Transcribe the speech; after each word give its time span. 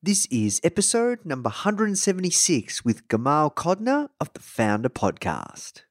This 0.00 0.26
is 0.30 0.60
episode 0.62 1.24
number 1.24 1.48
176 1.48 2.84
with 2.84 3.08
Gamal 3.08 3.52
Codner 3.52 4.08
of 4.20 4.32
the 4.32 4.38
Foundr 4.38 4.88
Podcast. 4.88 5.82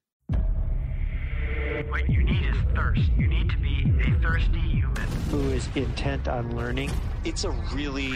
What 1.89 2.09
you 2.09 2.23
need 2.23 2.45
is 2.45 2.55
thirst. 2.73 3.01
You 3.17 3.27
need 3.27 3.49
to 3.49 3.57
be 3.57 3.83
a 3.99 4.19
thirsty 4.21 4.59
human. 4.61 4.95
who 5.29 5.49
is 5.49 5.67
intent 5.75 6.29
on 6.29 6.55
learning. 6.55 6.89
It's 7.25 7.43
a 7.43 7.49
really 7.73 8.13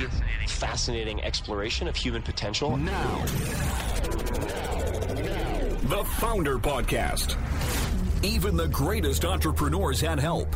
fascinating 0.48 1.22
exploration 1.24 1.89
of 1.89 1.96
human 1.98 2.21
potential. 2.21 2.78
Now. 2.78 3.26
The 5.89 6.04
Foundr 6.21 6.62
Podcast. 6.62 7.36
Even 8.23 8.55
the 8.55 8.70
greatest 8.70 9.26
entrepreneurs 9.26 10.00
had 10.00 10.21
help. 10.21 10.55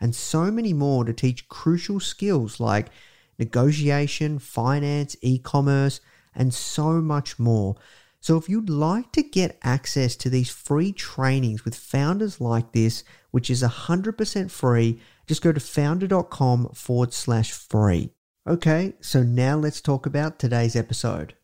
and 0.00 0.14
so 0.14 0.50
many 0.50 0.72
more 0.72 1.04
to 1.04 1.12
teach 1.12 1.48
crucial 1.48 2.00
skills 2.00 2.60
like 2.60 2.88
negotiation, 3.38 4.38
finance, 4.38 5.16
e 5.22 5.38
commerce, 5.38 6.00
and 6.34 6.52
so 6.52 7.00
much 7.00 7.38
more. 7.38 7.76
So, 8.20 8.36
if 8.36 8.48
you'd 8.48 8.70
like 8.70 9.12
to 9.12 9.22
get 9.22 9.58
access 9.62 10.16
to 10.16 10.30
these 10.30 10.50
free 10.50 10.92
trainings 10.92 11.64
with 11.64 11.76
founders 11.76 12.40
like 12.40 12.72
this, 12.72 13.04
which 13.30 13.50
is 13.50 13.62
100% 13.62 14.50
free, 14.50 15.00
just 15.26 15.42
go 15.42 15.52
to 15.52 15.60
foundr.com 15.60 16.70
forward 16.70 17.12
slash 17.12 17.52
free. 17.52 18.10
Okay, 18.48 18.94
so 19.00 19.22
now 19.22 19.56
let's 19.56 19.80
talk 19.80 20.06
about 20.06 20.38
today's 20.38 20.76
episode. 20.76 21.34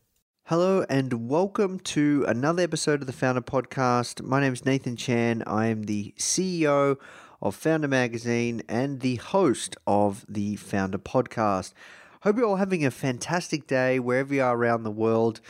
Hello, 0.47 0.85
and 0.89 1.29
welcome 1.29 1.79
to 1.79 2.25
another 2.27 2.63
episode 2.63 2.99
of 2.99 3.07
the 3.07 3.13
Foundr 3.13 3.39
Podcast. 3.39 4.21
My 4.21 4.41
name 4.41 4.51
is 4.51 4.65
Nathan 4.65 4.97
Chan. 4.97 5.41
I 5.47 5.67
am 5.67 5.83
the 5.83 6.13
CEO 6.17 6.97
of 7.43 7.59
Foundr 7.59 7.89
Magazine 7.89 8.63
and 8.69 9.01
the 9.01 9.17
host 9.17 9.75
of 9.85 10.25
the 10.29 10.55
Foundr 10.55 10.95
Podcast. 10.95 11.73
Hope 12.21 12.37
you're 12.37 12.47
all 12.47 12.55
having 12.55 12.85
a 12.85 12.89
fantastic 12.89 13.67
day 13.67 13.99
wherever 13.99 14.33
you 14.33 14.41
are 14.41 14.55
around 14.55 14.83
the 14.83 14.91
world. 14.91 15.41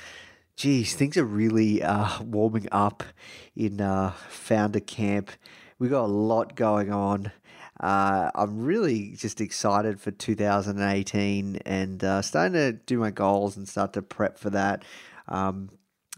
Geez, 0.56 0.96
things 0.96 1.18
are 1.18 1.24
really 1.24 1.84
uh, 1.84 2.24
warming 2.24 2.68
up 2.72 3.04
in 3.56 3.80
uh, 3.80 4.14
Foundr 4.28 4.84
Camp. 4.84 5.30
We 5.78 5.88
got 5.88 6.06
a 6.06 6.08
lot 6.08 6.56
going 6.56 6.92
on. 6.92 7.32
Uh, 7.80 8.32
I'm 8.34 8.66
really 8.66 9.14
just 9.16 9.40
excited 9.40 10.02
for 10.02 10.10
2018 10.10 11.58
and 11.58 12.04
uh, 12.04 12.24
starting 12.24 12.54
to 12.54 12.72
do 12.72 12.98
my 12.98 13.12
goals 13.12 13.56
and 13.56 13.70
start 13.70 13.94
to 13.94 14.02
prep 14.02 14.40
for 14.40 14.50
that. 14.50 14.84
Um, 15.28 15.70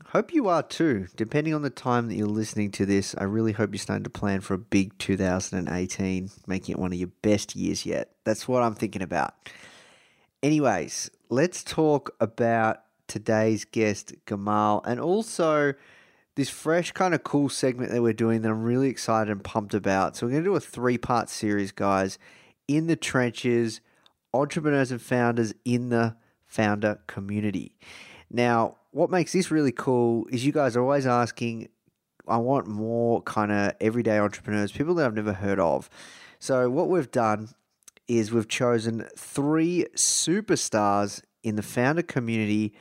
hope 0.08 0.34
you 0.34 0.48
are 0.48 0.64
too. 0.64 1.08
Depending 1.16 1.54
on 1.54 1.62
the 1.62 1.70
time 1.70 2.08
that 2.08 2.16
you're 2.16 2.28
listening 2.28 2.72
to 2.72 2.86
this, 2.86 3.16
I 3.18 3.24
really 3.24 3.54
hope 3.54 3.72
you're 3.72 3.80
starting 3.80 4.04
to 4.04 4.10
plan 4.10 4.42
for 4.42 4.54
a 4.54 4.58
big 4.58 4.98
2018, 4.98 6.30
making 6.48 6.74
it 6.74 6.80
one 6.80 6.92
of 6.92 7.00
your 7.00 7.10
best 7.22 7.56
years 7.56 7.86
yet. 7.86 8.12
That's 8.24 8.48
what 8.48 8.64
I'm 8.64 8.76
thinking 8.76 9.02
about. 9.02 9.34
Anyways, 10.44 11.10
let's 11.30 11.64
talk 11.64 12.14
about 12.20 12.82
today's 13.08 13.66
guest, 13.66 14.14
Gamal, 14.26 14.82
and 14.86 15.00
also 15.00 15.74
this 16.36 16.50
fresh, 16.50 16.92
kind 16.92 17.14
of 17.14 17.24
cool 17.24 17.48
segment 17.48 17.92
that 17.92 18.02
we're 18.02 18.14
doing 18.14 18.42
that 18.42 18.50
I'm 18.50 18.64
really 18.64 18.90
excited 18.90 19.32
and 19.32 19.44
pumped 19.44 19.74
about. 19.74 20.18
So, 20.18 20.26
we're 20.26 20.32
going 20.32 20.44
to 20.44 20.50
do 20.50 20.56
a 20.56 20.60
three 20.60 20.98
part 20.98 21.30
series, 21.30 21.72
guys, 21.72 22.20
in 22.68 22.88
the 22.88 22.98
trenches, 22.98 23.80
entrepreneurs 24.34 24.92
and 24.92 25.02
founders 25.02 25.54
in 25.64 25.90
the 25.90 26.18
founder 26.46 27.00
community. 27.08 27.78
Now, 28.30 28.78
what 28.96 29.10
makes 29.10 29.34
this 29.34 29.52
really 29.52 29.74
cool 29.74 30.26
is 30.32 30.46
you 30.46 30.54
guys 30.54 30.78
are 30.78 30.82
always 30.82 31.06
asking, 31.06 31.68
I 32.30 32.38
want 32.38 32.66
more 32.66 33.22
kind 33.24 33.52
of 33.52 33.74
everyday 33.82 34.18
entrepreneurs, 34.20 34.72
people 34.72 34.96
that 34.96 35.06
I've 35.06 35.14
never 35.14 35.34
heard 35.34 35.60
of. 35.60 35.90
So, 36.40 36.70
what 36.70 36.88
we've 36.88 37.12
done 37.12 37.50
is 38.08 38.32
we've 38.32 38.48
chosen 38.48 39.06
three 39.18 39.86
superstars 39.98 41.22
in 41.44 41.58
the 41.58 41.62
founder 41.62 42.04
community. 42.04 42.74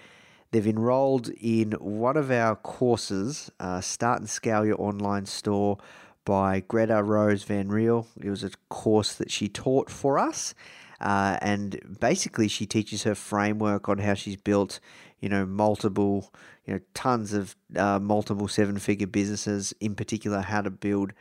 They've 0.53 0.69
enrolled 0.69 1.31
in 1.31 1.73
one 1.81 2.17
of 2.17 2.31
our 2.31 2.55
courses, 2.55 3.51
uh, 3.59 3.81
Start 3.81 4.21
and 4.21 4.31
Scale 4.31 4.65
Your 4.65 4.81
Online 4.81 5.27
Store 5.27 5.79
by 6.25 6.61
Greta 6.61 7.03
Rose 7.03 7.43
Van 7.43 7.69
Riel. 7.69 8.07
It 8.23 8.31
was 8.31 8.45
a 8.45 8.53
course 8.69 9.15
that 9.15 9.33
she 9.33 9.49
taught 9.49 9.91
for 9.91 10.21
us. 10.21 10.55
Uh, 11.01 11.39
and 11.43 11.99
basically, 11.99 12.47
she 12.47 12.67
teaches 12.67 13.03
her 13.03 13.17
framework 13.17 13.89
on 13.89 13.99
how 13.99 14.15
she's 14.15 14.37
built, 14.37 14.79
you 15.25 15.31
know, 15.31 15.47
multiple, 15.47 16.31
you 16.67 16.75
know, 16.75 16.81
tons 16.93 17.33
of 17.33 17.57
uh, 17.77 17.99
multiple 17.99 18.47
seven 18.47 18.79
figure 18.79 19.07
businesses, 19.07 19.73
in 19.81 19.95
particular, 19.95 20.43
how 20.43 20.61
to 20.61 20.69
build 20.71 21.15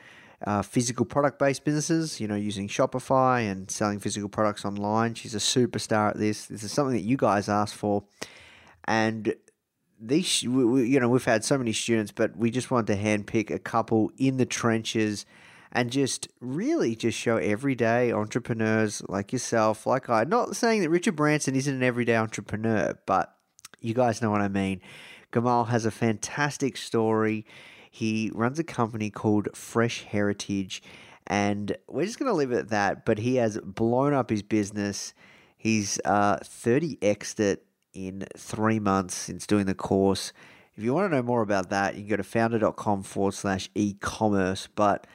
uh, 0.45 0.61
physical 0.61 1.05
product 1.05 1.39
based 1.39 1.63
businesses, 1.63 2.19
you 2.19 2.27
know, 2.27 2.35
using 2.35 2.67
Shopify 2.67 3.49
and 3.49 3.71
selling 3.71 3.99
physical 3.99 4.27
products 4.27 4.65
online. 4.65 5.13
She's 5.13 5.33
a 5.33 5.37
superstar 5.37 6.09
at 6.09 6.17
this. 6.17 6.47
This 6.47 6.63
is 6.63 6.73
something 6.73 6.97
that 6.97 7.03
you 7.03 7.15
guys 7.15 7.47
asked 7.47 7.75
for. 7.75 8.03
And 8.83 9.35
these, 10.01 10.43
we, 10.43 10.65
we, 10.65 10.89
you 10.89 10.99
know, 10.99 11.07
we've 11.07 11.23
had 11.23 11.45
so 11.45 11.57
many 11.57 11.71
students, 11.71 12.11
but 12.11 12.35
we 12.35 12.51
just 12.51 12.69
wanted 12.69 12.87
to 12.87 13.01
handpick 13.01 13.49
a 13.51 13.59
couple 13.59 14.11
in 14.17 14.35
the 14.35 14.45
trenches 14.45 15.25
and 15.71 15.91
just 15.91 16.27
really 16.41 16.93
just 16.93 17.17
show 17.17 17.37
everyday 17.37 18.11
entrepreneurs 18.11 19.01
like 19.07 19.31
yourself, 19.31 19.87
like 19.87 20.09
I. 20.09 20.25
Not 20.25 20.57
saying 20.57 20.81
that 20.81 20.89
Richard 20.89 21.15
Branson 21.15 21.55
isn't 21.55 21.73
an 21.73 21.83
everyday 21.83 22.17
entrepreneur, 22.17 22.99
but 23.05 23.32
you 23.83 23.93
guys 23.93 24.21
know 24.21 24.31
what 24.31 24.41
I 24.41 24.47
mean. 24.47 24.81
Gamal 25.31 25.67
has 25.67 25.85
a 25.85 25.91
fantastic 25.91 26.77
story. 26.77 27.45
He 27.91 28.31
runs 28.33 28.57
a 28.57 28.63
company 28.63 29.09
called 29.09 29.49
Fresh 29.55 30.05
Heritage, 30.05 30.81
and 31.27 31.75
we're 31.87 32.05
just 32.05 32.17
going 32.17 32.31
to 32.31 32.35
leave 32.35 32.51
it 32.51 32.57
at 32.57 32.69
that. 32.69 33.05
But 33.05 33.19
he 33.19 33.35
has 33.35 33.59
blown 33.59 34.13
up 34.13 34.29
his 34.29 34.41
business. 34.41 35.13
He's 35.57 35.99
uh, 36.05 36.37
30xed 36.37 37.39
it 37.39 37.65
in 37.93 38.25
three 38.37 38.79
months 38.79 39.15
since 39.15 39.45
doing 39.45 39.65
the 39.65 39.75
course. 39.75 40.33
If 40.75 40.83
you 40.83 40.93
want 40.93 41.11
to 41.11 41.15
know 41.17 41.23
more 41.23 41.41
about 41.41 41.69
that, 41.69 41.95
you 41.95 42.01
can 42.01 42.09
go 42.09 42.15
to 42.17 42.23
foundr.com 42.23 43.03
forward 43.03 43.33
slash 43.33 43.69
e 43.75 43.95
commerce. 43.99 44.67
But 44.73 45.05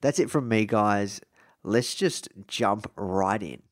that's 0.00 0.18
it 0.18 0.30
from 0.30 0.48
me, 0.48 0.66
guys. 0.66 1.20
Let's 1.62 1.94
just 1.94 2.28
jump 2.48 2.90
right 2.96 3.42
in. 3.42 3.62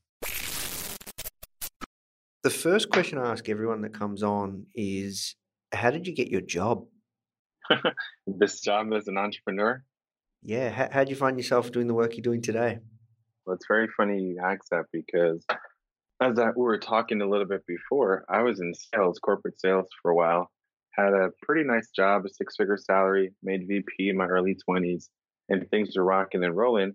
The 2.42 2.50
first 2.50 2.90
question 2.90 3.18
I 3.18 3.30
ask 3.30 3.48
everyone 3.48 3.82
that 3.82 3.94
comes 3.94 4.24
on 4.24 4.66
is 4.74 5.36
How 5.72 5.90
did 5.90 6.08
you 6.08 6.12
get 6.14 6.26
your 6.26 6.40
job? 6.40 6.86
this 8.26 8.60
job 8.60 8.92
as 8.92 9.06
an 9.06 9.16
entrepreneur. 9.16 9.84
Yeah, 10.42 10.70
how, 10.70 10.88
how'd 10.90 11.08
you 11.08 11.14
find 11.14 11.36
yourself 11.36 11.70
doing 11.70 11.86
the 11.86 11.94
work 11.94 12.16
you're 12.16 12.22
doing 12.22 12.42
today? 12.42 12.80
Well, 13.46 13.54
it's 13.54 13.66
very 13.68 13.86
funny 13.96 14.20
you 14.20 14.40
ask 14.44 14.64
that 14.72 14.86
because 14.92 15.46
as 16.20 16.36
I, 16.36 16.46
we 16.56 16.64
were 16.64 16.78
talking 16.78 17.22
a 17.22 17.28
little 17.28 17.46
bit 17.46 17.64
before, 17.64 18.24
I 18.28 18.42
was 18.42 18.58
in 18.60 18.74
sales, 18.74 19.20
corporate 19.20 19.60
sales 19.60 19.86
for 20.02 20.10
a 20.10 20.16
while. 20.16 20.50
Had 20.90 21.12
a 21.12 21.30
pretty 21.42 21.62
nice 21.62 21.90
job, 21.94 22.26
a 22.26 22.28
six 22.28 22.56
figure 22.56 22.76
salary, 22.76 23.32
made 23.44 23.68
VP 23.68 24.08
in 24.08 24.16
my 24.16 24.26
early 24.26 24.56
20s, 24.68 25.08
and 25.48 25.70
things 25.70 25.96
were 25.96 26.04
rocking 26.04 26.42
and 26.42 26.56
rolling. 26.56 26.94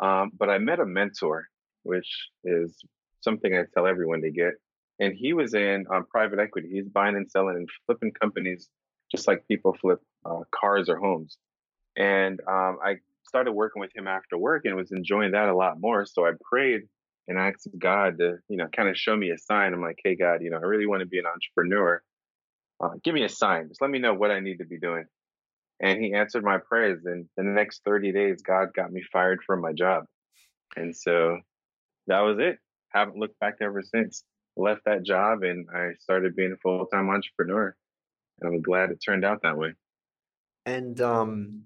Um, 0.00 0.32
but 0.36 0.50
I 0.50 0.58
met 0.58 0.80
a 0.80 0.86
mentor, 0.86 1.46
which 1.84 2.08
is 2.42 2.76
something 3.20 3.54
I 3.54 3.62
tell 3.74 3.86
everyone 3.86 4.22
to 4.22 4.30
get. 4.32 4.54
And 5.00 5.14
he 5.14 5.32
was 5.32 5.54
in 5.54 5.86
um, 5.92 6.06
private 6.06 6.38
equity. 6.38 6.68
He's 6.72 6.88
buying 6.88 7.16
and 7.16 7.30
selling 7.30 7.56
and 7.56 7.68
flipping 7.86 8.12
companies 8.12 8.68
just 9.10 9.28
like 9.28 9.46
people 9.48 9.76
flip 9.80 10.00
uh, 10.24 10.40
cars 10.50 10.88
or 10.88 10.96
homes. 10.96 11.36
And 11.96 12.40
um, 12.48 12.78
I 12.84 12.96
started 13.26 13.52
working 13.52 13.80
with 13.80 13.94
him 13.96 14.06
after 14.08 14.38
work 14.38 14.64
and 14.64 14.76
was 14.76 14.92
enjoying 14.92 15.32
that 15.32 15.48
a 15.48 15.54
lot 15.56 15.80
more. 15.80 16.06
So 16.06 16.26
I 16.26 16.32
prayed 16.50 16.82
and 17.28 17.38
asked 17.38 17.68
God 17.78 18.18
to, 18.18 18.38
you 18.48 18.56
know, 18.56 18.68
kind 18.74 18.88
of 18.88 18.96
show 18.96 19.16
me 19.16 19.30
a 19.30 19.38
sign. 19.38 19.74
I'm 19.74 19.82
like, 19.82 19.98
hey, 20.04 20.16
God, 20.16 20.42
you 20.42 20.50
know, 20.50 20.58
I 20.58 20.62
really 20.62 20.86
want 20.86 21.00
to 21.00 21.06
be 21.06 21.18
an 21.18 21.26
entrepreneur. 21.26 22.02
uh, 22.82 22.90
give 23.04 23.14
me 23.14 23.24
a 23.24 23.28
sign. 23.28 23.68
Just 23.68 23.80
let 23.82 23.90
me 23.90 23.98
know 23.98 24.14
what 24.14 24.30
I 24.30 24.40
need 24.40 24.58
to 24.58 24.64
be 24.66 24.78
doing. 24.78 25.04
And 25.80 26.02
he 26.02 26.14
answered 26.14 26.44
my 26.44 26.58
prayers. 26.58 27.04
And 27.04 27.26
the 27.36 27.44
next 27.44 27.82
30 27.84 28.12
days, 28.12 28.42
God 28.42 28.68
got 28.74 28.92
me 28.92 29.02
fired 29.12 29.40
from 29.46 29.60
my 29.60 29.72
job. 29.72 30.04
And 30.76 30.96
so 30.96 31.38
that 32.08 32.20
was 32.20 32.38
it. 32.38 32.58
Haven't 32.90 33.16
looked 33.18 33.38
back 33.40 33.56
ever 33.60 33.82
since. 33.82 34.24
Left 34.56 34.82
that 34.84 35.02
job 35.02 35.42
and 35.42 35.66
I 35.74 35.90
started 36.00 36.36
being 36.36 36.52
a 36.52 36.60
full 36.62 36.86
time 36.86 37.08
entrepreneur. 37.08 37.74
And 38.40 38.54
I'm 38.54 38.62
glad 38.62 38.90
it 38.90 39.02
turned 39.04 39.24
out 39.24 39.40
that 39.42 39.56
way. 39.56 39.74
And 40.66 41.00
um, 41.00 41.62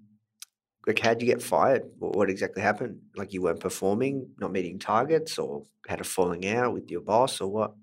like, 0.87 0.99
how'd 0.99 1.21
you 1.21 1.27
get 1.27 1.41
fired? 1.41 1.83
What, 1.99 2.15
what 2.15 2.29
exactly 2.29 2.61
happened? 2.63 2.99
Like, 3.15 3.33
you 3.33 3.41
weren't 3.41 3.59
performing, 3.59 4.29
not 4.39 4.53
meeting 4.53 4.79
targets, 4.79 5.37
or 5.37 5.63
had 5.85 5.99
a 5.99 6.05
falling 6.05 6.47
out 6.47 6.73
with 6.73 6.89
your 6.89 7.01
boss, 7.01 7.41
or 7.41 7.51
what? 7.51 7.73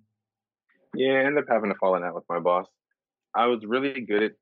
Yeah, 0.95 1.13
I 1.13 1.25
ended 1.25 1.45
up 1.45 1.49
having 1.49 1.71
a 1.71 1.75
falling 1.75 2.03
out 2.03 2.15
with 2.15 2.25
my 2.31 2.41
boss. 2.41 2.67
I 3.35 3.47
was 3.47 3.61
really 3.67 4.01
good 4.01 4.23
at 4.23 4.33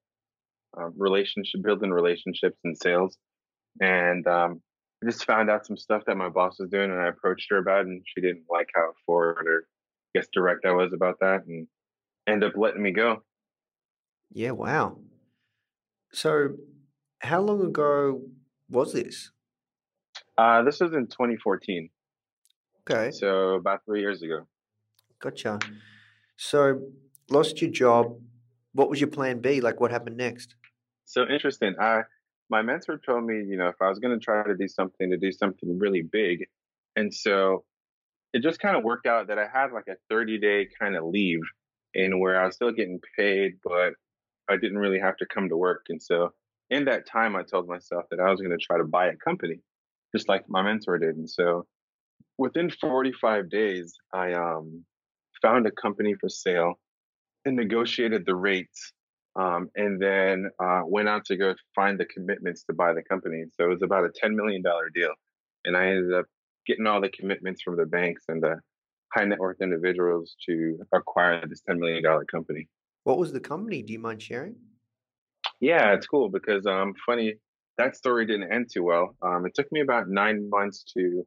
uh, 0.79 0.91
relationship 0.97 1.63
building 1.63 1.91
relationships 1.91 2.59
and 2.63 2.79
sales, 2.79 3.17
and 3.81 4.27
um, 4.29 4.63
I 5.03 5.07
just 5.07 5.25
found 5.25 5.51
out 5.51 5.67
some 5.67 5.77
stuff 5.77 6.05
that 6.07 6.17
my 6.17 6.29
boss 6.29 6.61
was 6.61 6.71
doing, 6.71 6.91
and 6.91 7.01
I 7.01 7.09
approached 7.09 7.49
her 7.51 7.59
about, 7.59 7.81
it, 7.81 7.87
and 7.89 8.03
she 8.07 8.21
didn't 8.21 8.45
like 8.49 8.69
how 8.75 8.93
forward 9.07 9.47
or 9.49 9.67
guess 10.15 10.27
direct 10.33 10.65
I 10.65 10.73
was 10.73 10.93
about 10.93 11.19
that, 11.21 11.45
and 11.47 11.67
end 12.27 12.45
up 12.45 12.53
letting 12.57 12.83
me 12.83 12.93
go. 12.93 13.23
Yeah, 14.33 14.53
wow. 14.53 14.99
So, 16.13 16.57
how 17.21 17.41
long 17.41 17.65
ago 17.65 18.23
was 18.69 18.93
this? 18.93 19.31
Uh, 20.37 20.63
this 20.63 20.81
was 20.81 20.93
in 20.93 21.07
2014, 21.07 21.91
Okay, 22.89 23.11
so 23.11 23.55
about 23.55 23.85
three 23.85 24.01
years 24.01 24.23
ago. 24.23 24.47
gotcha. 25.21 25.59
So, 26.37 26.81
lost 27.31 27.61
your 27.63 27.71
job. 27.71 28.19
What 28.73 28.89
was 28.91 29.01
your 29.01 29.11
plan 29.11 29.41
B? 29.41 29.61
Like, 29.61 29.81
what 29.81 29.91
happened 29.91 30.17
next? 30.17 30.55
So 31.05 31.23
interesting. 31.29 31.75
I 31.81 32.03
my 32.49 32.63
mentor 32.63 32.99
told 33.05 33.25
me, 33.25 33.37
you 33.47 33.57
know, 33.57 33.69
if 33.69 33.77
I 33.81 33.89
was 33.89 33.99
going 33.99 34.19
to 34.19 34.23
try 34.23 34.43
to 34.45 34.55
do 34.55 34.69
something, 34.69 35.11
to 35.11 35.17
do 35.17 35.31
something 35.33 35.79
really 35.79 36.03
big, 36.03 36.47
and 36.97 37.13
so 37.13 37.65
it 38.33 38.43
just 38.43 38.61
kind 38.61 38.77
of 38.77 38.83
worked 38.83 39.07
out 39.07 39.29
that 39.29 39.39
I 39.39 39.47
had 39.53 39.73
like 39.73 39.89
a 39.89 39.97
30 40.09 40.39
day 40.39 40.69
kind 40.79 40.97
of 40.97 41.05
leave 41.05 41.41
in 41.95 42.19
where 42.19 42.41
I 42.41 42.47
was 42.47 42.55
still 42.55 42.73
getting 42.73 43.01
paid, 43.17 43.53
but 43.63 43.93
I 44.49 44.57
didn't 44.57 44.79
really 44.79 44.99
have 44.99 45.17
to 45.19 45.27
come 45.27 45.49
to 45.49 45.57
work. 45.57 45.87
And 45.89 46.03
so 46.03 46.33
in 46.71 46.87
that 46.87 47.07
time, 47.07 47.37
I 47.37 47.43
told 47.43 47.69
myself 47.69 48.05
that 48.11 48.21
I 48.21 48.31
was 48.31 48.41
going 48.41 48.57
to 48.57 48.65
try 48.65 48.79
to 48.79 48.85
buy 48.85 49.09
a 49.09 49.17
company, 49.17 49.61
just 50.15 50.29
like 50.29 50.49
my 50.49 50.63
mentor 50.63 50.99
did. 50.99 51.17
And 51.17 51.29
so 51.29 51.67
within 52.39 52.71
45 52.71 53.51
days, 53.51 53.95
I 54.13 54.33
um, 54.33 54.85
found 55.43 55.67
a 55.67 55.71
company 55.71 56.15
for 56.19 56.29
sale 56.29 56.75
and 57.45 57.57
negotiated 57.57 58.25
the 58.25 58.35
rates. 58.35 58.93
Um, 59.35 59.71
and 59.77 60.01
then 60.01 60.51
uh, 60.63 60.83
went 60.85 61.09
out 61.09 61.25
to 61.27 61.37
go 61.37 61.55
find 61.75 61.99
the 61.99 62.05
commitments 62.05 62.65
to 62.65 62.75
buy 62.75 62.93
the 62.93 63.03
company. 63.03 63.45
So 63.57 63.65
it 63.65 63.69
was 63.69 63.83
about 63.83 64.05
a 64.05 64.27
$10 64.27 64.35
million 64.35 64.63
deal. 64.95 65.13
And 65.65 65.75
I 65.77 65.87
ended 65.87 66.13
up 66.13 66.27
getting 66.67 66.87
all 66.87 67.01
the 67.01 67.09
commitments 67.09 67.63
from 67.63 67.77
the 67.77 67.87
banks 67.87 68.25
and 68.29 68.43
the 68.43 68.57
high 69.13 69.25
net 69.25 69.39
worth 69.39 69.61
individuals 69.61 70.37
to 70.47 70.79
acquire 70.93 71.47
this 71.47 71.63
$10 71.69 71.79
million 71.79 72.03
company. 72.31 72.69
What 73.05 73.19
was 73.19 73.33
the 73.33 73.41
company? 73.41 73.83
Do 73.83 73.93
you 73.93 73.99
mind 73.99 74.23
sharing? 74.23 74.57
Yeah, 75.61 75.93
it's 75.93 76.07
cool 76.07 76.29
because 76.29 76.67
um 76.67 76.95
funny 77.07 77.35
that 77.79 77.97
story 77.97 78.27
didn't 78.27 78.53
end 78.53 78.69
too 78.73 78.83
well. 78.83 79.17
Um, 79.23 79.47
it 79.47 79.55
took 79.55 79.71
me 79.73 79.81
about 79.81 80.09
nine 80.09 80.49
months 80.51 80.85
to 80.95 81.27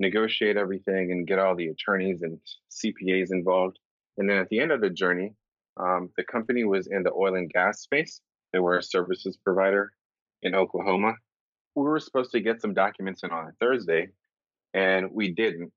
negotiate 0.00 0.56
everything 0.56 1.12
and 1.12 1.26
get 1.26 1.38
all 1.38 1.54
the 1.54 1.68
attorneys 1.68 2.22
and 2.22 2.38
CPAs 2.70 3.30
involved. 3.30 3.78
And 4.18 4.28
then 4.28 4.38
at 4.38 4.48
the 4.48 4.60
end 4.60 4.72
of 4.72 4.80
the 4.80 4.90
journey, 4.90 5.32
um, 5.76 6.10
the 6.16 6.24
company 6.24 6.64
was 6.64 6.88
in 6.88 7.02
the 7.02 7.12
oil 7.12 7.36
and 7.36 7.50
gas 7.50 7.80
space. 7.80 8.20
They 8.52 8.58
were 8.58 8.78
a 8.78 8.82
services 8.82 9.36
provider 9.36 9.92
in 10.42 10.54
Oklahoma. 10.54 11.14
We 11.74 11.82
were 11.82 11.98
supposed 11.98 12.32
to 12.32 12.40
get 12.40 12.60
some 12.60 12.74
documents 12.74 13.22
in 13.22 13.30
on 13.30 13.48
a 13.48 13.52
Thursday, 13.60 14.08
and 14.74 15.10
we 15.10 15.32
didn't. 15.32 15.72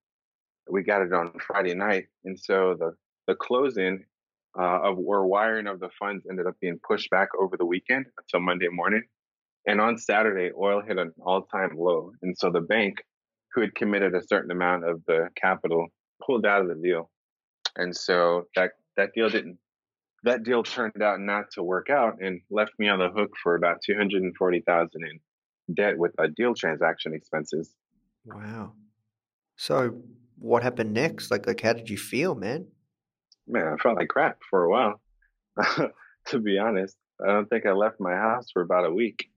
We 0.69 0.83
got 0.83 1.01
it 1.01 1.13
on 1.13 1.31
Friday 1.47 1.75
night, 1.75 2.07
and 2.25 2.37
so 2.37 2.75
the 2.77 2.93
the 3.27 3.35
closing 3.35 4.03
uh, 4.59 4.79
of 4.81 4.97
or 4.97 5.27
wiring 5.27 5.67
of 5.67 5.79
the 5.79 5.89
funds 5.99 6.25
ended 6.29 6.47
up 6.47 6.55
being 6.59 6.79
pushed 6.85 7.09
back 7.09 7.29
over 7.39 7.57
the 7.57 7.65
weekend 7.65 8.05
until 8.17 8.45
Monday 8.45 8.67
morning. 8.69 9.03
And 9.67 9.81
on 9.81 9.97
Saturday, 9.97 10.51
oil 10.57 10.81
hit 10.81 10.97
an 10.97 11.11
all 11.23 11.43
time 11.43 11.77
low. 11.77 12.11
And 12.21 12.35
so 12.37 12.49
the 12.49 12.61
bank, 12.61 13.03
who 13.53 13.61
had 13.61 13.75
committed 13.75 14.15
a 14.15 14.25
certain 14.25 14.51
amount 14.51 14.85
of 14.85 15.01
the 15.07 15.29
capital, 15.35 15.87
pulled 16.25 16.45
out 16.45 16.61
of 16.61 16.69
the 16.69 16.75
deal. 16.75 17.09
And 17.75 17.95
so 17.95 18.47
that, 18.55 18.71
that 18.95 19.11
deal 19.13 19.29
didn't, 19.29 19.57
that 20.23 20.43
deal 20.43 20.63
turned 20.63 21.03
out 21.03 21.19
not 21.19 21.51
to 21.51 21.63
work 21.63 21.89
out 21.89 22.21
and 22.21 22.41
left 22.49 22.71
me 22.79 22.87
on 22.87 22.99
the 22.99 23.09
hook 23.09 23.31
for 23.43 23.55
about 23.55 23.81
240,000 23.85 24.89
in 25.03 25.75
debt 25.75 25.97
with 25.97 26.13
a 26.17 26.29
deal 26.29 26.55
transaction 26.55 27.13
expenses. 27.13 27.73
Wow. 28.25 28.73
So, 29.57 29.95
what 30.37 30.63
happened 30.63 30.93
next? 30.93 31.31
Like, 31.31 31.47
like, 31.47 31.61
how 31.61 31.73
did 31.73 31.89
you 31.89 31.97
feel, 31.97 32.35
man? 32.35 32.67
Man, 33.47 33.67
I 33.67 33.81
felt 33.81 33.97
like 33.97 34.07
crap 34.07 34.37
for 34.49 34.63
a 34.63 34.69
while. 34.69 35.01
to 36.27 36.39
be 36.39 36.59
honest, 36.59 36.95
I 37.21 37.27
don't 37.27 37.49
think 37.49 37.65
I 37.65 37.71
left 37.71 37.99
my 37.99 38.13
house 38.13 38.51
for 38.53 38.61
about 38.61 38.85
a 38.85 38.93
week. 38.93 39.29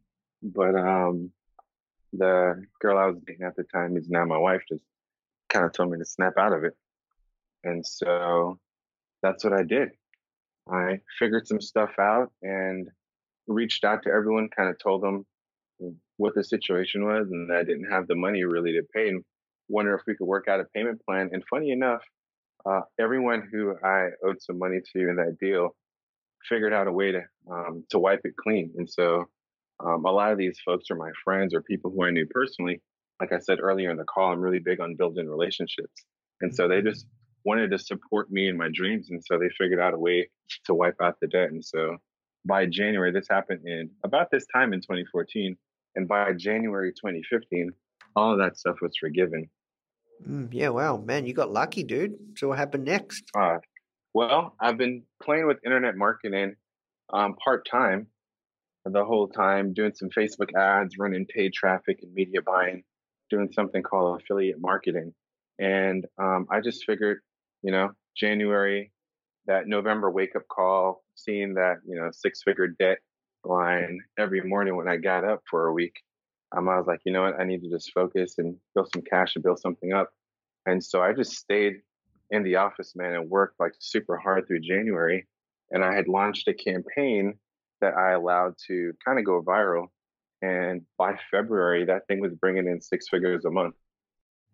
But 0.42 0.74
um, 0.74 1.32
the 2.12 2.62
girl 2.80 2.98
I 2.98 3.06
was 3.06 3.16
dating 3.26 3.46
at 3.46 3.56
the 3.56 3.64
time, 3.64 3.96
is 3.96 4.08
now 4.08 4.24
my 4.24 4.38
wife, 4.38 4.62
just 4.68 4.82
kind 5.48 5.64
of 5.64 5.72
told 5.72 5.90
me 5.90 5.98
to 5.98 6.04
snap 6.04 6.34
out 6.38 6.52
of 6.52 6.64
it. 6.64 6.76
And 7.64 7.84
so 7.84 8.58
that's 9.22 9.42
what 9.42 9.52
I 9.52 9.62
did. 9.62 9.90
I 10.70 11.00
figured 11.18 11.46
some 11.46 11.60
stuff 11.60 11.90
out 11.98 12.30
and 12.42 12.88
reached 13.46 13.84
out 13.84 14.02
to 14.04 14.10
everyone, 14.10 14.48
kind 14.54 14.68
of 14.68 14.78
told 14.78 15.02
them 15.02 15.26
what 16.18 16.34
the 16.34 16.44
situation 16.44 17.04
was 17.04 17.28
and 17.30 17.50
I 17.50 17.64
didn't 17.64 17.90
have 17.90 18.06
the 18.06 18.14
money 18.14 18.44
really 18.44 18.72
to 18.72 18.82
pay 18.94 19.08
wonder 19.70 19.94
if 19.94 20.02
we 20.06 20.14
could 20.14 20.26
work 20.26 20.48
out 20.48 20.60
a 20.60 20.64
payment 20.74 21.00
plan. 21.06 21.30
And 21.32 21.42
funny 21.48 21.70
enough, 21.70 22.02
uh, 22.66 22.80
everyone 22.98 23.48
who 23.50 23.74
I 23.84 24.08
owed 24.24 24.40
some 24.40 24.58
money 24.58 24.80
to 24.92 25.08
in 25.08 25.16
that 25.16 25.36
deal 25.40 25.74
figured 26.48 26.72
out 26.72 26.86
a 26.86 26.92
way 26.92 27.12
to 27.12 27.22
um, 27.50 27.84
to 27.90 27.98
wipe 27.98 28.20
it 28.24 28.34
clean. 28.36 28.72
And 28.76 28.88
so 28.88 29.24
um, 29.84 30.04
a 30.04 30.10
lot 30.10 30.32
of 30.32 30.38
these 30.38 30.58
folks 30.64 30.90
are 30.90 30.96
my 30.96 31.10
friends 31.24 31.54
or 31.54 31.62
people 31.62 31.90
who 31.90 32.04
I 32.04 32.10
knew 32.10 32.26
personally. 32.26 32.80
Like 33.20 33.32
I 33.32 33.38
said 33.38 33.60
earlier 33.60 33.90
in 33.90 33.96
the 33.96 34.04
call, 34.04 34.32
I'm 34.32 34.40
really 34.40 34.58
big 34.58 34.80
on 34.80 34.96
building 34.96 35.28
relationships. 35.28 36.04
And 36.40 36.54
so 36.54 36.68
they 36.68 36.80
just 36.80 37.06
wanted 37.44 37.70
to 37.70 37.78
support 37.78 38.30
me 38.30 38.48
in 38.48 38.56
my 38.56 38.68
dreams. 38.72 39.10
And 39.10 39.22
so 39.24 39.38
they 39.38 39.48
figured 39.58 39.80
out 39.80 39.94
a 39.94 39.98
way 39.98 40.28
to 40.66 40.74
wipe 40.74 40.96
out 41.02 41.16
the 41.20 41.28
debt. 41.28 41.50
And 41.50 41.64
so 41.64 41.96
by 42.44 42.66
January, 42.66 43.12
this 43.12 43.26
happened 43.28 43.66
in 43.66 43.90
about 44.04 44.30
this 44.30 44.46
time 44.54 44.72
in 44.72 44.80
2014. 44.80 45.56
And 45.96 46.08
by 46.08 46.32
January 46.32 46.92
2015, 46.92 47.70
all 48.16 48.32
of 48.32 48.38
that 48.38 48.56
stuff 48.56 48.76
was 48.80 48.92
forgiven. 48.98 49.48
Mm, 50.28 50.48
yeah, 50.52 50.68
wow, 50.68 50.96
man, 50.96 51.26
you 51.26 51.34
got 51.34 51.52
lucky, 51.52 51.82
dude. 51.82 52.16
So, 52.36 52.48
what 52.48 52.58
happened 52.58 52.84
next? 52.84 53.24
Uh, 53.34 53.58
well, 54.14 54.54
I've 54.60 54.76
been 54.76 55.02
playing 55.22 55.46
with 55.46 55.58
internet 55.64 55.96
marketing 55.96 56.56
um, 57.12 57.36
part 57.42 57.66
time 57.70 58.08
the 58.84 59.04
whole 59.04 59.28
time, 59.28 59.74
doing 59.74 59.92
some 59.94 60.08
Facebook 60.10 60.54
ads, 60.56 60.96
running 60.98 61.26
paid 61.26 61.52
traffic 61.52 62.00
and 62.02 62.12
media 62.14 62.40
buying, 62.42 62.82
doing 63.28 63.50
something 63.52 63.82
called 63.82 64.20
affiliate 64.20 64.60
marketing. 64.60 65.12
And 65.58 66.06
um, 66.18 66.46
I 66.50 66.60
just 66.60 66.84
figured, 66.84 67.20
you 67.62 67.72
know, 67.72 67.90
January, 68.16 68.92
that 69.46 69.66
November 69.66 70.10
wake 70.10 70.34
up 70.36 70.48
call, 70.48 71.04
seeing 71.14 71.54
that, 71.54 71.76
you 71.86 71.96
know, 71.96 72.10
six 72.12 72.42
figure 72.42 72.68
debt 72.68 72.98
line 73.44 74.00
every 74.18 74.42
morning 74.42 74.76
when 74.76 74.88
I 74.88 74.96
got 74.96 75.24
up 75.24 75.42
for 75.50 75.66
a 75.66 75.72
week. 75.72 75.94
Um, 76.56 76.68
I 76.68 76.76
was 76.76 76.86
like, 76.86 77.00
you 77.04 77.12
know 77.12 77.22
what, 77.22 77.40
I 77.40 77.44
need 77.44 77.62
to 77.62 77.70
just 77.70 77.92
focus 77.92 78.38
and 78.38 78.56
build 78.74 78.90
some 78.92 79.02
cash 79.02 79.36
and 79.36 79.42
build 79.42 79.60
something 79.60 79.92
up. 79.92 80.10
And 80.66 80.82
so 80.82 81.02
I 81.02 81.12
just 81.12 81.32
stayed 81.32 81.82
in 82.30 82.42
the 82.42 82.56
office, 82.56 82.94
man, 82.96 83.14
and 83.14 83.30
worked 83.30 83.58
like 83.60 83.74
super 83.78 84.16
hard 84.16 84.46
through 84.46 84.60
January. 84.60 85.26
And 85.70 85.84
I 85.84 85.94
had 85.94 86.08
launched 86.08 86.48
a 86.48 86.54
campaign 86.54 87.34
that 87.80 87.94
I 87.94 88.12
allowed 88.12 88.54
to 88.66 88.92
kind 89.04 89.18
of 89.18 89.24
go 89.24 89.42
viral. 89.42 89.88
And 90.42 90.82
by 90.98 91.18
February, 91.30 91.84
that 91.86 92.06
thing 92.08 92.20
was 92.20 92.32
bringing 92.34 92.66
in 92.66 92.80
six 92.80 93.08
figures 93.08 93.44
a 93.44 93.50
month. 93.50 93.74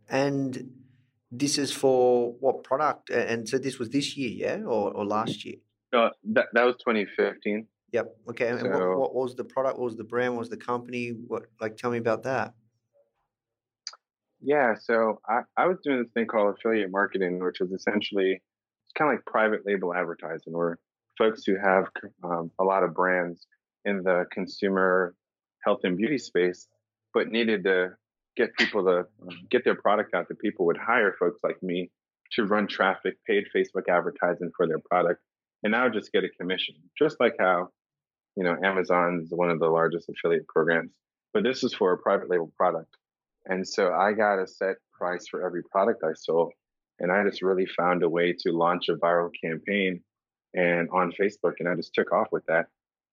And 0.09 0.71
this 1.31 1.59
is 1.59 1.73
for 1.73 2.33
what 2.41 2.65
product? 2.65 3.11
And 3.11 3.49
so 3.49 3.59
this 3.59 3.79
was 3.79 3.91
this 3.91 4.17
year, 4.17 4.31
yeah, 4.31 4.65
or, 4.65 4.93
or 4.93 5.05
last 5.05 5.45
year? 5.45 5.57
No, 5.93 6.11
that 6.33 6.47
that 6.53 6.65
was 6.65 6.77
2015. 6.77 7.67
Yep. 7.97 8.17
Okay. 8.29 8.49
And 8.49 8.63
what, 8.63 8.79
So- 8.79 8.99
what 8.99 9.15
was 9.15 9.35
the 9.35 9.45
product? 9.45 9.79
What 9.79 9.87
was 9.87 9.97
the 9.97 10.05
brand? 10.05 10.35
What 10.35 10.41
was 10.41 10.51
the 10.51 10.57
company? 10.59 11.15
What 11.27 11.45
like? 11.63 11.79
Tell 11.79 11.91
me 11.91 11.99
about 11.99 12.23
that. 12.25 12.53
Yeah, 14.43 14.75
so 14.79 15.19
I, 15.27 15.41
I 15.57 15.67
was 15.67 15.79
doing 15.83 16.03
this 16.03 16.13
thing 16.13 16.27
called 16.27 16.55
affiliate 16.55 16.91
marketing, 16.91 17.43
which 17.43 17.63
is 17.63 17.73
essentially 17.73 18.33
it's 18.35 18.93
kind 18.97 19.11
of 19.11 19.17
like 19.17 19.25
private 19.25 19.63
label 19.65 19.95
advertising, 19.95 20.53
where 20.53 20.79
folks 21.17 21.45
who 21.47 21.57
have 21.57 21.87
um, 22.23 22.51
a 22.61 22.65
lot 22.65 22.83
of 22.83 22.93
brands 22.93 23.47
in 23.87 24.03
the 24.03 24.27
consumer 24.31 25.15
health 25.65 25.81
and 25.85 25.97
beauty 25.97 26.19
space, 26.19 26.69
but 27.15 27.29
needed 27.29 27.65
to 27.65 27.97
get 28.37 28.55
people 28.59 28.85
to 28.85 28.99
um, 29.23 29.39
get 29.51 29.65
their 29.65 29.75
product 29.75 30.15
out, 30.15 30.29
that 30.29 30.39
people 30.39 30.67
would 30.67 30.77
hire 30.77 31.17
folks 31.19 31.41
like 31.43 31.61
me 31.63 31.91
to 32.33 32.45
run 32.45 32.67
traffic, 32.67 33.15
paid 33.27 33.45
Facebook 33.57 33.89
advertising 33.89 34.51
for 34.55 34.67
their 34.69 34.81
product, 34.91 35.23
and 35.63 35.75
I 35.75 35.85
would 35.85 35.95
just 35.95 36.13
get 36.13 36.25
a 36.25 36.29
commission, 36.29 36.75
just 36.97 37.17
like 37.19 37.37
how, 37.41 37.71
you 38.37 38.45
know, 38.45 38.57
Amazon 38.63 39.23
is 39.25 39.31
one 39.31 39.51
of 39.51 39.59
the 39.59 39.69
largest 39.69 40.09
affiliate 40.09 40.47
programs. 40.47 40.93
But 41.33 41.43
this 41.43 41.65
is 41.65 41.75
for 41.75 41.93
a 41.93 41.99
private 41.99 42.31
label 42.31 42.53
product. 42.57 42.97
And 43.47 43.67
so 43.67 43.93
I 43.93 44.13
got 44.13 44.39
a 44.39 44.47
set 44.47 44.77
price 44.93 45.27
for 45.29 45.45
every 45.45 45.63
product 45.65 46.03
I 46.05 46.15
sold. 46.15 46.53
And 46.99 47.13
I 47.13 47.23
just 47.25 47.43
really 47.43 47.67
found 47.67 48.03
a 48.03 48.09
way 48.09 48.33
to 48.41 48.53
launch 48.53 48.89
a 48.89 48.95
viral 48.95 49.31
campaign 49.43 50.01
and 50.55 50.89
on 50.91 51.13
Facebook, 51.13 51.55
and 51.59 51.69
I 51.69 51.75
just 51.75 51.93
took 51.93 52.13
off 52.13 52.29
with 52.33 52.45
that. 52.47 52.67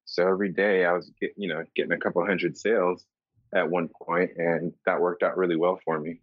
So 0.06 0.28
every 0.28 0.50
day 0.50 0.86
I 0.86 0.94
was, 0.94 1.12
get, 1.20 1.34
you 1.38 1.50
know, 1.50 1.64
getting 1.76 1.92
a 1.92 1.98
couple 1.98 2.26
hundred 2.26 2.58
sales 2.58 3.06
at 3.54 3.70
one 3.70 3.90
point, 4.02 4.32
and 4.38 4.74
that 4.86 5.00
worked 5.00 5.24
out 5.24 5.38
really 5.38 5.58
well 5.58 5.80
for 5.84 6.00
me. 6.00 6.22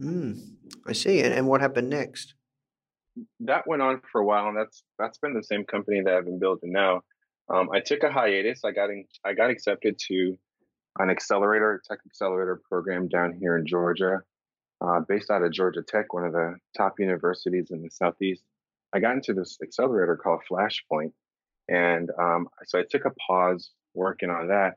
Mm, 0.00 0.54
I 0.86 0.92
see. 0.92 1.20
And, 1.20 1.34
and 1.34 1.46
what 1.46 1.60
happened 1.60 1.90
next? 1.90 2.34
That 3.40 3.66
went 3.66 3.82
on 3.82 4.00
for 4.10 4.22
a 4.22 4.24
while, 4.24 4.48
and 4.48 4.56
that's 4.56 4.82
that's 4.98 5.18
been 5.18 5.34
the 5.34 5.42
same 5.42 5.64
company 5.64 6.00
that 6.00 6.14
I've 6.14 6.24
been 6.24 6.38
building 6.38 6.72
now. 6.72 7.02
Um, 7.48 7.70
I 7.72 7.80
took 7.80 8.02
a 8.02 8.10
hiatus. 8.10 8.64
I 8.64 8.72
got 8.72 8.90
in, 8.90 9.04
I 9.24 9.34
got 9.34 9.50
accepted 9.50 9.98
to 10.08 10.38
an 10.98 11.10
accelerator, 11.10 11.82
tech 11.88 11.98
accelerator 12.06 12.60
program 12.68 13.08
down 13.08 13.32
here 13.32 13.56
in 13.56 13.66
Georgia, 13.66 14.22
uh, 14.80 15.00
based 15.08 15.30
out 15.30 15.42
of 15.42 15.52
Georgia 15.52 15.82
Tech, 15.82 16.12
one 16.12 16.24
of 16.24 16.32
the 16.32 16.56
top 16.76 16.98
universities 16.98 17.70
in 17.70 17.82
the 17.82 17.90
Southeast. 17.90 18.42
I 18.92 19.00
got 19.00 19.14
into 19.14 19.32
this 19.32 19.58
accelerator 19.62 20.16
called 20.16 20.42
Flashpoint. 20.50 21.12
And 21.68 22.10
um, 22.18 22.48
so 22.66 22.78
I 22.78 22.82
took 22.88 23.04
a 23.04 23.12
pause 23.26 23.70
working 23.94 24.30
on 24.30 24.48
that 24.48 24.74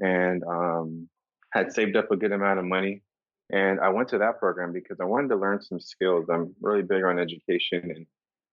and 0.00 0.42
um, 0.44 1.08
had 1.52 1.72
saved 1.72 1.96
up 1.96 2.10
a 2.10 2.16
good 2.16 2.32
amount 2.32 2.58
of 2.58 2.64
money. 2.64 3.02
And 3.50 3.80
I 3.80 3.90
went 3.90 4.08
to 4.08 4.18
that 4.18 4.38
program 4.38 4.72
because 4.72 4.98
I 5.00 5.04
wanted 5.04 5.28
to 5.28 5.36
learn 5.36 5.60
some 5.60 5.78
skills. 5.78 6.26
I'm 6.32 6.54
really 6.60 6.82
big 6.82 7.04
on 7.04 7.18
education 7.18 7.82
and 7.94 8.06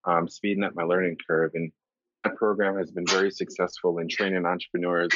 um, 0.05 0.27
speeding 0.27 0.63
up 0.63 0.75
my 0.75 0.83
learning 0.83 1.17
curve. 1.25 1.51
And 1.53 1.71
that 2.23 2.35
program 2.35 2.77
has 2.77 2.91
been 2.91 3.05
very 3.07 3.31
successful 3.31 3.99
in 3.99 4.07
training 4.07 4.45
entrepreneurs 4.45 5.11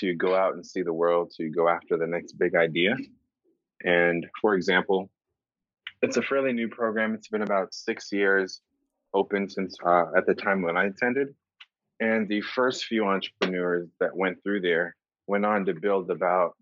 to 0.00 0.14
go 0.14 0.34
out 0.34 0.54
and 0.54 0.64
see 0.64 0.82
the 0.82 0.92
world, 0.92 1.32
to 1.36 1.48
go 1.50 1.68
after 1.68 1.96
the 1.96 2.06
next 2.06 2.32
big 2.32 2.54
idea. 2.54 2.96
And 3.84 4.26
for 4.40 4.54
example, 4.54 5.10
it's 6.02 6.16
a 6.16 6.22
fairly 6.22 6.52
new 6.52 6.68
program. 6.68 7.14
It's 7.14 7.28
been 7.28 7.42
about 7.42 7.74
six 7.74 8.12
years 8.12 8.60
open 9.14 9.48
since 9.48 9.76
uh, 9.84 10.06
at 10.16 10.26
the 10.26 10.34
time 10.34 10.62
when 10.62 10.76
I 10.76 10.86
attended. 10.86 11.34
And 12.00 12.28
the 12.28 12.42
first 12.42 12.84
few 12.84 13.06
entrepreneurs 13.06 13.88
that 14.00 14.14
went 14.14 14.42
through 14.42 14.60
there 14.60 14.94
went 15.26 15.46
on 15.46 15.64
to 15.66 15.74
build 15.74 16.10
about 16.10 16.54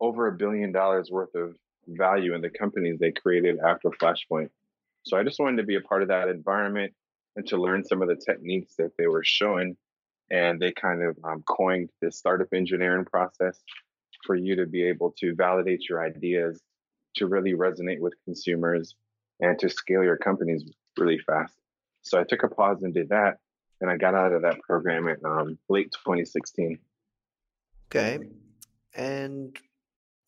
over 0.00 0.26
a 0.26 0.32
billion 0.32 0.72
dollars 0.72 1.10
worth 1.10 1.34
of 1.36 1.54
value 1.86 2.34
in 2.34 2.40
the 2.40 2.50
companies 2.50 2.98
they 2.98 3.12
created 3.12 3.58
after 3.64 3.90
Flashpoint. 3.90 4.50
So 5.04 5.16
I 5.16 5.22
just 5.22 5.38
wanted 5.38 5.58
to 5.58 5.62
be 5.62 5.76
a 5.76 5.80
part 5.80 6.02
of 6.02 6.08
that 6.08 6.28
environment 6.28 6.92
and 7.36 7.46
to 7.48 7.56
learn 7.56 7.84
some 7.84 8.02
of 8.02 8.08
the 8.08 8.16
techniques 8.16 8.74
that 8.78 8.92
they 8.98 9.06
were 9.06 9.24
showing. 9.24 9.76
And 10.30 10.60
they 10.60 10.72
kind 10.72 11.02
of 11.02 11.16
um, 11.24 11.42
coined 11.46 11.90
this 12.00 12.18
startup 12.18 12.48
engineering 12.54 13.04
process 13.04 13.60
for 14.24 14.34
you 14.34 14.56
to 14.56 14.66
be 14.66 14.82
able 14.84 15.14
to 15.18 15.34
validate 15.34 15.88
your 15.88 16.04
ideas, 16.04 16.62
to 17.16 17.26
really 17.26 17.52
resonate 17.52 18.00
with 18.00 18.14
consumers, 18.24 18.94
and 19.40 19.58
to 19.58 19.68
scale 19.68 20.02
your 20.02 20.16
companies 20.16 20.64
really 20.98 21.18
fast. 21.18 21.54
So 22.02 22.18
I 22.18 22.24
took 22.24 22.42
a 22.42 22.48
pause 22.48 22.82
and 22.82 22.94
did 22.94 23.10
that, 23.10 23.38
and 23.80 23.90
I 23.90 23.96
got 23.96 24.14
out 24.14 24.32
of 24.32 24.42
that 24.42 24.60
program 24.60 25.08
in 25.08 25.16
um, 25.24 25.58
late 25.68 25.92
2016. 25.92 26.78
Okay, 27.88 28.18
and 28.94 29.56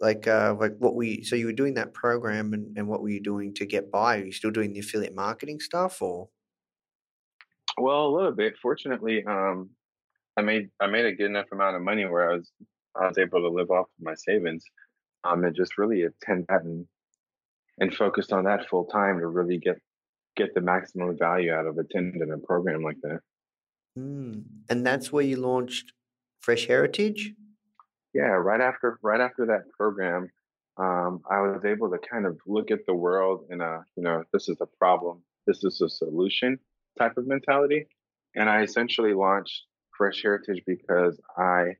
like 0.00 0.28
uh, 0.28 0.54
like 0.58 0.76
what 0.78 0.94
we 0.94 1.24
so 1.24 1.36
you 1.36 1.46
were 1.46 1.52
doing 1.52 1.74
that 1.74 1.94
program, 1.94 2.52
and, 2.52 2.76
and 2.76 2.86
what 2.86 3.00
were 3.00 3.08
you 3.08 3.22
doing 3.22 3.54
to 3.54 3.66
get 3.66 3.90
by? 3.90 4.18
Are 4.18 4.24
you 4.24 4.32
still 4.32 4.50
doing 4.50 4.72
the 4.72 4.80
affiliate 4.80 5.14
marketing 5.14 5.60
stuff, 5.60 6.02
or? 6.02 6.28
Well, 7.78 8.06
a 8.06 8.14
little 8.14 8.32
bit. 8.32 8.54
Fortunately, 8.60 9.24
um, 9.24 9.70
I 10.36 10.42
made 10.42 10.70
I 10.80 10.86
made 10.86 11.06
a 11.06 11.12
good 11.12 11.26
enough 11.26 11.46
amount 11.52 11.76
of 11.76 11.82
money 11.82 12.04
where 12.04 12.30
I 12.30 12.34
was 12.36 12.50
I 12.96 13.08
was 13.08 13.18
able 13.18 13.40
to 13.40 13.48
live 13.48 13.70
off 13.70 13.86
of 13.86 14.04
my 14.04 14.14
savings, 14.14 14.64
um, 15.24 15.44
and 15.44 15.54
just 15.54 15.78
really 15.78 16.02
attend 16.02 16.46
that 16.48 16.62
and 16.62 16.86
and 17.78 17.94
focused 17.94 18.32
on 18.32 18.44
that 18.44 18.68
full 18.68 18.84
time 18.84 19.18
to 19.18 19.26
really 19.26 19.58
get 19.58 19.76
get 20.36 20.54
the 20.54 20.60
maximum 20.60 21.16
value 21.16 21.52
out 21.52 21.66
of 21.66 21.78
attending 21.78 22.30
a 22.30 22.38
program 22.38 22.82
like 22.82 22.96
that. 23.02 23.20
Mm. 23.98 24.42
And 24.68 24.86
that's 24.86 25.12
where 25.12 25.24
you 25.24 25.36
launched 25.36 25.92
Fresh 26.40 26.66
Heritage. 26.66 27.32
Yeah, 28.12 28.22
right 28.22 28.60
after 28.60 28.98
right 29.02 29.20
after 29.20 29.46
that 29.46 29.70
program, 29.76 30.30
um, 30.76 31.22
I 31.28 31.40
was 31.40 31.64
able 31.64 31.90
to 31.90 31.98
kind 31.98 32.26
of 32.26 32.38
look 32.46 32.70
at 32.70 32.86
the 32.86 32.94
world 32.94 33.46
in 33.50 33.60
a 33.60 33.84
you 33.96 34.04
know 34.04 34.22
this 34.32 34.48
is 34.48 34.58
a 34.60 34.66
problem, 34.78 35.22
this 35.46 35.64
is 35.64 35.80
a 35.80 35.88
solution 35.88 36.58
type 36.98 37.16
of 37.16 37.26
mentality, 37.26 37.86
and 38.34 38.48
I 38.48 38.62
essentially 38.62 39.14
launched 39.14 39.62
Fresh 39.96 40.22
Heritage 40.22 40.62
because 40.66 41.20
I, 41.36 41.76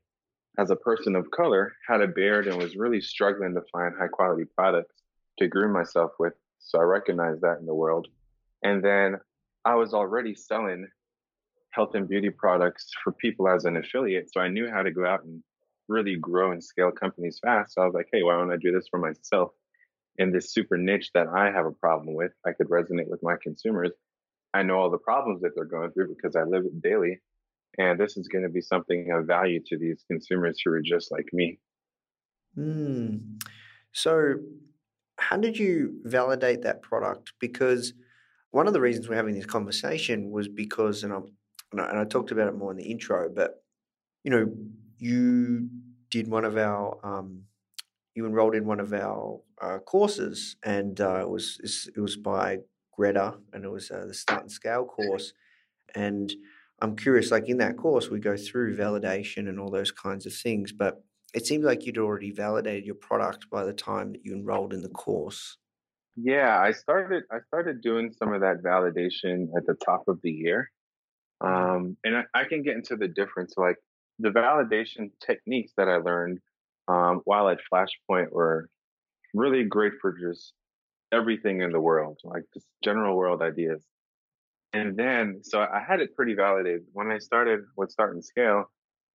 as 0.57 0.71
a 0.71 0.75
person 0.75 1.15
of 1.15 1.31
color, 1.31 1.73
had 1.87 2.01
a 2.01 2.07
beard 2.07 2.47
and 2.47 2.57
was 2.57 2.75
really 2.75 3.01
struggling 3.01 3.53
to 3.55 3.61
find 3.71 3.93
high 3.97 4.07
quality 4.07 4.45
products 4.55 4.95
to 5.39 5.47
groom 5.47 5.73
myself 5.73 6.11
with. 6.19 6.33
So 6.59 6.79
I 6.79 6.83
recognized 6.83 7.41
that 7.41 7.59
in 7.59 7.65
the 7.65 7.73
world. 7.73 8.07
And 8.63 8.83
then 8.83 9.17
I 9.65 9.75
was 9.75 9.93
already 9.93 10.33
selling 10.33 10.87
health 11.71 11.93
and 11.93 12.07
beauty 12.07 12.29
products 12.29 12.89
for 13.03 13.11
people 13.11 13.49
as 13.49 13.65
an 13.65 13.77
affiliate. 13.77 14.31
So 14.31 14.39
I 14.39 14.47
knew 14.47 14.69
how 14.71 14.81
to 14.81 14.91
go 14.91 15.05
out 15.05 15.23
and 15.23 15.43
really 15.87 16.15
grow 16.15 16.51
and 16.51 16.63
scale 16.63 16.91
companies 16.91 17.39
fast. 17.43 17.73
So 17.73 17.81
I 17.81 17.85
was 17.85 17.93
like, 17.93 18.07
hey, 18.11 18.23
why 18.23 18.33
don't 18.33 18.51
I 18.51 18.57
do 18.57 18.71
this 18.71 18.87
for 18.89 18.97
myself 18.97 19.51
in 20.17 20.31
this 20.31 20.53
super 20.53 20.77
niche 20.77 21.11
that 21.13 21.27
I 21.27 21.51
have 21.51 21.65
a 21.65 21.71
problem 21.71 22.15
with? 22.15 22.31
I 22.45 22.53
could 22.53 22.69
resonate 22.69 23.09
with 23.09 23.21
my 23.21 23.35
consumers. 23.41 23.91
I 24.55 24.63
know 24.63 24.77
all 24.77 24.89
the 24.89 24.97
problems 24.97 25.41
that 25.41 25.51
they're 25.53 25.65
going 25.65 25.91
through 25.91 26.15
because 26.15 26.35
I 26.37 26.43
live 26.43 26.63
it 26.63 26.81
daily. 26.81 27.19
And 27.77 27.99
this 27.99 28.15
is 28.15 28.29
going 28.29 28.45
to 28.45 28.49
be 28.49 28.61
something 28.61 29.11
of 29.11 29.27
value 29.27 29.61
to 29.67 29.77
these 29.77 30.05
consumers 30.09 30.61
who 30.63 30.71
are 30.71 30.81
just 30.81 31.11
like 31.11 31.27
me. 31.33 31.59
Mm. 32.57 33.43
So, 33.91 34.35
how 35.17 35.35
did 35.35 35.57
you 35.57 35.99
validate 36.03 36.61
that 36.61 36.81
product? 36.81 37.33
Because 37.41 37.93
one 38.51 38.67
of 38.67 38.73
the 38.73 38.79
reasons 38.79 39.09
we're 39.09 39.15
having 39.15 39.35
this 39.35 39.45
conversation 39.45 40.31
was 40.31 40.47
because, 40.47 41.03
and, 41.03 41.11
and 41.13 41.81
I, 41.81 41.89
and 41.89 41.99
I 41.99 42.05
talked 42.05 42.31
about 42.31 42.47
it 42.47 42.55
more 42.55 42.71
in 42.71 42.77
the 42.77 42.89
intro, 42.89 43.29
but 43.29 43.61
you 44.23 44.31
know, 44.31 44.49
you 44.97 45.69
did 46.11 46.29
one 46.29 46.45
of 46.45 46.57
our, 46.57 46.97
um, 47.03 47.41
you 48.15 48.25
enrolled 48.25 48.55
in 48.55 48.65
one 48.65 48.79
of 48.79 48.93
our 48.93 49.41
uh, 49.61 49.79
courses, 49.79 50.55
and 50.63 51.01
uh, 51.01 51.19
it 51.19 51.29
was 51.29 51.59
it 51.93 51.99
was 51.99 52.15
by 52.15 52.59
Greta, 52.95 53.35
and 53.53 53.65
it 53.65 53.71
was 53.71 53.91
uh, 53.91 54.05
the 54.07 54.13
Start 54.13 54.41
and 54.43 54.51
Scale 54.51 54.85
course. 54.85 55.33
And 55.93 56.31
I'm 56.81 56.95
curious, 56.95 57.31
like 57.31 57.49
in 57.49 57.57
that 57.57 57.77
course, 57.77 58.09
we 58.09 58.19
go 58.19 58.35
through 58.35 58.77
validation 58.77 59.49
and 59.49 59.59
all 59.59 59.69
those 59.69 59.91
kinds 59.91 60.25
of 60.25 60.33
things, 60.33 60.71
but 60.71 61.03
it 61.33 61.45
seemed 61.45 61.63
like 61.63 61.85
you'd 61.85 61.97
already 61.97 62.31
validated 62.31 62.85
your 62.85 62.95
product 62.95 63.49
by 63.49 63.63
the 63.63 63.73
time 63.73 64.13
that 64.13 64.25
you 64.25 64.33
enrolled 64.33 64.73
in 64.73 64.81
the 64.81 64.89
course. 64.89 65.57
Yeah, 66.15 66.57
I 66.57 66.71
started 66.71 67.23
I 67.29 67.39
started 67.47 67.81
doing 67.81 68.13
some 68.17 68.33
of 68.33 68.41
that 68.41 68.63
validation 68.63 69.47
at 69.57 69.65
the 69.65 69.75
top 69.85 70.03
of 70.07 70.19
the 70.23 70.31
year. 70.31 70.71
Um, 71.41 71.97
and 72.05 72.17
I, 72.17 72.23
I, 72.33 72.45
can 72.45 72.63
get 72.63 72.75
into 72.75 72.95
the 72.95 73.09
difference. 73.09 73.55
Like 73.57 73.75
the 74.19 74.29
validation 74.29 75.11
techniques 75.19 75.73
that 75.75 75.89
I 75.89 75.97
learned 75.97 76.39
um, 76.87 77.21
while 77.25 77.49
at 77.49 77.57
Flashpoint 77.71 78.31
were 78.31 78.69
really 79.33 79.65
great 79.65 79.91
for 80.01 80.13
just 80.17 80.53
everything 81.11 81.61
in 81.61 81.71
the 81.71 81.79
world, 81.79 82.19
like 82.23 82.43
just 82.53 82.67
general 82.83 83.15
world 83.15 83.41
ideas. 83.41 83.83
And 84.73 84.97
then, 84.97 85.39
so 85.43 85.61
I 85.61 85.81
had 85.87 86.01
it 86.01 86.15
pretty 86.15 86.33
validated. 86.35 86.81
When 86.91 87.09
I 87.09 87.19
started 87.19 87.61
with 87.77 87.91
Start 87.91 88.13
and 88.13 88.23
Scale, 88.23 88.65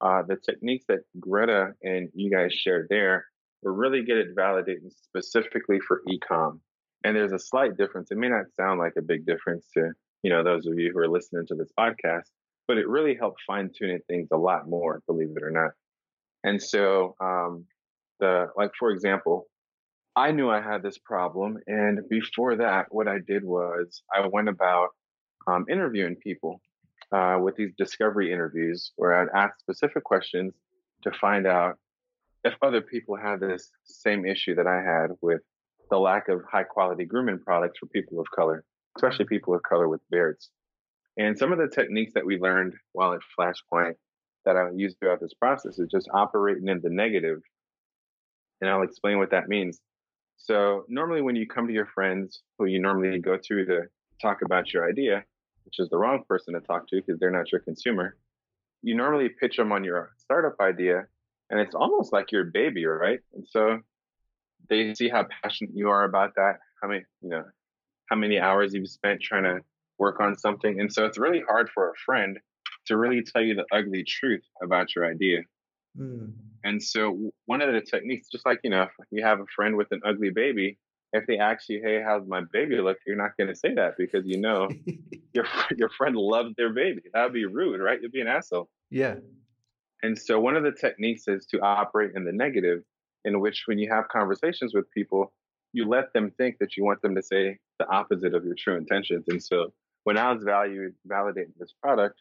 uh, 0.01 0.23
the 0.27 0.37
techniques 0.37 0.87
that 0.89 1.01
Greta 1.19 1.73
and 1.83 2.09
you 2.15 2.31
guys 2.31 2.55
shared 2.55 2.87
there 2.89 3.27
were 3.63 3.75
really 3.75 4.03
good 4.03 4.19
at 4.19 4.35
validating 4.35 4.91
specifically 4.91 5.79
for 5.87 6.01
ecom. 6.09 6.61
And 7.05 7.15
there's 7.15 7.33
a 7.33 7.39
slight 7.39 7.77
difference. 7.77 8.11
It 8.11 8.17
may 8.17 8.29
not 8.29 8.47
sound 8.59 8.79
like 8.79 8.95
a 8.97 9.03
big 9.03 9.27
difference 9.27 9.67
to, 9.75 9.93
you 10.23 10.31
know, 10.31 10.43
those 10.43 10.67
of 10.67 10.79
you 10.79 10.93
who 10.93 10.99
are 11.01 11.09
listening 11.09 11.47
to 11.49 11.55
this 11.55 11.71
podcast, 11.79 12.31
but 12.67 12.79
it 12.79 12.89
really 12.89 13.15
helped 13.15 13.43
fine 13.47 13.71
tuning 13.77 14.01
things 14.09 14.29
a 14.33 14.39
lot 14.39 14.69
more, 14.69 15.03
believe 15.07 15.31
it 15.37 15.43
or 15.43 15.51
not. 15.51 15.73
And 16.43 16.63
so, 16.63 17.17
um, 17.21 17.67
the, 18.19 18.47
like, 18.57 18.71
for 18.79 18.91
example, 18.91 19.47
I 20.17 20.33
knew 20.33 20.51
I 20.51 20.61
had 20.61 20.83
this 20.83 20.99
problem. 20.99 21.59
And 21.67 22.09
before 22.09 22.57
that, 22.57 22.87
what 22.91 23.09
I 23.09 23.19
did 23.27 23.45
was 23.45 24.03
I 24.13 24.27
went 24.27 24.49
about 24.49 24.89
um, 25.47 25.67
interviewing 25.71 26.17
people 26.17 26.61
uh, 27.13 27.39
with 27.41 27.57
these 27.57 27.73
discovery 27.79 28.33
interviews 28.33 28.93
where 28.97 29.15
I'd 29.15 29.29
ask 29.35 29.59
specific 29.61 30.05
questions 30.05 30.55
to 31.03 31.11
find 31.13 31.47
out 31.47 31.79
if 32.45 32.55
other 32.63 32.81
people 32.81 33.17
had 33.17 33.41
this 33.41 33.71
same 33.85 34.25
issue 34.25 34.55
that 34.57 34.67
I 34.67 34.83
had 34.83 35.11
with 35.21 35.43
the 35.91 35.99
lack 35.99 36.29
of 36.29 36.43
high 36.51 36.63
quality 36.63 37.05
grooming 37.05 37.39
products 37.39 37.79
for 37.79 37.87
people 37.87 38.21
of 38.21 38.31
color, 38.31 38.65
especially 38.97 39.27
people 39.27 39.55
of 39.55 39.63
color 39.63 39.89
with 39.89 40.01
beards. 40.11 40.51
And 41.17 41.37
some 41.37 41.53
of 41.53 41.59
the 41.59 41.69
techniques 41.69 42.13
that 42.15 42.25
we 42.25 42.39
learned 42.39 42.75
while 42.93 43.13
at 43.13 43.21
Flashpoint 43.39 43.95
that 44.45 44.57
I 44.57 44.71
used 44.75 44.99
throughout 44.99 45.21
this 45.21 45.35
process 45.35 45.79
is 45.79 45.89
just 45.91 46.09
operating 46.15 46.69
in 46.69 46.81
the 46.81 46.89
negative. 46.89 47.41
And 48.61 48.71
I'll 48.71 48.83
explain 48.83 49.19
what 49.19 49.33
that 49.33 49.49
means. 49.49 49.81
So 50.43 50.85
normally 50.89 51.21
when 51.21 51.37
you 51.37 51.47
come 51.47 51.67
to 51.67 51.73
your 51.73 51.87
friends 51.87 52.41
who 52.59 52.65
you 52.65 52.81
normally 52.81 53.19
go 53.19 53.37
to 53.37 53.65
to 53.67 53.83
talk 54.23 54.39
about 54.43 54.73
your 54.73 54.89
idea, 54.89 55.23
which 55.65 55.79
is 55.79 55.91
the 55.91 55.99
wrong 55.99 56.25
person 56.27 56.55
to 56.55 56.61
talk 56.61 56.89
to 56.89 56.97
because 56.97 57.21
they're 57.21 57.31
not 57.31 57.53
your 57.53 57.61
consumer, 57.61 58.17
you 58.83 58.95
normally 58.95 59.29
pitch 59.29 59.59
them 59.59 59.71
on 59.71 59.85
your 59.85 60.13
startup 60.17 60.57
idea, 60.61 61.07
and 61.51 61.61
it's 61.61 61.75
almost 61.75 62.13
like 62.13 62.33
your 62.33 62.45
baby, 62.45 62.87
right? 62.87 63.21
And 63.35 63.47
so 63.47 63.81
they 64.71 64.95
see 64.95 65.11
how 65.11 65.27
passionate 65.43 65.75
you 65.75 65.91
are 65.91 66.05
about 66.05 66.35
that, 66.37 66.55
how 66.83 66.89
many, 66.89 67.05
you 67.21 67.29
know, 67.29 67.45
how 68.09 68.17
many 68.17 68.41
hours 68.41 68.73
you've 68.73 68.89
spent 68.89 69.21
trying 69.21 69.45
to 69.45 69.61
work 69.99 70.21
on 70.21 70.39
something. 70.39 70.81
And 70.81 70.91
so 70.91 71.05
it's 71.05 71.19
really 71.19 71.43
hard 71.47 71.69
for 71.75 71.91
a 71.91 71.95
friend 72.07 72.39
to 72.87 72.97
really 72.97 73.23
tell 73.23 73.43
you 73.43 73.55
the 73.55 73.67
ugly 73.73 74.05
truth 74.05 74.43
about 74.63 74.95
your 74.97 75.05
idea. 75.05 75.41
Mm. 75.99 76.33
And 76.65 76.83
so 76.83 77.33
one 77.47 77.63
of 77.63 77.73
the 77.73 77.81
techniques, 77.81 78.29
just 78.31 78.47
like, 78.47 78.61
you 78.63 78.71
know, 78.71 78.83
if 78.83 79.07
you 79.11 79.25
have 79.25 79.41
a 79.41 79.47
friend 79.55 79.77
with 79.77 79.89
an 79.91 80.01
ugly 80.05 80.31
baby, 80.31 80.79
if 81.13 81.27
they 81.27 81.39
ask 81.39 81.69
you, 81.69 81.81
"Hey, 81.83 82.01
how's 82.05 82.27
my 82.27 82.43
baby 82.53 82.77
look?" 82.77 82.99
You're 83.07 83.17
not 83.17 83.37
going 83.37 83.49
to 83.49 83.57
say 83.57 83.75
that 83.75 83.97
because 83.99 84.25
you 84.27 84.41
know 84.41 84.69
your 85.35 85.45
your 85.77 85.89
friend 85.91 86.15
loves 86.15 86.55
their 86.57 86.73
baby. 86.73 87.03
That 87.13 87.25
would 87.25 87.33
be 87.33 87.47
rude, 87.47 87.81
right? 87.81 88.01
You'd 88.01 88.13
be 88.13 88.21
an 88.21 88.29
asshole. 88.29 88.69
yeah. 88.91 89.17
And 90.03 90.19
so 90.19 90.41
one 90.41 90.57
of 90.57 90.63
the 90.63 90.73
techniques 90.73 91.29
is 91.29 91.45
to 91.47 91.61
operate 91.61 92.13
in 92.15 92.25
the 92.25 92.33
negative, 92.33 92.83
in 93.25 93.41
which 93.41 93.65
when 93.67 93.79
you 93.79 93.91
have 93.91 94.09
conversations 94.09 94.73
with 94.73 94.91
people, 94.93 95.33
you 95.73 95.87
let 95.87 96.13
them 96.15 96.31
think 96.39 96.57
that 96.59 96.77
you 96.77 96.85
want 96.85 97.03
them 97.03 97.15
to 97.17 97.23
say 97.23 97.59
the 97.79 97.87
opposite 97.89 98.35
of 98.35 98.45
your 98.45 98.55
true 98.55 98.77
intentions. 98.77 99.27
And 99.29 99.43
so 99.43 99.73
when 100.05 100.17
I 100.17 100.33
was 100.33 100.43
valued 100.43 100.95
validating 101.07 101.53
this 101.59 101.75
product, 101.83 102.17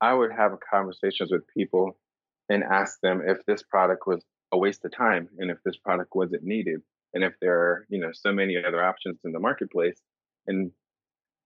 I 0.00 0.14
would 0.14 0.30
have 0.30 0.52
conversations 0.70 1.32
with 1.32 1.42
people 1.48 1.98
and 2.48 2.62
ask 2.62 3.00
them 3.00 3.22
if 3.26 3.44
this 3.46 3.62
product 3.62 4.06
was 4.06 4.24
a 4.52 4.58
waste 4.58 4.84
of 4.84 4.92
time 4.92 5.28
and 5.38 5.50
if 5.50 5.58
this 5.64 5.76
product 5.76 6.14
wasn't 6.14 6.42
needed 6.44 6.80
and 7.14 7.24
if 7.24 7.34
there 7.40 7.58
are, 7.58 7.86
you 7.88 7.98
know, 7.98 8.10
so 8.12 8.32
many 8.32 8.56
other 8.56 8.82
options 8.82 9.18
in 9.24 9.32
the 9.32 9.40
marketplace. 9.40 10.00
And 10.46 10.70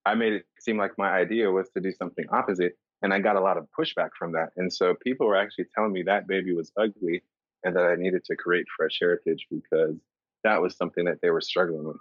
I 0.05 0.15
made 0.15 0.33
it 0.33 0.45
seem 0.59 0.77
like 0.77 0.99
my 0.99 1.11
idea 1.11 1.51
was 1.51 1.71
to 1.71 1.81
do 1.81 1.93
something 1.93 2.25
opposite. 2.33 2.73
And 3.03 3.15
I 3.15 3.21
got 3.21 3.37
a 3.37 3.41
lot 3.41 3.57
of 3.57 3.67
pushback 3.79 4.11
from 4.19 4.33
that. 4.33 4.51
And 4.57 4.73
so 4.73 4.95
people 5.03 5.27
were 5.27 5.37
actually 5.37 5.67
telling 5.75 5.93
me 5.93 6.03
that 6.03 6.27
baby 6.27 6.53
was 6.53 6.71
ugly 6.77 7.23
and 7.65 7.75
that 7.77 7.85
I 7.85 7.95
needed 7.95 8.25
to 8.25 8.37
create 8.37 8.67
fresh 8.77 8.99
heritage 9.01 9.47
because 9.51 9.97
that 10.45 10.61
was 10.61 10.77
something 10.77 11.05
that 11.05 11.19
they 11.23 11.31
were 11.31 11.41
struggling 11.41 11.87
with. 11.87 11.97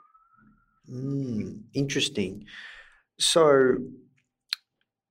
Mm, 0.92 1.62
interesting. 1.74 2.46
So, 3.20 3.76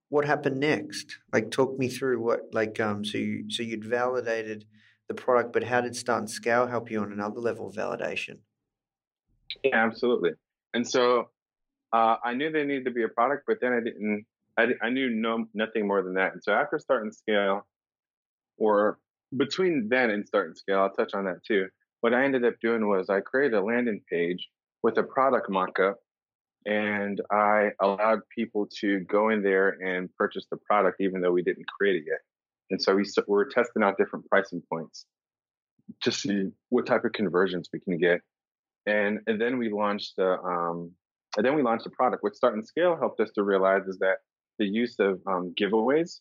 what 0.09 0.25
happened 0.25 0.61
next? 0.61 1.19
Like, 1.33 1.51
talk 1.51 1.79
me 1.79 1.89
through 1.89 2.21
what, 2.21 2.41
like, 2.53 2.81
um, 2.81 3.05
so 3.05 3.19
you, 3.19 3.51
so 3.51 3.63
you'd 3.63 3.85
validated 3.85 4.65
the 5.09 5.15
product, 5.15 5.53
but 5.53 5.65
how 5.65 5.81
did 5.81 5.97
Start 5.97 6.21
and 6.21 6.31
Scale 6.31 6.67
help 6.67 6.91
you 6.91 7.01
on 7.01 7.13
another 7.13 7.41
level 7.41 7.69
of 7.69 7.75
validation? 7.75 8.39
Yeah, 9.65 9.85
absolutely. 9.85 10.33
And 10.75 10.87
so 10.87 11.31
uh, 11.93 12.17
I 12.23 12.35
knew 12.35 12.51
there 12.51 12.65
needed 12.65 12.85
to 12.85 12.91
be 12.91 13.05
a 13.05 13.09
product, 13.09 13.45
but 13.47 13.59
then 13.61 13.73
I 13.73 13.81
didn't. 13.81 14.27
I, 14.59 14.67
I 14.83 14.91
knew 14.91 15.09
no 15.09 15.47
nothing 15.55 15.87
more 15.87 16.03
than 16.03 16.15
that. 16.15 16.33
And 16.33 16.43
so 16.43 16.53
after 16.53 16.79
Start 16.79 17.05
and 17.05 17.15
Scale, 17.15 17.67
or 18.59 18.99
between 19.37 19.89
then 19.89 20.11
and 20.11 20.27
Start 20.27 20.49
and 20.49 20.59
Scale, 20.59 20.81
I'll 20.81 20.91
touch 20.91 21.15
on 21.15 21.25
that 21.25 21.45
too. 21.47 21.69
What 22.01 22.13
I 22.13 22.25
ended 22.25 22.45
up 22.45 22.55
doing 22.61 22.89
was 22.89 23.09
I 23.09 23.21
created 23.21 23.55
a 23.55 23.63
landing 23.63 24.01
page 24.11 24.49
with 24.83 24.99
a 24.99 25.03
product 25.03 25.51
mockup, 25.51 25.95
and 26.69 27.21
I 27.33 27.71
allowed 27.81 28.21
people 28.35 28.69
to 28.81 29.01
go 29.01 29.31
in 29.31 29.43
there 29.43 29.71
and 29.71 30.15
purchase 30.17 30.47
the 30.51 30.59
product, 30.59 31.01
even 31.01 31.21
though 31.21 31.33
we 31.33 31.43
didn't 31.43 31.67
create 31.67 31.97
it 31.97 32.05
yet. 32.07 32.21
And 32.71 32.81
so 32.81 32.95
we 32.95 33.05
were 33.27 33.47
testing 33.47 33.83
out 33.83 33.97
different 33.97 34.27
pricing 34.29 34.63
points 34.71 35.07
to 36.03 36.13
see 36.13 36.51
what 36.69 36.87
type 36.87 37.05
of 37.05 37.13
conversions 37.13 37.69
we 37.73 37.81
can 37.81 37.97
get 37.97 38.21
and 38.89 39.21
and 39.27 39.41
then 39.41 39.59
we 39.59 39.71
launched 39.71 40.17
the 40.17 40.41
um, 40.41 40.91
and 41.37 41.45
then 41.45 41.55
we 41.55 41.63
launched 41.63 41.85
the 41.85 41.91
product. 41.91 42.23
What 42.23 42.35
Start 42.35 42.55
and 42.55 42.67
Scale 42.67 42.97
helped 42.97 43.21
us 43.21 43.31
to 43.35 43.43
realize 43.43 43.87
is 43.87 43.99
that 43.99 44.17
the 44.59 44.67
use 44.67 44.97
of 44.99 45.21
um, 45.27 45.55
giveaways 45.61 46.21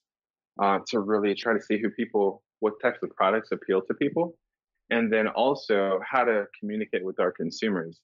uh, 0.62 0.80
to 0.90 1.00
really 1.00 1.34
try 1.34 1.54
to 1.54 1.62
see 1.62 1.80
who 1.80 1.90
people, 1.90 2.44
what 2.60 2.74
types 2.84 3.00
of 3.02 3.10
products 3.16 3.50
appeal 3.52 3.82
to 3.84 3.94
people, 3.94 4.36
and 4.90 5.12
then 5.12 5.28
also 5.28 6.00
how 6.06 6.24
to 6.24 6.46
communicate 6.60 7.04
with 7.06 7.20
our 7.20 7.32
consumers. 7.32 8.00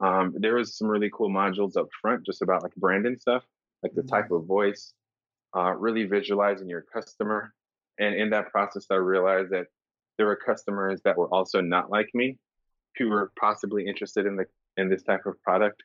Um, 0.00 0.34
there 0.36 0.56
was 0.56 0.76
some 0.76 0.88
really 0.88 1.10
cool 1.12 1.30
modules 1.30 1.76
up 1.76 1.88
front, 2.00 2.26
just 2.26 2.42
about 2.42 2.62
like 2.62 2.74
branding 2.76 3.16
stuff, 3.16 3.44
like 3.82 3.94
the 3.94 4.02
type 4.02 4.30
of 4.30 4.46
voice, 4.46 4.92
uh, 5.56 5.72
really 5.72 6.04
visualizing 6.04 6.68
your 6.68 6.82
customer. 6.82 7.54
And 7.98 8.14
in 8.14 8.30
that 8.30 8.50
process, 8.50 8.86
I 8.90 8.96
realized 8.96 9.50
that 9.50 9.66
there 10.18 10.26
were 10.26 10.36
customers 10.36 11.00
that 11.04 11.16
were 11.16 11.32
also 11.32 11.60
not 11.60 11.90
like 11.90 12.08
me, 12.14 12.38
who 12.98 13.08
were 13.08 13.32
possibly 13.38 13.86
interested 13.86 14.26
in 14.26 14.36
the 14.36 14.46
in 14.76 14.88
this 14.88 15.02
type 15.02 15.26
of 15.26 15.40
product, 15.42 15.82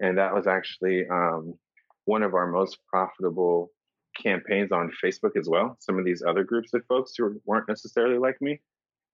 and 0.00 0.18
that 0.18 0.34
was 0.34 0.46
actually 0.46 1.06
um, 1.08 1.54
one 2.04 2.22
of 2.22 2.34
our 2.34 2.46
most 2.46 2.78
profitable 2.86 3.70
campaigns 4.22 4.72
on 4.72 4.90
Facebook 5.02 5.36
as 5.38 5.48
well. 5.48 5.76
Some 5.80 5.98
of 5.98 6.04
these 6.04 6.22
other 6.26 6.44
groups 6.44 6.74
of 6.74 6.84
folks 6.86 7.12
who 7.16 7.40
weren't 7.44 7.68
necessarily 7.68 8.18
like 8.18 8.40
me, 8.42 8.60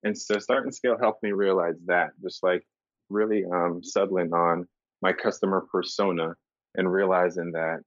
and 0.03 0.17
so 0.17 0.39
Start 0.39 0.65
and 0.65 0.75
Scale 0.75 0.99
helped 0.99 1.23
me 1.23 1.31
realize 1.31 1.77
that, 1.87 2.11
just 2.23 2.43
like 2.43 2.65
really 3.13 3.45
um, 3.45 3.83
settling 3.83 4.33
on 4.33 4.67
my 5.01 5.13
customer 5.13 5.67
persona 5.71 6.35
and 6.75 6.91
realizing 6.91 7.53
that 7.53 7.81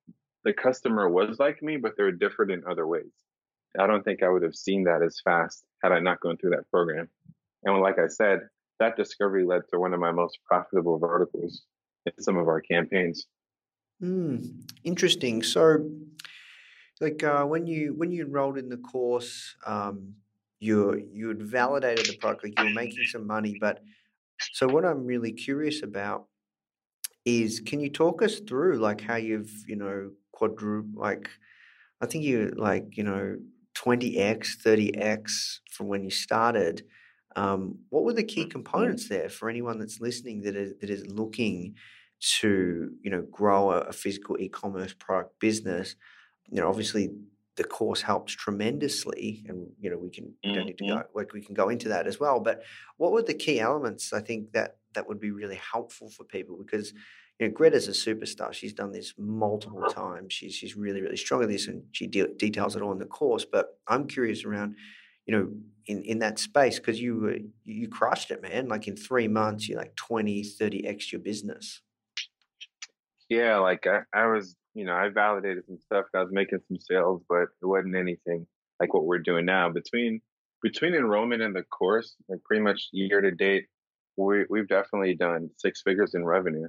the 0.44 0.54
customer 0.54 1.10
was 1.10 1.40
like 1.40 1.62
me, 1.64 1.78
but 1.78 1.94
they're 1.98 2.12
different 2.12 2.52
in 2.52 2.64
other 2.70 2.86
ways. 2.86 3.12
I 3.80 3.88
don't 3.88 4.04
think 4.04 4.24
I 4.24 4.30
would 4.30 4.44
have 4.44 4.56
seen 4.56 4.84
that 4.84 5.02
as 5.02 5.20
fast 5.24 5.66
had 5.84 5.92
I 5.92 6.00
not 6.00 6.22
gone 6.22 6.38
through 6.38 6.52
that 6.52 6.70
program. 6.72 7.10
And 7.64 7.82
like 7.82 8.00
I 8.00 8.08
said, 8.08 8.42
that 8.80 8.96
discovery 8.96 9.46
led 9.46 9.64
to 9.72 9.80
one 9.80 9.94
of 9.94 10.00
my 10.00 10.12
most 10.12 10.40
profitable 10.46 11.00
verticals 11.00 11.64
in 12.06 12.14
some 12.22 12.38
of 12.38 12.48
our 12.48 12.62
campaigns. 12.62 13.26
Mm, 14.02 14.70
interesting. 14.84 15.42
So, 15.42 15.90
like 17.02 17.24
uh, 17.24 17.46
when 17.46 17.66
you 17.66 17.94
when 17.96 18.12
you 18.12 18.26
enrolled 18.26 18.58
in 18.58 18.70
the 18.70 18.78
course, 18.78 19.56
um, 19.66 20.16
you 20.60 21.08
you 21.12 21.30
had 21.30 21.42
validated 21.42 22.06
the 22.06 22.18
product, 22.18 22.44
like 22.44 22.60
you 22.60 22.66
were 22.66 22.72
making 22.72 23.06
some 23.06 23.26
money. 23.26 23.58
But 23.60 23.82
so, 24.54 24.68
what 24.68 24.86
I'm 24.86 25.06
really 25.06 25.32
curious 25.32 25.84
about 25.84 26.28
is, 27.26 27.60
can 27.60 27.80
you 27.80 27.90
talk 27.90 28.22
us 28.22 28.40
through 28.40 28.78
like 28.78 29.02
how 29.02 29.16
you've 29.16 29.52
you 29.68 29.76
know 29.76 30.12
quadruple 30.32 31.02
like 31.02 31.30
I 32.02 32.06
think 32.06 32.24
you 32.24 32.54
like 32.56 32.98
you 32.98 33.04
know 33.04 33.38
twenty 33.74 34.18
x, 34.20 34.58
thirty 34.64 34.96
x 34.98 35.62
from 35.72 35.88
when 35.88 36.04
you 36.04 36.12
started. 36.12 36.84
Um, 37.38 37.80
what 37.90 38.06
were 38.06 38.14
the 38.14 38.24
key 38.24 38.46
components 38.46 39.10
there 39.10 39.30
for 39.30 39.50
anyone 39.50 39.80
that's 39.80 40.00
listening 40.02 40.42
that 40.44 40.56
is 40.56 40.74
that 40.82 40.90
is 40.90 41.08
looking 41.08 41.76
to 42.40 42.92
you 43.02 43.12
know 43.12 43.24
grow 43.32 43.72
a, 43.72 43.80
a 43.82 43.94
physical 43.94 44.38
e-commerce 44.40 44.94
product 44.94 45.40
business? 45.40 45.96
You 46.50 46.62
know, 46.62 46.70
obviously 46.70 47.10
the 47.56 47.64
course 47.64 48.02
helps 48.02 48.34
tremendously, 48.34 49.46
and 49.48 49.68
you 49.80 49.90
know 49.90 49.98
we 49.98 50.10
can 50.10 50.34
we 50.44 50.54
don't 50.54 50.66
need 50.66 50.78
to 50.78 50.84
mm-hmm. 50.84 50.98
go 50.98 51.04
like 51.14 51.34
we 51.34 51.42
can 51.42 51.56
go 51.56 51.70
into 51.70 51.90
that 51.90 52.08
as 52.08 52.20
well. 52.20 52.40
But 52.40 52.64
what 52.98 53.12
were 53.12 53.24
the 53.24 53.34
key 53.34 53.60
elements? 53.60 54.14
I 54.14 54.22
think 54.22 54.52
that 54.54 54.78
that 54.94 55.08
would 55.08 55.20
be 55.20 55.32
really 55.32 55.56
helpful 55.72 56.10
for 56.10 56.24
people 56.24 56.58
because 56.58 56.94
you 57.40 57.48
know 57.48 57.54
Greta's 57.54 57.88
a 57.88 57.92
superstar. 57.92 58.54
She's 58.54 58.74
done 58.74 58.92
this 58.92 59.14
multiple 59.18 59.88
times. 59.90 60.34
She's 60.34 60.54
she's 60.54 60.76
really 60.76 61.02
really 61.02 61.18
strong 61.18 61.44
at 61.44 61.50
this, 61.50 61.68
and 61.68 61.84
she 61.92 62.08
de- 62.08 62.34
details 62.36 62.76
it 62.76 62.82
all 62.82 62.92
in 62.92 63.00
the 63.00 63.06
course. 63.06 63.46
But 63.46 63.78
I'm 63.88 64.08
curious 64.08 64.44
around 64.44 64.76
you 65.26 65.36
know, 65.36 65.52
in, 65.88 66.04
in 66.04 66.20
that 66.20 66.40
space 66.40 66.78
because 66.78 67.02
you 67.02 67.18
were 67.18 67.38
you 67.64 67.88
crushed 67.88 68.32
it, 68.32 68.42
man. 68.42 68.68
Like 68.68 68.88
in 68.88 68.96
three 68.96 69.28
months, 69.28 69.68
you're 69.68 69.80
like 69.80 69.96
20, 69.96 70.44
30 70.44 70.88
x 70.88 71.12
your 71.12 71.22
business. 71.22 71.82
Yeah, 73.30 73.58
like 73.58 73.88
I, 73.88 74.02
I 74.14 74.28
was, 74.28 74.56
you 74.76 74.86
know, 74.86 74.94
I 74.94 75.10
validated 75.10 75.66
some 75.66 75.80
stuff. 75.80 76.06
I 76.14 76.22
was 76.22 76.32
making 76.32 76.60
some 76.68 76.78
sales, 76.80 77.22
but 77.28 77.44
it 77.62 77.66
wasn't 77.66 77.96
anything 77.96 78.46
like 78.80 78.94
what 78.94 79.06
we're 79.06 79.20
doing 79.20 79.46
now. 79.46 79.70
Between 79.70 80.22
between 80.62 80.94
enrollment 80.94 81.42
and 81.42 81.56
the 81.56 81.64
course, 81.64 82.16
like 82.28 82.44
pretty 82.44 82.62
much 82.62 82.90
year 82.92 83.22
to 83.22 83.32
date, 83.32 83.66
we 84.18 84.46
we've 84.50 84.68
definitely 84.68 85.16
done 85.16 85.50
six 85.58 85.82
figures 85.82 86.14
in 86.14 86.26
revenue. 86.26 86.68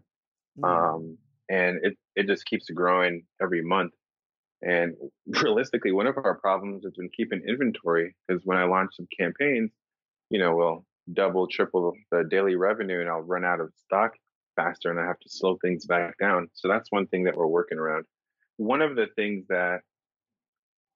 Mm. 0.59 0.95
Um, 0.95 1.19
and 1.51 1.81
it 1.83 1.99
it 2.15 2.27
just 2.29 2.47
keeps 2.47 2.71
growing 2.71 3.25
every 3.43 3.63
month. 3.63 3.93
And 4.63 4.95
realistically, 5.27 5.91
one 5.93 6.07
of 6.07 6.17
our 6.17 6.39
problems 6.39 6.85
has 6.85 6.95
been 6.97 7.11
keeping 7.15 7.43
inventory 7.47 8.15
because 8.27 8.43
when 8.45 8.57
I 8.57 8.65
launch 8.65 8.93
some 8.95 9.09
campaigns, 9.19 9.73
you 10.31 10.39
know, 10.39 10.55
we'll 10.55 10.87
double, 11.13 11.49
triple 11.49 11.93
the 12.13 12.25
daily 12.31 12.55
revenue 12.55 13.01
and 13.01 13.09
I'll 13.09 13.21
run 13.21 13.45
out 13.45 13.61
of 13.61 13.73
stock 13.85 14.13
faster 14.57 14.91
and 14.91 14.99
I 14.99 15.07
have 15.07 15.21
to 15.21 15.29
slow 15.29 15.59
things 15.63 15.87
back 15.87 16.19
down. 16.19 16.49
So 16.55 16.69
that's 16.69 16.91
one 16.91 17.07
thing 17.07 17.25
that 17.25 17.37
we're 17.37 17.47
working 17.47 17.79
around. 17.79 18.05
One 18.57 18.83
of 18.83 18.97
the 18.97 19.07
things 19.15 19.45
that 19.49 19.81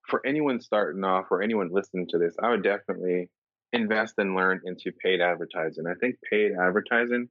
for 0.09 0.27
anyone 0.27 0.61
starting 0.61 1.05
off 1.05 1.27
or 1.31 1.43
anyone 1.43 1.71
listening 1.71 2.09
to 2.09 2.19
this, 2.19 2.35
I 2.43 2.51
would 2.51 2.65
definitely 2.65 3.29
invest 3.73 4.15
and 4.19 4.35
learn 4.35 4.61
into 4.65 4.93
paid 4.93 5.21
advertising. 5.21 5.85
I 5.87 5.95
think 6.01 6.17
paid 6.29 6.53
advertising 6.61 7.29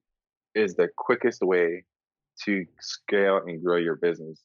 is 0.56 0.76
the 0.76 0.88
quickest 0.96 1.42
way 1.42 1.84
to 2.46 2.66
scale 2.80 3.42
and 3.46 3.62
grow 3.62 3.76
your 3.76 3.96
business 3.96 4.42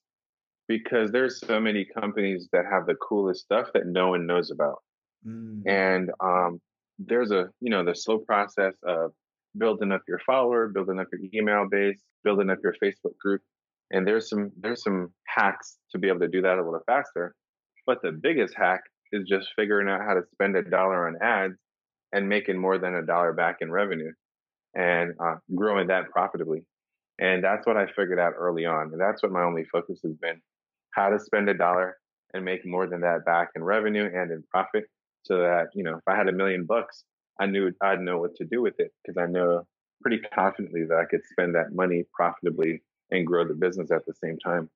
because 0.67 1.11
there's 1.13 1.41
so 1.41 1.61
many 1.61 1.85
companies 1.85 2.49
that 2.53 2.65
have 2.71 2.87
the 2.87 2.97
coolest 2.97 3.43
stuff 3.43 3.69
that 3.75 3.87
no 3.87 4.09
one 4.09 4.27
knows 4.27 4.51
about. 4.51 4.83
Mm. 5.27 5.63
And 5.67 6.11
um, 6.21 6.61
there's 6.99 7.31
a, 7.31 7.49
you 7.61 7.71
know, 7.71 7.85
the 7.85 7.95
slow 7.95 8.19
process 8.19 8.75
of 8.83 9.13
building 9.57 9.93
up 9.93 10.03
your 10.09 10.21
follower, 10.27 10.69
building 10.69 10.99
up 10.99 11.09
your 11.13 11.21
email 11.35 11.67
base, 11.69 12.01
building 12.23 12.51
up 12.51 12.59
your 12.63 12.75
Facebook 12.83 13.17
group. 13.19 13.43
And 13.91 14.07
there's 14.07 14.29
some 14.29 14.51
there's 14.61 14.83
some 14.83 15.13
hacks 15.27 15.77
to 15.93 15.99
be 15.99 16.09
able 16.09 16.21
to 16.21 16.29
do 16.29 16.43
that 16.43 16.59
a 16.59 16.65
little 16.65 16.83
faster. 16.87 17.35
But 17.87 17.99
the 18.03 18.13
biggest 18.13 18.55
hack 18.57 18.81
is 19.13 19.29
just 19.29 19.49
figuring 19.57 19.89
out 19.89 20.01
how 20.01 20.15
to 20.15 20.23
spend 20.33 20.57
a 20.57 20.63
dollar 20.63 21.07
on 21.07 21.17
ads 21.23 21.59
and 22.13 22.29
making 22.29 22.59
more 22.59 22.79
than 22.79 22.95
a 22.95 23.03
dollar 23.05 23.33
back 23.33 23.59
in 23.61 23.71
revenue 23.71 24.13
and 24.75 25.13
uh, 25.23 25.37
growing 25.55 25.89
that 25.89 26.11
profitably. 26.11 26.65
And 27.21 27.45
that's 27.45 27.67
what 27.67 27.77
I 27.77 27.87
figured 27.87 28.19
out 28.19 28.33
early 28.37 28.65
on. 28.65 28.91
And 28.93 29.01
that's 29.01 29.23
what 29.23 29.33
my 29.33 29.43
only 29.43 29.65
focus 29.65 30.01
has 30.03 30.15
been 30.15 30.41
how 30.95 31.11
to 31.11 31.19
spend 31.19 31.49
a 31.49 31.55
dollar 31.55 31.97
and 32.33 32.45
make 32.45 32.67
more 32.67 32.87
than 32.87 33.01
that 33.01 33.25
back 33.25 33.49
in 33.55 33.63
revenue 33.63 34.09
and 34.13 34.31
in 34.31 34.45
profit 34.51 34.85
so 35.23 35.39
that, 35.39 35.67
you 35.75 35.83
know, 35.83 35.97
if 35.97 36.03
I 36.07 36.17
had 36.17 36.29
a 36.29 36.33
million 36.33 36.65
bucks, 36.65 37.05
I 37.41 37.47
knew 37.47 37.73
I'd 37.81 38.01
know 38.01 38.19
what 38.19 38.35
to 38.37 38.45
do 38.45 38.63
with 38.63 38.79
it 38.79 38.93
because 39.03 39.21
I 39.21 39.27
know 39.27 39.67
pretty 40.03 40.19
confidently 40.19 40.85
that 40.85 40.99
I 40.99 41.05
could 41.05 41.25
spend 41.25 41.55
that 41.55 41.75
money 41.75 42.05
profitably 42.13 42.83
and 43.11 43.27
grow 43.27 43.47
the 43.47 43.55
business 43.55 43.91
at 43.91 44.07
the 44.07 44.15
same 44.15 44.39
time. 44.39 44.71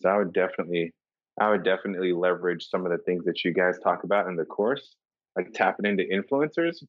So 0.00 0.08
I 0.08 0.16
would 0.16 0.32
definitely, 0.32 0.92
I 1.40 1.50
would 1.50 1.64
definitely 1.64 2.12
leverage 2.12 2.68
some 2.68 2.86
of 2.86 2.92
the 2.92 2.98
things 2.98 3.24
that 3.24 3.44
you 3.44 3.52
guys 3.52 3.78
talk 3.82 4.04
about 4.04 4.28
in 4.28 4.36
the 4.36 4.44
course, 4.44 4.94
like 5.36 5.52
tapping 5.52 5.86
into 5.86 6.04
influencers 6.04 6.82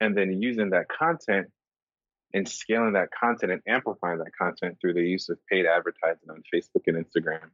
and 0.00 0.16
then 0.16 0.42
using 0.42 0.70
that 0.70 0.88
content 0.88 1.48
and 2.34 2.48
scaling 2.48 2.92
that 2.94 3.08
content 3.18 3.52
and 3.52 3.62
amplifying 3.66 4.18
that 4.18 4.32
content 4.38 4.76
through 4.80 4.94
the 4.94 5.02
use 5.02 5.28
of 5.28 5.38
paid 5.50 5.64
advertising 5.64 6.28
on 6.28 6.42
Facebook 6.52 6.82
and 6.86 7.04
Instagram. 7.04 7.48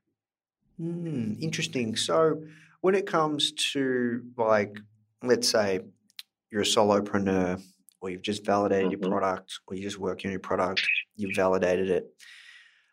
Mm, 0.80 1.40
interesting. 1.40 1.94
So, 1.96 2.42
when 2.80 2.94
it 2.94 3.06
comes 3.06 3.52
to 3.72 4.24
like, 4.36 4.76
let's 5.22 5.48
say 5.48 5.80
you're 6.52 6.62
a 6.62 6.64
solopreneur, 6.64 7.60
or 8.00 8.10
you've 8.10 8.22
just 8.22 8.44
validated 8.44 8.92
mm-hmm. 8.92 9.02
your 9.02 9.10
product, 9.10 9.52
or 9.66 9.74
you're 9.74 9.88
just 9.88 9.98
working 9.98 10.28
on 10.28 10.32
your 10.32 10.40
product, 10.40 10.86
you've 11.16 11.34
validated 11.34 11.90
it. 11.90 12.04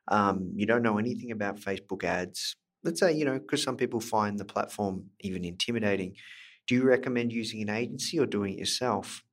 Um, 0.08 0.54
you 0.56 0.66
don't 0.66 0.82
know 0.82 0.98
anything 0.98 1.32
about 1.32 1.60
Facebook 1.60 2.04
ads. 2.04 2.56
Let's 2.84 3.00
say 3.00 3.14
you 3.14 3.26
know 3.26 3.38
because 3.38 3.62
some 3.62 3.78
people 3.78 4.00
find 4.00 4.40
the 4.40 4.46
platform 4.46 5.06
even 5.20 5.44
intimidating. 5.44 6.16
Do 6.66 6.76
you 6.76 6.84
recommend 6.84 7.34
using 7.34 7.62
an 7.62 7.70
agency 7.70 8.20
or 8.20 8.26
doing 8.26 8.54
it 8.54 8.60
yourself? 8.60 9.24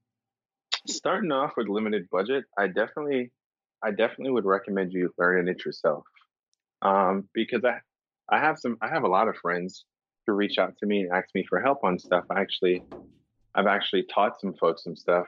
starting 0.89 1.33
off 1.33 1.53
with 1.57 1.69
limited 1.69 2.09
budget, 2.11 2.45
I 2.59 2.67
definitely, 2.69 3.33
I 3.83 3.91
definitely 3.91 4.31
would 4.31 4.45
recommend 4.45 4.93
you 4.93 5.13
learning 5.19 5.49
it 5.49 5.65
yourself. 5.65 6.05
Um, 6.83 7.29
because 7.35 7.65
I, 7.65 7.79
I 8.35 8.41
have 8.41 8.59
some, 8.59 8.77
I 8.83 8.89
have 8.89 9.05
a 9.05 9.09
lot 9.09 9.29
of 9.29 9.37
friends 9.37 9.85
who 10.27 10.33
reach 10.33 10.59
out 10.59 10.75
to 10.79 10.87
me 10.87 11.01
and 11.01 11.13
ask 11.13 11.29
me 11.35 11.45
for 11.49 11.61
help 11.61 11.85
on 11.85 11.99
stuff. 11.99 12.25
I 12.31 12.41
actually, 12.41 12.83
I've 13.57 13.67
actually 13.67 14.05
taught 14.05 14.41
some 14.41 14.55
folks 14.55 14.85
some 14.85 14.97
stuff, 14.97 15.27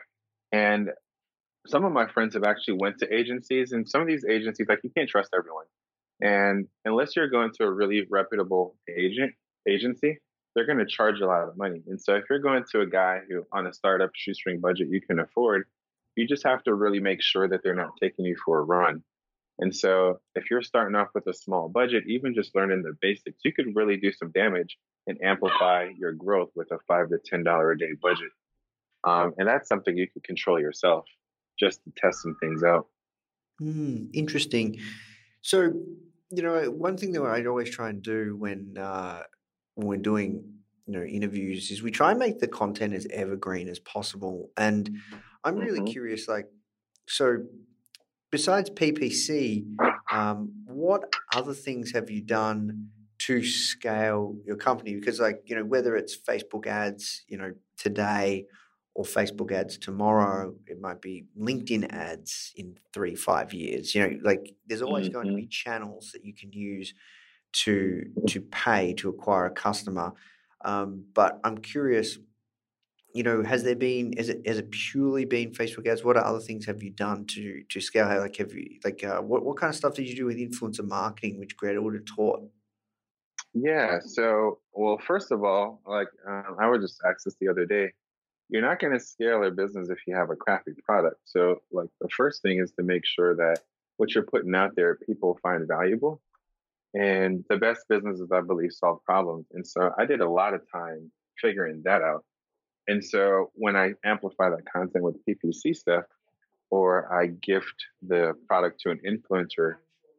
and 0.53 0.91
some 1.67 1.85
of 1.85 1.93
my 1.93 2.07
friends 2.07 2.35
have 2.35 2.45
actually 2.45 2.79
went 2.79 2.99
to 2.99 3.15
agencies, 3.15 3.73
and 3.73 3.89
some 3.89 4.03
of 4.03 4.07
these 4.07 4.25
agencies, 4.25 4.67
like 4.69 4.81
you 4.85 4.91
can't 4.91 5.09
trust 5.09 5.31
everyone, 5.37 5.67
and 6.21 6.67
unless 6.85 7.17
you're 7.17 7.31
going 7.31 7.53
to 7.59 7.65
a 7.65 7.71
really 7.71 8.07
reputable 8.11 8.77
agent 8.89 9.35
agency, 9.69 10.19
they're 10.55 10.67
going 10.67 10.79
to 10.79 10.87
charge 10.87 11.21
a 11.21 11.27
lot 11.27 11.49
of 11.49 11.57
money. 11.57 11.83
And 11.87 12.01
so 12.01 12.17
if 12.17 12.25
you're 12.29 12.41
going 12.41 12.65
to 12.73 12.81
a 12.81 12.87
guy 12.87 13.21
who 13.29 13.47
on 13.53 13.67
a 13.67 13.73
startup 13.73 14.11
shoestring 14.15 14.61
budget 14.61 14.89
you 14.91 15.01
can 15.01 15.21
afford, 15.21 15.67
you 16.17 16.27
just 16.27 16.45
have 16.45 16.65
to 16.65 16.75
really 16.75 17.01
make 17.01 17.23
sure 17.23 17.49
that 17.49 17.63
they're 17.63 17.75
not 17.75 17.97
taking 18.01 18.25
you 18.25 18.37
for 18.45 18.59
a 18.59 18.65
run. 18.65 19.03
And 19.61 19.75
so 19.75 20.21
if 20.35 20.51
you're 20.51 20.63
starting 20.63 20.97
off 20.97 21.09
with 21.15 21.27
a 21.27 21.35
small 21.35 21.69
budget, 21.69 22.05
even 22.07 22.35
just 22.35 22.55
learning 22.55 22.83
the 22.83 22.97
basics, 23.01 23.39
you 23.45 23.53
could 23.53 23.77
really 23.77 23.97
do 23.97 24.13
some 24.13 24.31
damage 24.33 24.79
and 25.09 25.19
amplify 25.23 25.89
your 25.97 26.13
growth 26.13 26.51
with 26.55 26.71
a 26.71 26.79
five 26.87 27.09
to 27.09 27.19
ten 27.25 27.43
dollar 27.43 27.73
a 27.73 27.79
day 27.79 27.93
budget. 28.01 28.31
Um, 29.05 29.33
and 29.39 29.49
that's 29.49 29.69
something 29.69 29.97
you 29.97 30.07
can 30.09 30.23
control 30.23 30.61
yourself 30.61 31.07
just 31.59 31.83
to 31.85 31.93
test 31.97 32.23
some 32.23 32.37
things 32.41 32.63
out. 32.63 32.87
Mm, 33.61 34.11
interesting. 34.13 34.79
So, 35.41 35.73
you 36.31 36.43
know, 36.43 36.71
one 36.71 36.97
thing 36.97 37.13
that 37.13 37.23
I'd 37.23 37.47
always 37.47 37.71
try 37.71 37.89
and 37.89 38.03
do 38.03 38.37
when 38.37 38.77
uh, 38.79 39.23
when 39.75 39.87
we're 39.89 39.97
doing 39.97 40.45
you 40.87 40.95
know 40.99 41.05
interviews 41.05 41.71
is 41.71 41.83
we 41.83 41.91
try 41.91 42.11
and 42.11 42.19
make 42.19 42.39
the 42.39 42.49
content 42.49 42.95
as 42.95 43.07
evergreen 43.13 43.69
as 43.69 43.79
possible. 43.79 44.51
And 44.57 44.99
I'm 45.45 45.57
really 45.57 45.81
mm-hmm. 45.81 45.93
curious, 45.93 46.29
like, 46.29 46.47
so 47.09 47.45
besides 48.31 48.71
PPC, 48.71 49.65
um, 50.13 50.53
what 50.67 51.13
other 51.35 51.55
things 51.55 51.93
have 51.93 52.11
you 52.11 52.21
done 52.21 52.91
to 53.29 53.45
scale 53.45 54.35
your 54.47 54.57
company? 54.57 54.95
Because, 54.95 55.21
like, 55.21 55.43
you 55.45 55.55
know, 55.55 55.65
whether 55.65 55.97
it's 55.97 56.17
Facebook 56.17 56.67
ads, 56.67 57.25
you 57.29 57.37
know, 57.37 57.53
today 57.77 58.47
or 58.95 59.05
Facebook 59.05 59.53
ads 59.53 59.77
tomorrow, 59.77 60.55
it 60.67 60.81
might 60.81 61.03
be 61.03 61.27
LinkedIn 61.39 61.93
ads 61.93 62.53
in 62.57 62.79
three, 62.95 63.15
five 63.15 63.53
years. 63.53 63.95
You 63.95 64.01
know, 64.03 64.19
like, 64.23 64.55
there's 64.67 64.81
always 64.81 65.07
mm-hmm. 65.07 65.13
going 65.13 65.29
to 65.29 65.35
be 65.35 65.47
channels 65.47 66.11
that 66.13 66.25
you 66.25 66.35
can 66.35 66.53
use 66.53 66.95
to 67.51 68.05
to 68.29 68.41
pay 68.41 68.95
to 68.95 69.11
acquire 69.11 69.45
a 69.45 69.51
customer. 69.51 70.13
Um, 70.65 71.05
but 71.15 71.39
I'm 71.45 71.59
curious, 71.59 72.19
you 73.15 73.23
know, 73.23 73.43
has 73.43 73.63
there 73.63 73.77
been 73.77 74.15
is 74.15 74.31
it 74.31 74.47
has 74.47 74.57
it 74.57 74.71
purely 74.71 75.27
been 75.27 75.53
Facebook 75.53 75.87
ads? 75.87 76.03
What 76.03 76.17
other 76.17 76.41
things 76.41 76.65
have 76.65 76.83
you 76.83 76.91
done 76.91 77.27
to 77.27 77.63
to 77.69 77.81
scale? 77.81 78.07
Like 78.07 78.37
have 78.37 78.55
you 78.55 78.79
like 78.83 79.05
uh, 79.05 79.21
what 79.21 79.45
what 79.45 79.59
kind 79.59 79.69
of 79.69 79.77
stuff 79.77 79.95
did 79.95 80.09
you 80.09 80.17
do 80.17 80.25
with 80.25 80.39
influencer 80.39 80.87
marketing, 80.87 81.39
which 81.39 81.59
Greta 81.59 81.83
would 81.83 81.95
have 81.95 82.07
taught? 82.07 82.41
Yeah. 83.61 83.99
So, 84.01 84.59
well, 84.73 84.99
first 84.99 85.33
of 85.33 85.45
all, 85.45 85.81
like 85.87 86.09
um, 86.27 86.57
I 86.61 86.69
was 86.69 86.83
just 86.83 87.01
asked 87.09 87.25
this 87.25 87.37
the 87.41 87.49
other 87.49 87.67
day. 87.67 87.93
You're 88.51 88.63
not 88.63 88.81
going 88.81 88.95
to 88.95 89.01
scale 89.01 89.45
a 89.45 89.51
business 89.51 89.91
if 89.91 89.99
you 90.07 90.15
have 90.15 90.31
a 90.31 90.37
crappy 90.37 90.73
product. 90.85 91.21
So, 91.25 91.63
like 91.73 91.89
the 92.01 92.09
first 92.17 92.43
thing 92.43 92.59
is 92.59 92.73
to 92.73 92.83
make 92.83 93.05
sure 93.05 93.35
that 93.37 93.59
what 93.97 94.15
you're 94.15 94.25
putting 94.25 94.55
out 94.55 94.77
there 94.77 94.97
people 94.97 95.39
find 95.43 95.67
valuable 95.67 96.21
and 96.95 97.45
the 97.49 97.57
best 97.57 97.85
businesses, 97.89 98.31
I 98.33 98.41
believe, 98.41 98.73
solve 98.73 99.03
problems. 99.05 99.47
And 99.53 99.67
so 99.67 99.93
I 99.99 100.07
did 100.07 100.21
a 100.21 100.29
lot 100.29 100.55
of 100.55 100.63
time 100.73 101.11
figuring 101.41 101.83
that 101.85 102.03
out. 102.03 102.25
And 102.87 103.05
so 103.05 103.51
when 103.55 103.77
I 103.77 103.93
amplify 104.05 104.49
that 104.51 104.65
content 104.73 105.05
with 105.05 105.17
PPC 105.27 105.77
stuff, 105.77 106.05
or 106.71 107.13
I 107.13 107.27
gift 107.27 107.75
the 108.07 108.35
product 108.47 108.81
to 108.81 108.91
an 108.91 109.01
influencer 109.07 109.77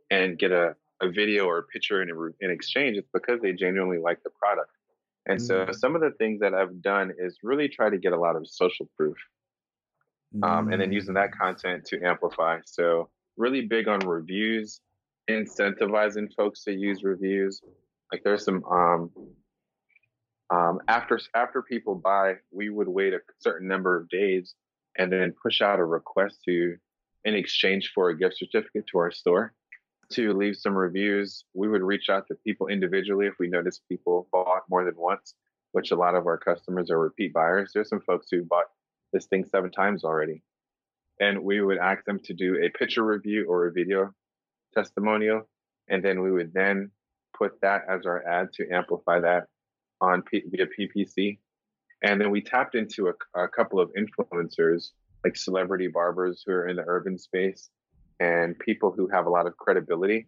and 0.10 0.38
get 0.38 0.52
a, 0.52 0.76
a 1.02 1.10
video 1.10 1.46
or 1.46 1.60
a 1.60 1.64
picture 1.64 2.02
in, 2.02 2.10
a, 2.10 2.46
in 2.46 2.52
exchange, 2.52 2.98
it's 2.98 3.10
because 3.14 3.40
they 3.42 3.54
genuinely 3.54 3.98
like 3.98 4.22
the 4.24 4.30
product. 4.32 4.72
And 5.26 5.42
so 5.42 5.66
mm. 5.66 5.76
some 5.76 5.96
of 5.96 6.02
the 6.02 6.12
things 6.12 6.40
that 6.40 6.54
I've 6.54 6.82
done 6.82 7.14
is 7.18 7.40
really 7.44 7.68
try 7.68 7.90
to 7.90 7.98
get 7.98 8.14
a 8.14 8.20
lot 8.20 8.36
of 8.36 8.48
social 8.48 8.90
proof. 8.98 9.18
Um, 10.44 10.72
and 10.72 10.80
then 10.80 10.92
using 10.92 11.16
that 11.16 11.32
mm. 11.32 11.40
content 11.40 11.86
to 11.86 12.02
amplify. 12.04 12.60
So 12.66 13.10
really 13.38 13.66
big 13.66 13.88
on 13.88 14.00
reviews 14.00 14.82
incentivizing 15.30 16.34
folks 16.36 16.64
to 16.64 16.74
use 16.74 17.04
reviews. 17.04 17.62
Like 18.12 18.24
there's 18.24 18.44
some 18.44 18.64
um, 18.66 19.12
um, 20.50 20.80
after 20.88 21.20
after 21.36 21.62
people 21.62 21.96
buy, 21.96 22.36
we 22.52 22.70
would 22.70 22.88
wait 22.88 23.14
a 23.14 23.20
certain 23.38 23.68
number 23.68 23.96
of 23.96 24.10
days 24.10 24.56
and 24.98 25.12
then 25.12 25.34
push 25.42 25.62
out 25.62 25.80
a 25.80 25.86
request 25.86 26.40
to 26.46 26.76
in 27.24 27.36
exchange 27.36 27.92
for 27.94 28.10
a 28.10 28.18
gift 28.18 28.38
certificate 28.38 28.86
to 28.92 28.98
our 28.98 29.12
store 29.12 29.54
to 30.14 30.34
leave 30.34 30.56
some 30.56 30.76
reviews. 30.76 31.44
We 31.54 31.68
would 31.68 31.84
reach 31.84 32.10
out 32.10 32.28
to 32.28 32.36
people 32.36 32.68
individually 32.68 33.28
if 33.28 33.36
we 33.40 33.48
noticed 33.48 33.88
people 33.88 34.28
bought 34.32 34.64
more 34.70 34.84
than 34.84 34.96
once, 34.98 35.36
which 35.72 35.92
a 35.92 35.96
lot 35.96 36.16
of 36.16 36.26
our 36.26 36.38
customers 36.38 36.90
are 36.90 37.00
repeat 37.00 37.34
buyers. 37.34 37.72
There's 37.74 37.90
some 37.90 38.02
folks 38.02 38.28
who 38.32 38.44
bought 38.44 38.66
this 39.14 39.26
thing 39.26 39.46
seven 39.46 39.72
times 39.72 40.04
already. 40.04 40.42
And 41.20 41.44
we 41.44 41.62
would 41.62 41.78
ask 41.78 42.06
them 42.06 42.20
to 42.26 42.34
do 42.34 42.64
a 42.64 42.70
picture 42.70 43.06
review 43.06 43.46
or 43.48 43.68
a 43.68 43.72
video 43.72 44.14
testimonial, 44.74 45.48
and 45.90 46.04
then 46.04 46.22
we 46.22 46.32
would 46.32 46.54
then 46.54 46.92
put 47.38 47.60
that 47.62 47.84
as 47.90 48.06
our 48.06 48.26
ad 48.28 48.54
to 48.54 48.70
amplify 48.70 49.20
that 49.20 49.48
on 50.02 50.22
P- 50.22 50.44
via 50.48 50.68
PPC. 50.68 51.40
And 52.04 52.22
then 52.22 52.32
we 52.32 52.42
tapped 52.42 52.76
into 52.76 53.10
a, 53.10 53.40
a 53.40 53.48
couple 53.48 53.80
of 53.80 53.92
influencers 53.98 54.92
like 55.24 55.36
celebrity 55.36 55.88
barbers 55.88 56.44
who 56.46 56.54
are 56.54 56.68
in 56.68 56.78
the 56.78 56.86
urban 56.88 57.18
space 57.18 57.70
and 58.20 58.58
people 58.60 58.92
who 58.96 59.08
have 59.08 59.26
a 59.26 59.30
lot 59.30 59.48
of 59.48 59.58
credibility, 59.58 60.28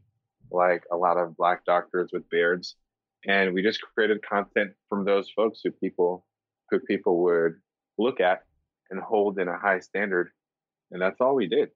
like 0.51 0.83
a 0.91 0.97
lot 0.97 1.17
of 1.17 1.35
black 1.35 1.65
doctors 1.65 2.09
with 2.11 2.29
beards. 2.29 2.75
And 3.27 3.53
we 3.53 3.61
just 3.61 3.81
created 3.81 4.21
content 4.27 4.71
from 4.89 5.05
those 5.05 5.29
folks 5.35 5.61
who 5.63 5.71
people 5.71 6.25
who 6.69 6.79
people 6.79 7.21
would 7.23 7.55
look 7.97 8.21
at 8.21 8.43
and 8.89 9.01
hold 9.01 9.39
in 9.39 9.47
a 9.47 9.57
high 9.57 9.79
standard. 9.79 10.29
And 10.91 11.01
that's 11.01 11.19
all 11.19 11.35
we 11.35 11.47
did. 11.47 11.69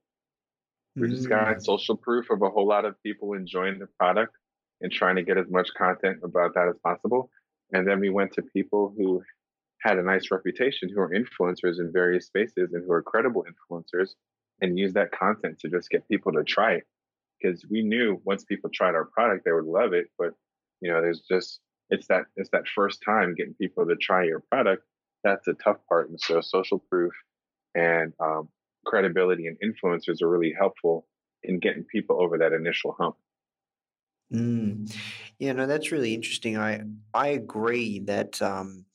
We 0.96 1.10
just 1.10 1.28
got 1.28 1.56
mm. 1.56 1.62
social 1.62 1.96
proof 1.96 2.30
of 2.30 2.40
a 2.40 2.48
whole 2.48 2.66
lot 2.66 2.86
of 2.86 3.00
people 3.02 3.34
enjoying 3.34 3.78
the 3.78 3.86
product 3.98 4.34
and 4.80 4.90
trying 4.90 5.16
to 5.16 5.22
get 5.22 5.36
as 5.36 5.46
much 5.50 5.68
content 5.76 6.20
about 6.22 6.54
that 6.54 6.68
as 6.68 6.76
possible. 6.82 7.30
And 7.72 7.86
then 7.86 8.00
we 8.00 8.08
went 8.08 8.32
to 8.32 8.42
people 8.42 8.94
who 8.96 9.22
had 9.82 9.98
a 9.98 10.02
nice 10.02 10.30
reputation, 10.30 10.88
who 10.88 11.00
are 11.00 11.10
influencers 11.10 11.78
in 11.78 11.92
various 11.92 12.26
spaces 12.26 12.70
and 12.72 12.82
who 12.86 12.92
are 12.92 13.02
credible 13.02 13.44
influencers, 13.44 14.10
and 14.60 14.78
use 14.78 14.92
that 14.94 15.12
content 15.12 15.58
to 15.60 15.68
just 15.68 15.90
get 15.90 16.08
people 16.08 16.32
to 16.32 16.44
try 16.44 16.72
it. 16.74 16.84
Because 17.40 17.64
we 17.70 17.82
knew 17.82 18.20
once 18.24 18.44
people 18.44 18.70
tried 18.72 18.94
our 18.94 19.04
product, 19.04 19.44
they 19.44 19.52
would 19.52 19.66
love 19.66 19.92
it. 19.92 20.06
But 20.18 20.32
you 20.80 20.90
know, 20.90 21.00
there's 21.00 21.20
just 21.20 21.60
it's 21.90 22.06
that 22.08 22.24
it's 22.36 22.50
that 22.50 22.66
first 22.68 23.02
time 23.04 23.34
getting 23.34 23.54
people 23.54 23.86
to 23.86 23.96
try 23.96 24.24
your 24.24 24.42
product. 24.50 24.84
That's 25.24 25.46
a 25.48 25.54
tough 25.54 25.78
part. 25.88 26.08
And 26.08 26.20
so 26.20 26.40
social 26.40 26.78
proof 26.78 27.12
and 27.74 28.12
um, 28.20 28.48
credibility 28.84 29.46
and 29.46 29.56
influencers 29.62 30.22
are 30.22 30.28
really 30.28 30.54
helpful 30.56 31.06
in 31.42 31.58
getting 31.58 31.84
people 31.84 32.20
over 32.20 32.38
that 32.38 32.52
initial 32.52 32.96
hump. 32.98 33.16
Mm. 34.32 34.92
Yeah, 35.38 35.52
no, 35.52 35.66
that's 35.66 35.92
really 35.92 36.14
interesting. 36.14 36.56
I 36.56 36.82
I 37.14 37.28
agree 37.28 38.00
that 38.00 38.40
um, 38.42 38.86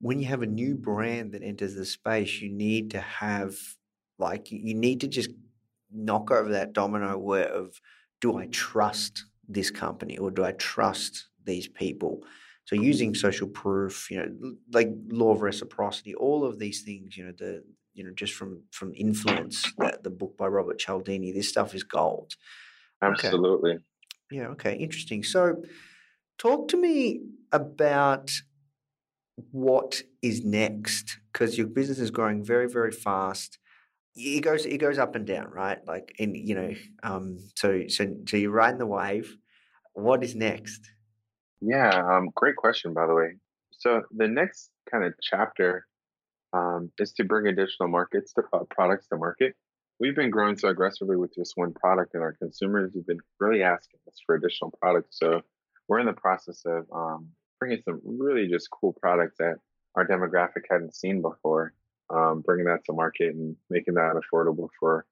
when 0.00 0.20
you 0.20 0.26
have 0.26 0.42
a 0.42 0.46
new 0.46 0.74
brand 0.74 1.32
that 1.32 1.42
enters 1.42 1.74
the 1.74 1.84
space, 1.84 2.40
you 2.40 2.50
need 2.50 2.92
to 2.92 3.00
have 3.00 3.56
like 4.18 4.50
you 4.50 4.74
need 4.74 5.00
to 5.00 5.08
just 5.08 5.30
knock 5.90 6.30
over 6.30 6.50
that 6.50 6.72
domino 6.72 7.16
where 7.18 7.48
of 7.48 7.80
do 8.20 8.36
I 8.36 8.46
trust 8.46 9.24
this 9.48 9.70
company 9.70 10.18
or 10.18 10.30
do 10.30 10.44
I 10.44 10.52
trust 10.52 11.28
these 11.44 11.68
people? 11.68 12.24
So 12.64 12.74
using 12.74 13.14
social 13.14 13.48
proof, 13.48 14.10
you 14.10 14.18
know, 14.18 14.54
like 14.72 14.90
law 15.08 15.32
of 15.32 15.40
reciprocity, 15.40 16.14
all 16.14 16.44
of 16.44 16.58
these 16.58 16.82
things, 16.82 17.16
you 17.16 17.24
know, 17.24 17.32
the 17.32 17.64
you 17.94 18.04
know, 18.04 18.12
just 18.14 18.34
from 18.34 18.62
from 18.70 18.92
influence, 18.94 19.72
that 19.78 20.02
the 20.04 20.10
book 20.10 20.36
by 20.36 20.46
Robert 20.46 20.78
Cialdini, 20.78 21.32
this 21.32 21.48
stuff 21.48 21.74
is 21.74 21.82
gold. 21.82 22.36
Absolutely. 23.02 23.72
Okay. 23.72 23.82
Yeah, 24.30 24.48
okay, 24.48 24.76
interesting. 24.76 25.22
So 25.22 25.62
talk 26.38 26.68
to 26.68 26.76
me 26.76 27.22
about 27.50 28.30
what 29.50 30.02
is 30.20 30.44
next 30.44 31.18
because 31.32 31.56
your 31.56 31.66
business 31.66 31.98
is 31.98 32.10
growing 32.10 32.44
very 32.44 32.68
very 32.68 32.90
fast 32.90 33.58
it 34.18 34.40
goes 34.40 34.66
it 34.66 34.78
goes 34.78 34.98
up 34.98 35.14
and 35.14 35.26
down 35.26 35.50
right? 35.50 35.78
Like 35.86 36.14
and 36.18 36.36
you 36.36 36.54
know 36.54 36.74
um 37.02 37.38
so 37.56 37.86
so 37.88 38.14
so 38.28 38.36
you're 38.36 38.50
riding 38.50 38.78
the 38.78 38.86
wave. 38.86 39.36
What 39.94 40.22
is 40.22 40.34
next? 40.34 40.90
Yeah 41.60 41.90
um 41.90 42.30
great 42.34 42.56
question 42.56 42.94
by 42.94 43.06
the 43.06 43.14
way. 43.14 43.36
So 43.70 44.02
the 44.10 44.28
next 44.28 44.70
kind 44.90 45.04
of 45.04 45.14
chapter 45.22 45.86
um, 46.52 46.90
is 46.98 47.12
to 47.14 47.24
bring 47.24 47.46
additional 47.46 47.88
markets 47.88 48.32
to 48.34 48.42
uh, 48.52 48.64
products 48.70 49.06
to 49.08 49.16
market. 49.16 49.54
We've 50.00 50.14
been 50.14 50.30
growing 50.30 50.56
so 50.56 50.68
aggressively 50.68 51.16
with 51.16 51.34
just 51.34 51.52
one 51.56 51.72
product 51.74 52.14
and 52.14 52.22
our 52.22 52.34
consumers 52.34 52.94
have 52.94 53.06
been 53.06 53.20
really 53.40 53.62
asking 53.62 54.00
us 54.06 54.20
for 54.24 54.36
additional 54.36 54.72
products. 54.80 55.18
So 55.18 55.42
we're 55.88 55.98
in 55.98 56.06
the 56.06 56.12
process 56.12 56.62
of 56.66 56.86
um, 56.94 57.28
bringing 57.58 57.82
some 57.84 58.00
really 58.04 58.48
just 58.48 58.68
cool 58.70 58.94
products 59.00 59.36
that 59.38 59.56
our 59.96 60.06
demographic 60.06 60.62
hadn't 60.70 60.94
seen 60.94 61.20
before, 61.20 61.72
um, 62.10 62.40
bringing 62.40 62.66
that 62.66 62.84
to 62.86 62.92
market 62.92 63.34
and 63.34 63.56
making 63.70 63.94
that 63.94 64.14
affordable 64.14 64.68
for 64.78 65.04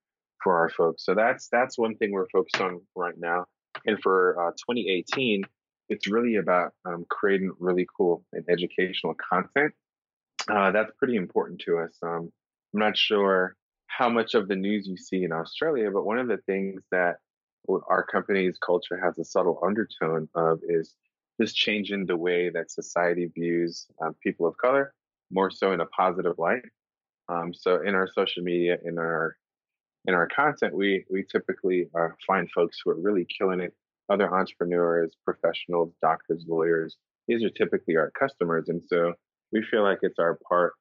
for 0.42 0.58
our 0.58 0.68
folks. 0.68 1.04
So 1.04 1.14
that's 1.14 1.48
that's 1.48 1.78
one 1.78 1.96
thing 1.96 2.12
we're 2.12 2.28
focused 2.28 2.60
on 2.60 2.80
right 2.94 3.18
now. 3.18 3.46
And 3.84 4.00
for 4.00 4.36
uh, 4.40 4.50
2018, 4.52 5.44
it's 5.88 6.06
really 6.06 6.36
about 6.36 6.72
um, 6.84 7.04
creating 7.08 7.52
really 7.58 7.86
cool 7.96 8.24
and 8.32 8.44
educational 8.48 9.14
content. 9.14 9.72
Uh, 10.48 10.70
that's 10.70 10.92
pretty 10.98 11.16
important 11.16 11.60
to 11.62 11.78
us. 11.78 11.96
Um, 12.02 12.30
I'm 12.74 12.80
not 12.80 12.96
sure 12.96 13.56
how 13.86 14.08
much 14.08 14.34
of 14.34 14.48
the 14.48 14.56
news 14.56 14.86
you 14.86 14.96
see 14.96 15.24
in 15.24 15.32
Australia, 15.32 15.90
but 15.90 16.04
one 16.04 16.18
of 16.18 16.28
the 16.28 16.38
things 16.38 16.82
that 16.90 17.16
our 17.88 18.04
company's 18.04 18.58
culture 18.58 19.00
has 19.02 19.18
a 19.18 19.24
subtle 19.24 19.58
undertone 19.64 20.28
of 20.34 20.60
is 20.68 20.94
this 21.38 21.52
change 21.52 21.90
in 21.90 22.06
the 22.06 22.16
way 22.16 22.50
that 22.50 22.70
society 22.70 23.26
views 23.34 23.86
um, 24.00 24.14
people 24.22 24.46
of 24.46 24.56
color 24.56 24.94
more 25.30 25.50
so 25.50 25.72
in 25.72 25.80
a 25.80 25.86
positive 25.86 26.38
light. 26.38 26.62
Um, 27.28 27.52
so 27.54 27.82
in 27.82 27.94
our 27.94 28.08
social 28.12 28.42
media, 28.42 28.78
in 28.84 28.98
our 28.98 29.36
in 30.06 30.14
our 30.14 30.28
content, 30.28 30.74
we 30.74 31.04
we 31.10 31.24
typically 31.30 31.88
uh, 31.98 32.08
find 32.26 32.50
folks 32.50 32.78
who 32.84 32.90
are 32.90 33.00
really 33.00 33.26
killing 33.38 33.60
it. 33.60 33.74
Other 34.08 34.32
entrepreneurs, 34.32 35.16
professionals, 35.24 35.92
doctors, 36.00 36.44
lawyers. 36.46 36.96
These 37.26 37.42
are 37.42 37.50
typically 37.50 37.96
our 37.96 38.12
customers, 38.12 38.68
and 38.68 38.80
so 38.86 39.14
we 39.52 39.64
feel 39.68 39.82
like 39.82 39.98
it's 40.02 40.18
our 40.18 40.38
part 40.48 40.74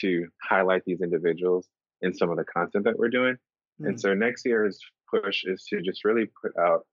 to 0.00 0.26
highlight 0.42 0.82
these 0.86 1.00
individuals 1.00 1.68
in 2.02 2.14
some 2.14 2.30
of 2.30 2.36
the 2.36 2.44
content 2.44 2.84
that 2.84 2.98
we're 2.98 3.08
doing. 3.08 3.36
Mm. 3.80 3.88
And 3.88 4.00
so 4.00 4.14
next 4.14 4.44
year's 4.44 4.78
push 5.12 5.44
is 5.44 5.64
to 5.70 5.80
just 5.82 6.04
really 6.04 6.26
put 6.40 6.56
out 6.56 6.86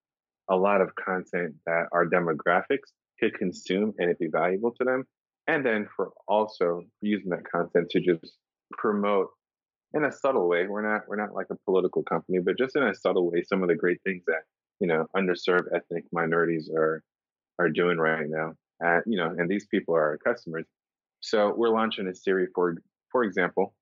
a 0.49 0.55
lot 0.55 0.81
of 0.81 0.95
content 0.95 1.55
that 1.65 1.87
our 1.91 2.05
demographics 2.05 2.91
could 3.19 3.33
consume 3.37 3.93
and 3.97 4.09
it 4.09 4.19
be 4.19 4.27
valuable 4.27 4.71
to 4.71 4.83
them. 4.83 5.05
And 5.47 5.65
then 5.65 5.87
for 5.95 6.11
also 6.27 6.81
using 7.01 7.29
that 7.29 7.49
content 7.49 7.89
to 7.91 7.99
just 7.99 8.33
promote 8.73 9.29
in 9.93 10.05
a 10.05 10.11
subtle 10.11 10.47
way. 10.47 10.67
We're 10.67 10.81
not 10.81 11.03
we're 11.07 11.15
not 11.15 11.33
like 11.33 11.47
a 11.51 11.57
political 11.65 12.03
company, 12.03 12.39
but 12.39 12.57
just 12.57 12.75
in 12.75 12.83
a 12.83 12.93
subtle 12.93 13.29
way, 13.31 13.43
some 13.43 13.63
of 13.63 13.69
the 13.69 13.75
great 13.75 14.01
things 14.03 14.23
that 14.27 14.43
you 14.79 14.87
know 14.87 15.07
underserved 15.15 15.73
ethnic 15.73 16.05
minorities 16.11 16.69
are 16.75 17.03
are 17.59 17.69
doing 17.69 17.97
right 17.97 18.27
now. 18.27 18.53
You 19.05 19.17
know, 19.17 19.35
and 19.37 19.49
these 19.49 19.65
people 19.67 19.95
are 19.95 20.03
our 20.03 20.17
customers. 20.17 20.65
So 21.21 21.53
we're 21.55 21.69
launching 21.69 22.07
a 22.07 22.15
series 22.15 22.49
for 22.53 22.75
for 23.11 23.23
example, 23.23 23.73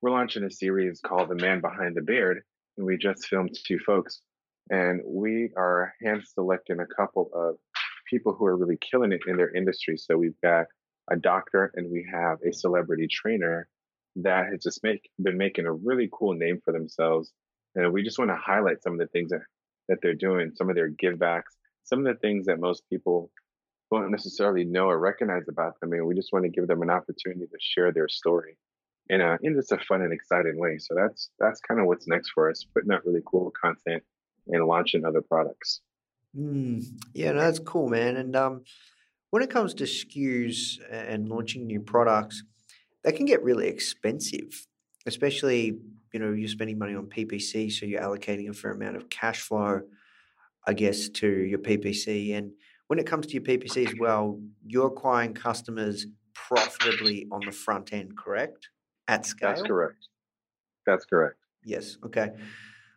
we're 0.00 0.12
launching 0.12 0.44
a 0.44 0.50
series 0.50 1.00
called 1.00 1.28
The 1.28 1.34
Man 1.34 1.60
Behind 1.60 1.96
the 1.96 2.02
Beard, 2.02 2.42
and 2.76 2.86
we 2.86 2.96
just 2.96 3.26
filmed 3.26 3.56
two 3.66 3.78
folks, 3.80 4.20
and 4.70 5.00
we 5.04 5.50
are 5.56 5.92
hand 6.02 6.22
selecting 6.24 6.80
a 6.80 6.86
couple 6.86 7.30
of 7.34 7.56
people 8.08 8.32
who 8.32 8.46
are 8.46 8.56
really 8.56 8.78
killing 8.78 9.12
it 9.12 9.20
in 9.26 9.36
their 9.36 9.54
industry. 9.54 9.96
So 9.96 10.16
we've 10.16 10.40
got 10.42 10.66
a 11.10 11.16
doctor 11.16 11.72
and 11.74 11.90
we 11.90 12.06
have 12.12 12.38
a 12.46 12.52
celebrity 12.52 13.08
trainer 13.10 13.68
that 14.16 14.46
has 14.50 14.62
just 14.62 14.82
make 14.82 15.08
been 15.22 15.38
making 15.38 15.66
a 15.66 15.72
really 15.72 16.08
cool 16.12 16.34
name 16.34 16.60
for 16.64 16.72
themselves. 16.72 17.32
And 17.74 17.92
we 17.92 18.02
just 18.02 18.18
want 18.18 18.30
to 18.30 18.36
highlight 18.36 18.82
some 18.82 18.94
of 18.94 18.98
the 18.98 19.06
things 19.06 19.30
that, 19.30 19.42
that 19.88 19.98
they're 20.02 20.14
doing, 20.14 20.52
some 20.56 20.68
of 20.68 20.76
their 20.76 20.90
givebacks, 20.90 21.52
some 21.84 22.00
of 22.00 22.12
the 22.12 22.18
things 22.20 22.46
that 22.46 22.58
most 22.58 22.82
people 22.90 23.30
won't 23.90 24.10
necessarily 24.10 24.64
know 24.64 24.86
or 24.86 24.98
recognize 24.98 25.48
about 25.48 25.78
them. 25.80 25.92
And 25.92 26.06
we 26.06 26.14
just 26.14 26.32
want 26.32 26.44
to 26.44 26.50
give 26.50 26.66
them 26.66 26.82
an 26.82 26.90
opportunity 26.90 27.46
to 27.46 27.58
share 27.60 27.92
their 27.92 28.08
story 28.08 28.56
in 29.08 29.20
a 29.20 29.38
in 29.42 29.54
just 29.54 29.72
a 29.72 29.78
fun 29.78 30.02
and 30.02 30.12
exciting 30.12 30.58
way. 30.58 30.78
So 30.78 30.94
that's 30.94 31.30
that's 31.38 31.60
kind 31.60 31.80
of 31.80 31.86
what's 31.86 32.06
next 32.06 32.30
for 32.30 32.50
us, 32.50 32.64
putting 32.74 32.92
out 32.92 33.04
really 33.04 33.22
cool 33.26 33.52
content 33.60 34.02
and 34.48 34.66
launching 34.66 35.04
other 35.04 35.20
products. 35.20 35.80
Mm, 36.36 36.84
yeah, 37.12 37.32
no, 37.32 37.40
that's 37.40 37.58
cool, 37.58 37.88
man. 37.88 38.16
And 38.16 38.36
um, 38.36 38.62
when 39.30 39.42
it 39.42 39.50
comes 39.50 39.74
to 39.74 39.84
SKUs 39.84 40.78
and 40.90 41.28
launching 41.28 41.66
new 41.66 41.80
products, 41.80 42.44
they 43.04 43.12
can 43.12 43.26
get 43.26 43.42
really 43.42 43.68
expensive, 43.68 44.66
especially 45.06 45.78
you 46.12 46.20
know 46.20 46.32
you're 46.32 46.48
spending 46.48 46.78
money 46.78 46.94
on 46.94 47.06
PPC, 47.06 47.72
so 47.72 47.86
you're 47.86 48.02
allocating 48.02 48.48
a 48.48 48.52
fair 48.52 48.72
amount 48.72 48.96
of 48.96 49.08
cash 49.10 49.40
flow, 49.40 49.82
I 50.66 50.72
guess, 50.72 51.08
to 51.08 51.28
your 51.28 51.58
PPC. 51.58 52.36
And 52.36 52.52
when 52.88 52.98
it 52.98 53.06
comes 53.06 53.26
to 53.28 53.32
your 53.34 53.42
PPC 53.42 53.86
as 53.86 53.94
well, 53.98 54.40
you're 54.66 54.88
acquiring 54.88 55.34
customers 55.34 56.06
profitably 56.34 57.26
on 57.30 57.40
the 57.44 57.52
front 57.52 57.92
end, 57.92 58.16
correct? 58.16 58.68
At 59.08 59.26
scale. 59.26 59.50
That's 59.50 59.62
correct. 59.62 60.08
That's 60.86 61.04
correct. 61.04 61.36
Yes. 61.64 61.96
Okay. 62.04 62.30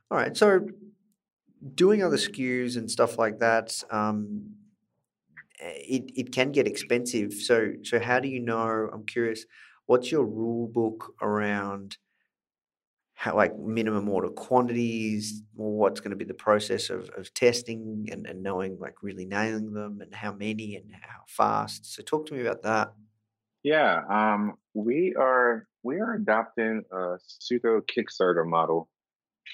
All 0.10 0.18
right. 0.18 0.36
So 0.36 0.68
doing 1.76 2.04
other 2.04 2.18
SKUs 2.18 2.78
and 2.78 2.90
stuff 2.90 3.18
like 3.18 3.40
that, 3.40 3.84
um, 3.92 4.56
it, 5.60 6.12
it 6.16 6.32
can 6.32 6.52
get 6.52 6.68
expensive. 6.68 7.34
So 7.34 7.74
so 7.84 8.00
how 8.00 8.20
do 8.20 8.28
you 8.28 8.40
know? 8.40 8.90
I'm 8.92 9.06
curious. 9.06 9.46
What's 9.86 10.12
your 10.12 10.26
rule 10.26 10.68
book 10.68 11.14
around 11.22 11.98
how 13.24 13.36
like 13.36 13.58
minimum 13.58 14.10
order 14.10 14.28
quantities, 14.28 15.44
or 15.58 15.78
what's 15.78 16.02
going 16.02 16.12
to 16.12 16.18
be 16.18 16.26
the 16.26 16.34
process 16.34 16.90
of, 16.90 17.10
of 17.18 17.34
testing 17.34 18.10
and, 18.12 18.28
and 18.28 18.44
knowing 18.44 18.78
like 18.80 19.02
really 19.02 19.26
nailing 19.26 19.72
them 19.72 20.02
and 20.02 20.14
how 20.14 20.34
many 20.34 20.76
and 20.76 20.92
how 20.92 21.22
fast. 21.28 21.94
So 21.94 22.04
talk 22.04 22.26
to 22.28 22.34
me 22.34 22.42
about 22.42 22.64
that. 22.64 22.94
Yeah, 23.64 24.02
um, 24.10 24.56
we 24.74 25.16
are 25.18 25.68
we 25.84 26.02
are 26.02 26.16
adopting 26.16 26.84
a 26.92 27.16
pseudo 27.26 27.82
Kickstarter 27.82 28.46
model 28.46 28.90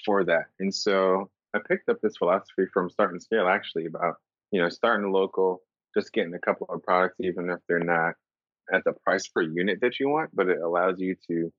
for 0.04 0.24
that, 0.24 0.46
and 0.58 0.74
so 0.74 1.30
I 1.54 1.60
picked 1.66 1.88
up 1.88 2.00
this 2.02 2.16
philosophy 2.16 2.64
from 2.72 2.90
Start 2.90 3.12
and 3.12 3.22
Scale 3.22 3.46
actually 3.46 3.86
about 3.86 4.16
you 4.50 4.60
know 4.60 4.68
starting 4.68 5.12
local, 5.12 5.62
just 5.96 6.12
getting 6.12 6.34
a 6.34 6.40
couple 6.40 6.66
of 6.70 6.82
products 6.82 7.16
even 7.20 7.50
if 7.50 7.60
they're 7.68 7.78
not 7.78 8.14
at 8.72 8.82
the 8.84 8.92
price 9.04 9.28
per 9.28 9.42
unit 9.42 9.80
that 9.80 10.00
you 10.00 10.08
want, 10.08 10.30
but 10.34 10.48
it 10.48 10.60
allows 10.60 11.00
you 11.00 11.16
to 11.28 11.52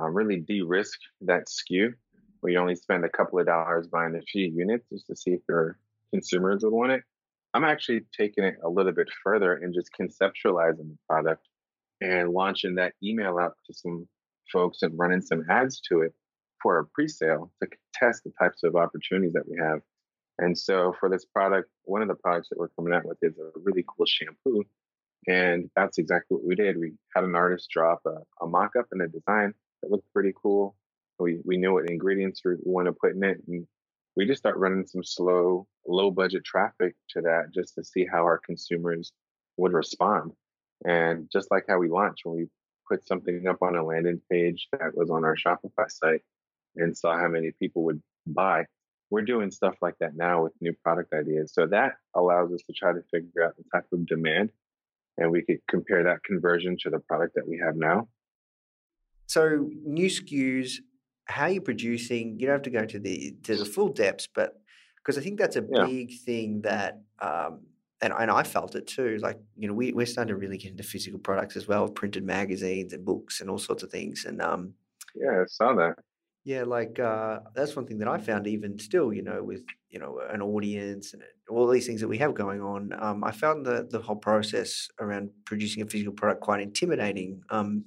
uh, 0.00 0.08
really 0.08 0.40
de-risk 0.40 0.98
that 1.22 1.46
SKU 1.48 1.94
where 2.40 2.52
you 2.52 2.58
only 2.58 2.74
spend 2.74 3.04
a 3.04 3.08
couple 3.08 3.38
of 3.38 3.46
dollars 3.46 3.86
buying 3.86 4.16
a 4.16 4.22
few 4.22 4.50
units 4.50 4.86
just 4.90 5.06
to 5.06 5.16
see 5.16 5.32
if 5.32 5.40
your 5.48 5.78
consumers 6.12 6.62
would 6.64 6.72
want 6.72 6.92
it. 6.92 7.02
I'm 7.52 7.64
actually 7.64 8.02
taking 8.16 8.44
it 8.44 8.56
a 8.64 8.68
little 8.68 8.92
bit 8.92 9.08
further 9.22 9.54
and 9.54 9.74
just 9.74 9.90
conceptualizing 9.98 10.88
the 10.88 10.98
product 11.08 11.46
and 12.00 12.30
launching 12.30 12.76
that 12.76 12.94
email 13.02 13.38
out 13.38 13.56
to 13.66 13.74
some 13.74 14.08
folks 14.52 14.82
and 14.82 14.98
running 14.98 15.20
some 15.20 15.44
ads 15.50 15.80
to 15.88 16.00
it 16.02 16.14
for 16.62 16.78
a 16.78 16.86
pre-sale 16.86 17.50
to 17.62 17.68
test 17.94 18.24
the 18.24 18.32
types 18.38 18.62
of 18.62 18.76
opportunities 18.76 19.32
that 19.32 19.48
we 19.48 19.58
have. 19.58 19.80
And 20.38 20.56
so 20.56 20.94
for 20.98 21.10
this 21.10 21.24
product, 21.24 21.68
one 21.84 22.02
of 22.02 22.08
the 22.08 22.14
products 22.14 22.48
that 22.48 22.58
we're 22.58 22.68
coming 22.68 22.94
out 22.94 23.04
with 23.04 23.18
is 23.22 23.36
a 23.38 23.50
really 23.56 23.84
cool 23.86 24.06
shampoo. 24.06 24.64
And 25.28 25.70
that's 25.76 25.98
exactly 25.98 26.36
what 26.36 26.46
we 26.46 26.54
did. 26.54 26.78
We 26.78 26.92
had 27.14 27.24
an 27.24 27.34
artist 27.34 27.68
drop 27.70 28.00
a, 28.06 28.16
a 28.44 28.46
mock-up 28.46 28.86
and 28.92 29.02
a 29.02 29.08
design 29.08 29.54
that 29.82 29.90
looked 29.90 30.12
pretty 30.12 30.32
cool. 30.40 30.76
We 31.18 31.40
we 31.44 31.58
knew 31.58 31.74
what 31.74 31.90
ingredients 31.90 32.40
we 32.44 32.54
want 32.62 32.86
to 32.86 32.92
put 32.92 33.14
in 33.14 33.22
it, 33.22 33.38
and 33.46 33.66
we 34.16 34.26
just 34.26 34.40
start 34.40 34.56
running 34.56 34.86
some 34.86 35.04
slow, 35.04 35.66
low 35.86 36.10
budget 36.10 36.44
traffic 36.44 36.94
to 37.10 37.20
that 37.22 37.52
just 37.54 37.74
to 37.74 37.84
see 37.84 38.06
how 38.10 38.22
our 38.24 38.38
consumers 38.38 39.12
would 39.56 39.72
respond. 39.72 40.32
And 40.86 41.28
just 41.30 41.50
like 41.50 41.64
how 41.68 41.78
we 41.78 41.88
launched, 41.88 42.24
when 42.24 42.36
we 42.36 42.48
put 42.88 43.06
something 43.06 43.46
up 43.46 43.58
on 43.62 43.76
a 43.76 43.84
landing 43.84 44.20
page 44.30 44.68
that 44.72 44.96
was 44.96 45.10
on 45.10 45.24
our 45.24 45.36
Shopify 45.36 45.90
site, 45.90 46.22
and 46.76 46.96
saw 46.96 47.18
how 47.18 47.28
many 47.28 47.52
people 47.60 47.84
would 47.84 48.02
buy. 48.26 48.64
we're 49.10 49.22
doing 49.22 49.50
stuff 49.50 49.74
like 49.82 49.96
that 49.98 50.16
now 50.16 50.44
with 50.44 50.52
new 50.60 50.72
product 50.84 51.12
ideas. 51.12 51.52
So 51.52 51.66
that 51.66 51.94
allows 52.14 52.52
us 52.52 52.62
to 52.66 52.72
try 52.72 52.92
to 52.92 53.02
figure 53.10 53.44
out 53.44 53.56
the 53.56 53.64
type 53.74 53.86
of 53.92 54.06
demand 54.06 54.50
and 55.18 55.30
we 55.30 55.42
could 55.42 55.58
compare 55.68 56.02
that 56.04 56.22
conversion 56.24 56.76
to 56.80 56.90
the 56.90 56.98
product 57.00 57.34
that 57.34 57.46
we 57.46 57.58
have 57.58 57.76
now. 57.76 58.08
So 59.26 59.68
new 59.84 60.06
SKUs, 60.06 60.78
how 61.26 61.46
you're 61.46 61.54
you 61.54 61.60
producing? 61.60 62.38
You 62.38 62.46
don't 62.46 62.54
have 62.56 62.62
to 62.62 62.70
go 62.70 62.84
to 62.84 62.98
the 62.98 63.36
to 63.44 63.56
the 63.56 63.64
full 63.64 63.88
depths, 63.88 64.28
but 64.34 64.60
because 64.96 65.16
I 65.16 65.20
think 65.20 65.38
that's 65.38 65.56
a 65.56 65.64
Yeah. 65.70 65.86
big 65.86 66.18
thing 66.20 66.62
that 66.62 67.00
um 67.20 67.66
and, 68.02 68.14
and 68.18 68.30
I 68.30 68.42
felt 68.42 68.74
it 68.76 68.86
too. 68.86 69.18
Like, 69.18 69.38
you 69.58 69.68
know, 69.68 69.74
we, 69.74 69.92
we're 69.92 70.06
starting 70.06 70.32
to 70.34 70.36
really 70.36 70.56
get 70.56 70.70
into 70.70 70.82
physical 70.82 71.18
products 71.18 71.54
as 71.54 71.68
well, 71.68 71.86
printed 71.86 72.24
magazines 72.24 72.94
and 72.94 73.04
books 73.04 73.42
and 73.42 73.50
all 73.50 73.58
sorts 73.58 73.82
of 73.82 73.90
things. 73.90 74.24
And 74.24 74.40
um 74.42 74.74
Yeah, 75.14 75.42
I 75.42 75.44
saw 75.46 75.74
that. 75.74 75.96
Yeah, 76.44 76.62
like 76.62 76.98
uh, 76.98 77.40
that's 77.54 77.76
one 77.76 77.86
thing 77.86 77.98
that 77.98 78.08
I 78.08 78.18
found 78.18 78.46
even 78.46 78.78
still, 78.78 79.12
you 79.12 79.22
know, 79.22 79.42
with 79.44 79.62
you 79.90 79.98
know 79.98 80.20
an 80.30 80.40
audience 80.40 81.12
and 81.12 81.22
all 81.50 81.68
these 81.68 81.86
things 81.86 82.00
that 82.00 82.08
we 82.08 82.16
have 82.18 82.34
going 82.34 82.62
on. 82.62 82.92
Um, 82.98 83.22
I 83.24 83.30
found 83.30 83.66
the 83.66 83.86
the 83.88 84.00
whole 84.00 84.16
process 84.16 84.88
around 84.98 85.30
producing 85.44 85.82
a 85.82 85.86
physical 85.86 86.14
product 86.14 86.40
quite 86.40 86.62
intimidating. 86.62 87.42
Um, 87.50 87.84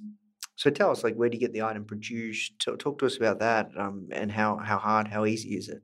so 0.56 0.70
tell 0.70 0.90
us, 0.92 1.02
like, 1.02 1.16
where 1.16 1.28
do 1.28 1.36
you 1.36 1.40
get 1.40 1.52
the 1.52 1.62
item 1.62 1.84
produced? 1.84 2.60
Talk, 2.60 2.78
talk 2.78 2.98
to 3.00 3.06
us 3.06 3.16
about 3.16 3.40
that, 3.40 3.76
um, 3.76 4.08
and 4.12 4.30
how 4.30 4.56
how 4.58 4.78
hard, 4.78 5.08
how 5.08 5.24
easy 5.24 5.56
is 5.56 5.68
it? 5.68 5.82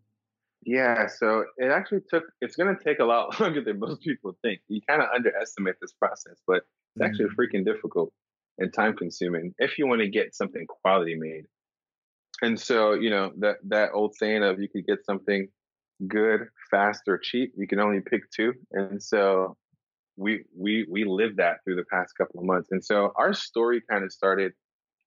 Yeah, 0.62 1.06
so 1.06 1.46
it 1.56 1.70
actually 1.70 2.02
took, 2.09 2.24
it's 2.40 2.56
going 2.56 2.76
to 2.76 2.83
take 2.85 2.98
a 2.98 3.04
lot 3.04 3.40
longer 3.40 3.62
than 3.64 3.78
most 3.78 4.02
people 4.02 4.37
think. 4.42 4.61
You 4.68 4.80
kind 4.87 5.02
of 5.02 5.09
underestimate 5.14 5.76
this 5.80 5.92
process, 5.92 6.37
but 6.46 6.59
it's 6.59 7.02
actually 7.02 7.26
Mm, 7.26 7.38
freaking 7.38 7.64
difficult 7.64 8.12
and 8.59 8.72
time 8.72 8.94
consuming 8.96 9.54
if 9.59 9.78
you 9.78 9.87
want 9.87 10.02
to 10.02 10.09
get 10.09 10.35
something 10.35 10.66
quality 10.66 11.14
made. 11.14 11.46
And 12.42 12.59
so, 12.59 12.94
you 12.94 13.11
know, 13.11 13.33
that, 13.38 13.57
that 13.68 13.90
old 13.92 14.14
saying 14.14 14.42
of 14.42 14.61
you 14.61 14.68
could 14.68 14.87
get 14.87 15.05
something 15.05 15.48
good, 16.07 16.48
fast, 16.70 17.03
or 17.07 17.18
cheap, 17.18 17.53
you 17.57 17.66
can 17.66 17.81
only 17.81 18.00
pick 18.00 18.31
two. 18.31 18.55
And 18.72 19.03
so 19.03 19.57
we, 20.16 20.44
we, 20.57 20.87
we 20.88 21.05
lived 21.05 21.37
that 21.37 21.59
through 21.64 21.76
the 21.76 21.85
past 21.92 22.14
couple 22.16 22.40
of 22.40 22.46
months. 22.46 22.68
And 22.70 22.83
so 22.85 23.12
our 23.16 23.35
story 23.35 23.83
kind 23.90 24.05
of 24.05 24.12
started 24.12 24.53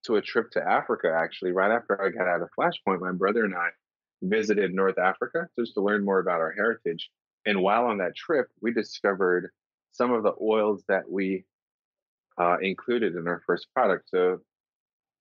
to 0.05 0.17
a 0.17 0.21
trip 0.21 0.51
to 0.51 0.61
Africa, 0.61 1.15
actually, 1.15 1.51
right 1.51 1.71
after 1.71 1.99
I 2.01 2.09
got 2.09 2.27
out 2.27 2.41
of 2.41 2.49
Flashpoint. 2.59 2.99
My 2.99 3.11
brother 3.11 3.45
and 3.45 3.55
I 3.55 3.69
visited 4.21 4.73
North 4.73 4.99
Africa 4.99 5.47
just 5.57 5.73
to 5.73 5.81
learn 5.81 6.05
more 6.05 6.19
about 6.19 6.39
our 6.39 6.51
heritage. 6.51 7.09
And 7.45 7.61
while 7.61 7.85
on 7.85 7.97
that 7.97 8.15
trip, 8.15 8.47
we 8.61 8.71
discovered 8.73 9.49
some 9.91 10.11
of 10.11 10.23
the 10.23 10.33
oils 10.41 10.83
that 10.87 11.09
we 11.09 11.45
uh, 12.37 12.57
included 12.61 13.15
in 13.15 13.27
our 13.27 13.41
first 13.45 13.67
product. 13.73 14.09
So 14.09 14.39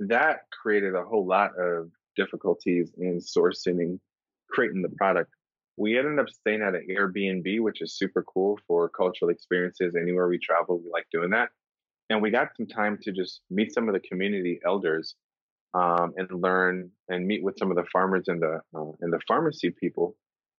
that 0.00 0.40
created 0.50 0.94
a 0.94 1.04
whole 1.04 1.26
lot 1.26 1.52
of 1.58 1.90
difficulties 2.16 2.92
in 2.98 3.18
sourcing 3.18 3.98
creating 4.52 4.82
the 4.82 4.88
product. 4.90 5.32
We 5.76 5.98
ended 5.98 6.18
up 6.18 6.28
staying 6.28 6.62
at 6.62 6.74
an 6.74 6.86
Airbnb, 6.90 7.60
which 7.60 7.80
is 7.80 7.96
super 7.96 8.22
cool 8.22 8.58
for 8.66 8.88
cultural 8.88 9.30
experiences. 9.30 9.96
Anywhere 10.00 10.28
we 10.28 10.38
travel, 10.38 10.78
we 10.78 10.90
like 10.90 11.06
doing 11.10 11.30
that. 11.30 11.48
And 12.10 12.20
we 12.20 12.30
got 12.30 12.48
some 12.56 12.66
time 12.66 12.98
to 13.02 13.12
just 13.12 13.40
meet 13.50 13.72
some 13.72 13.88
of 13.88 13.94
the 13.94 14.00
community 14.00 14.60
elders 14.66 15.14
um, 15.72 16.12
and 16.16 16.28
learn 16.30 16.90
and 17.08 17.26
meet 17.26 17.42
with 17.42 17.56
some 17.58 17.70
of 17.70 17.76
the 17.76 17.86
farmers 17.90 18.24
and 18.28 18.42
the 18.42 18.60
uh, 18.76 18.92
and 19.00 19.12
the 19.12 19.20
pharmacy 19.26 19.70
people. 19.70 20.14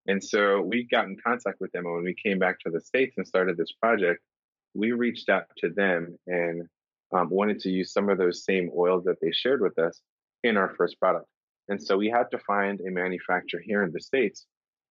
And 0.08 0.22
so 0.22 0.62
we 0.62 0.88
got 0.90 1.06
in 1.06 1.16
contact 1.26 1.62
with 1.62 1.72
them. 1.72 1.86
And 1.86 1.94
when 1.94 2.04
we 2.04 2.16
came 2.16 2.40
back 2.40 2.60
to 2.62 2.72
the 2.72 2.82
states 2.82 3.14
and 3.18 3.28
started 3.28 3.56
this 3.56 3.72
project, 3.72 4.22
we 4.74 4.92
reached 4.92 5.30
out 5.30 5.46
to 5.60 5.70
them 5.70 6.18
and 6.26 6.68
um, 7.16 7.30
wanted 7.30 7.60
to 7.60 7.70
use 7.70 7.94
some 7.94 8.10
of 8.10 8.18
those 8.18 8.44
same 8.44 8.72
oils 8.76 9.04
that 9.06 9.18
they 9.22 9.32
shared 9.32 9.62
with 9.62 9.78
us 9.78 10.02
in 10.44 10.58
our 10.58 10.74
first 10.76 11.00
product. 11.00 11.28
And 11.70 11.82
so 11.82 11.98
we 11.98 12.10
had 12.10 12.30
to 12.32 12.40
find 12.40 12.80
a 12.82 12.92
manufacturer 12.92 13.62
here 13.64 13.84
in 13.84 13.92
the 13.92 14.02
states 14.02 14.46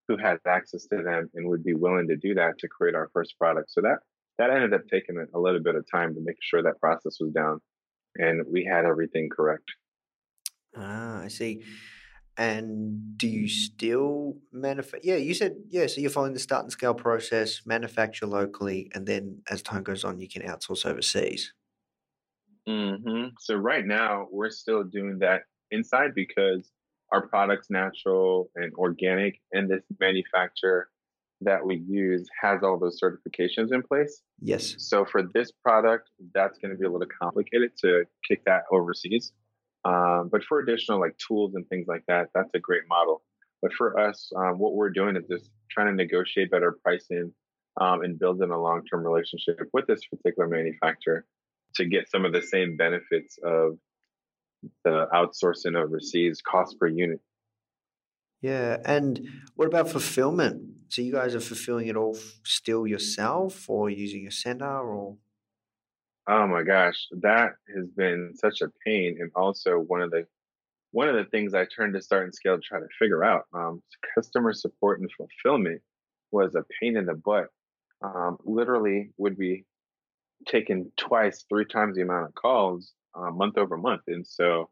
who 0.08 0.16
had 0.16 0.38
access 0.46 0.86
to 0.86 1.02
them 1.02 1.30
and 1.34 1.48
would 1.48 1.64
be 1.64 1.74
willing 1.74 2.08
to 2.08 2.16
do 2.16 2.34
that 2.34 2.58
to 2.58 2.68
create 2.68 2.94
our 2.94 3.10
first 3.12 3.38
product. 3.38 3.70
So 3.70 3.80
that 3.82 3.98
that 4.38 4.50
ended 4.50 4.72
up 4.72 4.82
taking 4.90 5.24
a 5.34 5.38
little 5.38 5.60
bit 5.62 5.74
of 5.74 5.84
time 5.90 6.14
to 6.14 6.20
make 6.22 6.38
sure 6.40 6.62
that 6.62 6.80
process 6.80 7.18
was 7.20 7.32
down 7.32 7.60
and 8.16 8.42
we 8.50 8.64
had 8.64 8.84
everything 8.84 9.28
correct. 9.30 9.64
Ah, 10.76 11.20
I 11.20 11.28
see. 11.28 11.62
And 12.36 13.18
do 13.18 13.28
you 13.28 13.46
still 13.46 14.38
manufacture? 14.52 15.06
Yeah, 15.06 15.16
you 15.16 15.34
said 15.34 15.56
yeah. 15.68 15.86
So 15.86 16.00
you're 16.00 16.10
following 16.10 16.32
the 16.32 16.38
start 16.38 16.64
and 16.64 16.72
scale 16.72 16.94
process, 16.94 17.60
manufacture 17.66 18.26
locally, 18.26 18.90
and 18.94 19.06
then 19.06 19.42
as 19.50 19.60
time 19.60 19.82
goes 19.82 20.02
on, 20.02 20.18
you 20.18 20.28
can 20.28 20.42
outsource 20.42 20.86
overseas. 20.86 21.52
Mm-hmm. 22.66 23.34
So 23.38 23.56
right 23.56 23.84
now 23.84 24.28
we're 24.30 24.50
still 24.50 24.82
doing 24.82 25.18
that 25.18 25.42
inside 25.72 26.14
because 26.14 26.70
our 27.10 27.26
product's 27.26 27.68
natural 27.70 28.50
and 28.56 28.72
organic, 28.74 29.40
and 29.52 29.70
this 29.70 29.82
manufacturer 30.00 30.88
that 31.42 31.64
we 31.66 31.76
use 31.88 32.28
has 32.40 32.62
all 32.62 32.78
those 32.78 33.00
certifications 33.02 33.72
in 33.72 33.82
place. 33.82 34.22
Yes. 34.40 34.76
So 34.78 35.04
for 35.04 35.22
this 35.34 35.50
product, 35.50 36.08
that's 36.34 36.58
going 36.58 36.70
to 36.70 36.78
be 36.78 36.86
a 36.86 36.90
little 36.90 37.08
complicated 37.20 37.72
to 37.78 38.04
kick 38.26 38.44
that 38.46 38.62
overseas. 38.70 39.32
Um, 39.84 40.28
but 40.30 40.44
for 40.44 40.60
additional 40.60 41.00
like 41.00 41.16
tools 41.18 41.54
and 41.54 41.68
things 41.68 41.86
like 41.88 42.04
that, 42.06 42.28
that's 42.34 42.50
a 42.54 42.60
great 42.60 42.82
model. 42.88 43.22
But 43.60 43.72
for 43.72 43.98
us, 43.98 44.32
um, 44.36 44.58
what 44.58 44.74
we're 44.74 44.90
doing 44.90 45.16
is 45.16 45.24
just 45.28 45.50
trying 45.70 45.88
to 45.88 45.92
negotiate 45.92 46.50
better 46.50 46.78
pricing 46.82 47.32
um, 47.80 48.02
and 48.02 48.18
building 48.18 48.50
a 48.50 48.60
long-term 48.60 49.04
relationship 49.04 49.58
with 49.72 49.86
this 49.86 50.00
particular 50.04 50.48
manufacturer 50.48 51.24
to 51.76 51.84
get 51.84 52.10
some 52.10 52.24
of 52.24 52.32
the 52.32 52.42
same 52.42 52.76
benefits 52.76 53.38
of 53.44 53.78
the 54.84 55.06
outsourcing 55.12 55.76
overseas 55.76 56.40
cost 56.42 56.78
per 56.78 56.86
unit. 56.86 57.20
Yeah. 58.40 58.78
And 58.84 59.28
what 59.54 59.68
about 59.68 59.88
fulfillment? 59.88 60.62
So 60.88 61.00
you 61.00 61.12
guys 61.12 61.34
are 61.34 61.40
fulfilling 61.40 61.88
it 61.88 61.96
all 61.96 62.18
still 62.44 62.86
yourself, 62.86 63.68
or 63.70 63.88
using 63.88 64.26
a 64.26 64.30
center, 64.30 64.66
or 64.66 65.16
Oh 66.28 66.46
my 66.46 66.62
gosh, 66.62 67.08
that 67.20 67.54
has 67.74 67.88
been 67.96 68.32
such 68.36 68.60
a 68.60 68.70
pain, 68.86 69.18
and 69.20 69.30
also 69.34 69.78
one 69.78 70.02
of 70.02 70.10
the 70.10 70.26
one 70.92 71.08
of 71.08 71.16
the 71.16 71.24
things 71.24 71.54
I 71.54 71.64
turned 71.64 71.94
to 71.94 72.02
start 72.02 72.24
and 72.24 72.34
scale 72.34 72.56
to 72.56 72.60
try 72.60 72.78
to 72.78 72.86
figure 72.98 73.24
out. 73.24 73.46
Um, 73.54 73.82
customer 74.14 74.52
support 74.52 75.00
and 75.00 75.10
fulfillment 75.12 75.80
was 76.30 76.54
a 76.54 76.64
pain 76.80 76.96
in 76.96 77.06
the 77.06 77.14
butt. 77.14 77.46
Um, 78.02 78.36
literally, 78.44 79.10
would 79.16 79.38
be 79.38 79.64
taking 80.46 80.92
twice, 80.96 81.44
three 81.48 81.64
times 81.64 81.96
the 81.96 82.02
amount 82.02 82.26
of 82.26 82.34
calls 82.34 82.92
uh, 83.14 83.30
month 83.30 83.58
over 83.58 83.76
month, 83.76 84.02
and 84.08 84.26
so 84.26 84.70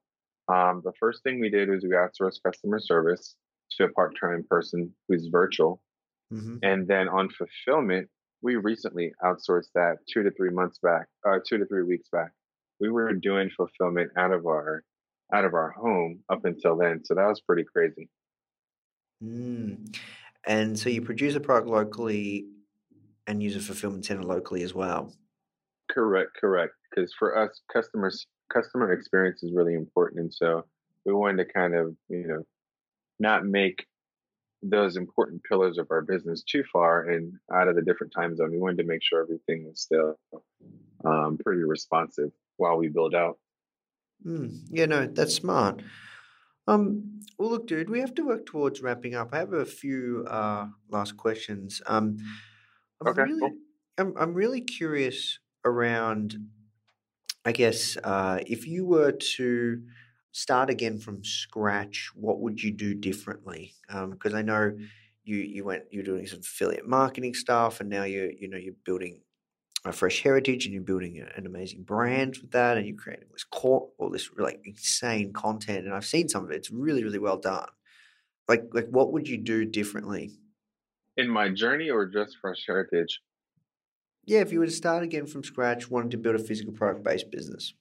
um, 0.49 0.83
the 0.85 0.93
first 0.99 1.23
thing 1.23 1.41
we 1.41 1.51
did 1.51 1.69
was 1.69 1.83
we 1.83 1.91
outsourced 1.91 2.43
customer 2.45 2.81
service 2.81 3.37
to 3.73 3.85
a 3.85 3.89
part-time 3.93 4.45
person 4.49 4.93
who's 5.09 5.27
virtual, 5.27 5.83
hmm 6.31 6.57
and 6.63 6.87
then 6.87 7.09
on 7.09 7.29
fulfillment, 7.31 8.09
we 8.43 8.57
recently 8.57 9.13
outsourced 9.25 9.71
that 9.75 9.97
two 10.13 10.23
to 10.23 10.31
three 10.31 10.51
months 10.51 10.79
back, 10.83 11.07
uh, 11.27 11.39
two 11.47 11.59
to 11.59 11.67
three 11.67 11.83
weeks 11.83 12.09
back. 12.11 12.31
We 12.81 12.91
were 12.91 13.13
doing 13.13 13.51
fulfillment 13.57 14.13
out 14.17 14.33
of 14.33 14.47
our 14.47 14.83
out 15.33 15.45
of 15.45 15.55
our 15.55 15.71
home 15.71 16.21
up 16.29 16.45
until 16.45 16.77
then, 16.77 17.05
so 17.05 17.15
that 17.15 17.27
was 17.27 17.41
pretty 17.41 17.65
crazy. 17.65 18.09
Mm. 19.23 19.97
And 20.47 20.79
so 20.79 20.89
you 20.89 21.03
produce 21.03 21.35
a 21.35 21.41
product 21.41 21.69
locally 21.69 22.47
and 23.27 23.43
use 23.43 23.55
a 23.57 23.61
fulfillment 23.61 24.05
center 24.07 24.23
locally 24.23 24.63
as 24.63 24.75
well. 24.75 25.13
Correct, 25.91 26.37
correct. 26.41 26.75
Because 26.91 27.13
for 27.15 27.37
us, 27.37 27.61
customers 27.73 28.27
customer 28.53 28.93
experience 28.93 29.43
is 29.43 29.53
really 29.53 29.75
important, 29.75 30.21
and 30.21 30.33
so 30.35 30.67
we 31.05 31.13
wanted 31.13 31.45
to 31.47 31.53
kind 31.53 31.75
of 31.75 31.97
you 32.09 32.27
know 32.27 32.45
not 33.21 33.45
make 33.47 33.87
those 34.63 34.97
important 34.97 35.43
pillars 35.45 35.79
of 35.79 35.91
our 35.91 36.03
business 36.03 36.43
too 36.45 36.65
far 36.73 37.09
and 37.09 37.35
out 37.53 37.69
of 37.69 37.77
the 37.77 37.83
different 37.83 38.13
time 38.15 38.37
zone. 38.37 38.53
We 38.53 38.59
wanted 38.59 38.79
to 38.79 38.85
make 38.89 39.03
sure 39.03 39.23
everything 39.23 39.67
was 39.67 39.81
still 39.83 40.19
um, 41.05 41.39
pretty 41.39 41.63
responsive 41.65 42.33
while 42.59 42.79
we 42.79 42.89
build 42.89 43.15
out. 43.15 43.39
Mm. 44.25 44.67
Yeah, 44.71 44.87
no, 44.87 45.07
that's 45.07 45.35
smart. 45.35 45.83
Um, 46.69 47.21
well, 47.39 47.51
look, 47.51 47.67
dude, 47.67 47.91
we 47.91 48.01
have 48.01 48.15
to 48.17 48.25
work 48.27 48.47
towards 48.47 48.83
wrapping 48.83 49.15
up. 49.15 49.31
I 49.33 49.39
have 49.39 49.53
a 49.55 49.67
few 49.67 50.27
uh, 50.29 50.69
last 50.89 51.17
questions. 51.17 51.83
Um, 51.87 52.19
I'm 53.07 53.07
Okay, 53.07 53.23
really, 53.23 53.41
cool. 53.41 53.59
I'm, 53.99 54.17
I'm 54.17 54.35
really 54.35 54.61
curious 54.63 55.41
around, 55.65 56.51
I 57.45 57.53
guess, 57.53 57.97
uh, 58.03 58.41
if 58.47 58.67
you 58.67 58.85
were 58.87 59.13
to 59.13 59.83
start 60.33 60.71
again 60.71 60.99
from 60.99 61.25
scratch, 61.25 62.11
what 62.15 62.41
would 62.41 62.63
you 62.63 62.71
do 62.71 62.95
differently? 62.95 63.75
Because 63.89 64.35
I 64.35 64.43
know 64.43 64.77
you 65.25 65.37
you 65.37 65.65
went 65.65 65.85
you're 65.93 66.03
doing 66.05 66.27
some 66.27 66.41
affiliate 66.41 66.87
marketing 66.87 67.35
stuff, 67.35 67.81
and 67.81 67.89
now 67.91 68.05
you 68.05 68.35
you 68.39 68.49
know 68.49 68.59
you're 68.59 68.75
building 68.85 69.23
a 69.85 69.93
fresh 69.93 70.23
heritage, 70.23 70.67
and 70.67 70.75
you're 70.75 70.83
building 70.83 71.21
an 71.37 71.47
amazing 71.47 71.85
brand 71.85 72.39
with 72.43 72.53
that, 72.53 72.77
and 72.79 72.87
you're 72.87 72.97
creating 72.97 73.29
this 73.33 73.45
core 73.45 73.91
all 73.99 74.11
this 74.11 74.31
like 74.39 74.61
insane 74.65 75.33
content. 75.33 75.87
And 75.87 75.95
I've 75.95 76.07
seen 76.07 76.29
some 76.29 76.45
of 76.45 76.51
it; 76.51 76.57
it's 76.57 76.71
really 76.71 77.05
really 77.05 77.19
well 77.19 77.39
done. 77.39 77.69
Like 78.49 78.65
like 78.73 78.89
what 78.89 79.13
would 79.13 79.29
you 79.29 79.39
do 79.39 79.65
differently? 79.65 80.41
In 81.17 81.29
my 81.29 81.51
journey 81.51 81.89
or 81.89 82.07
just 82.07 82.37
Fresh 82.41 82.65
Heritage? 82.67 83.21
Yeah, 84.25 84.41
if 84.41 84.53
you 84.53 84.61
were 84.61 84.67
to 84.67 84.73
start 84.73 85.03
again 85.03 85.27
from 85.27 85.43
scratch, 85.43 85.91
wanting 85.91 86.11
to 86.11 86.19
build 86.19 86.37
a 86.37 86.39
physical 86.39 86.73
product 86.73 87.05
based 87.05 87.31
business. 87.31 87.75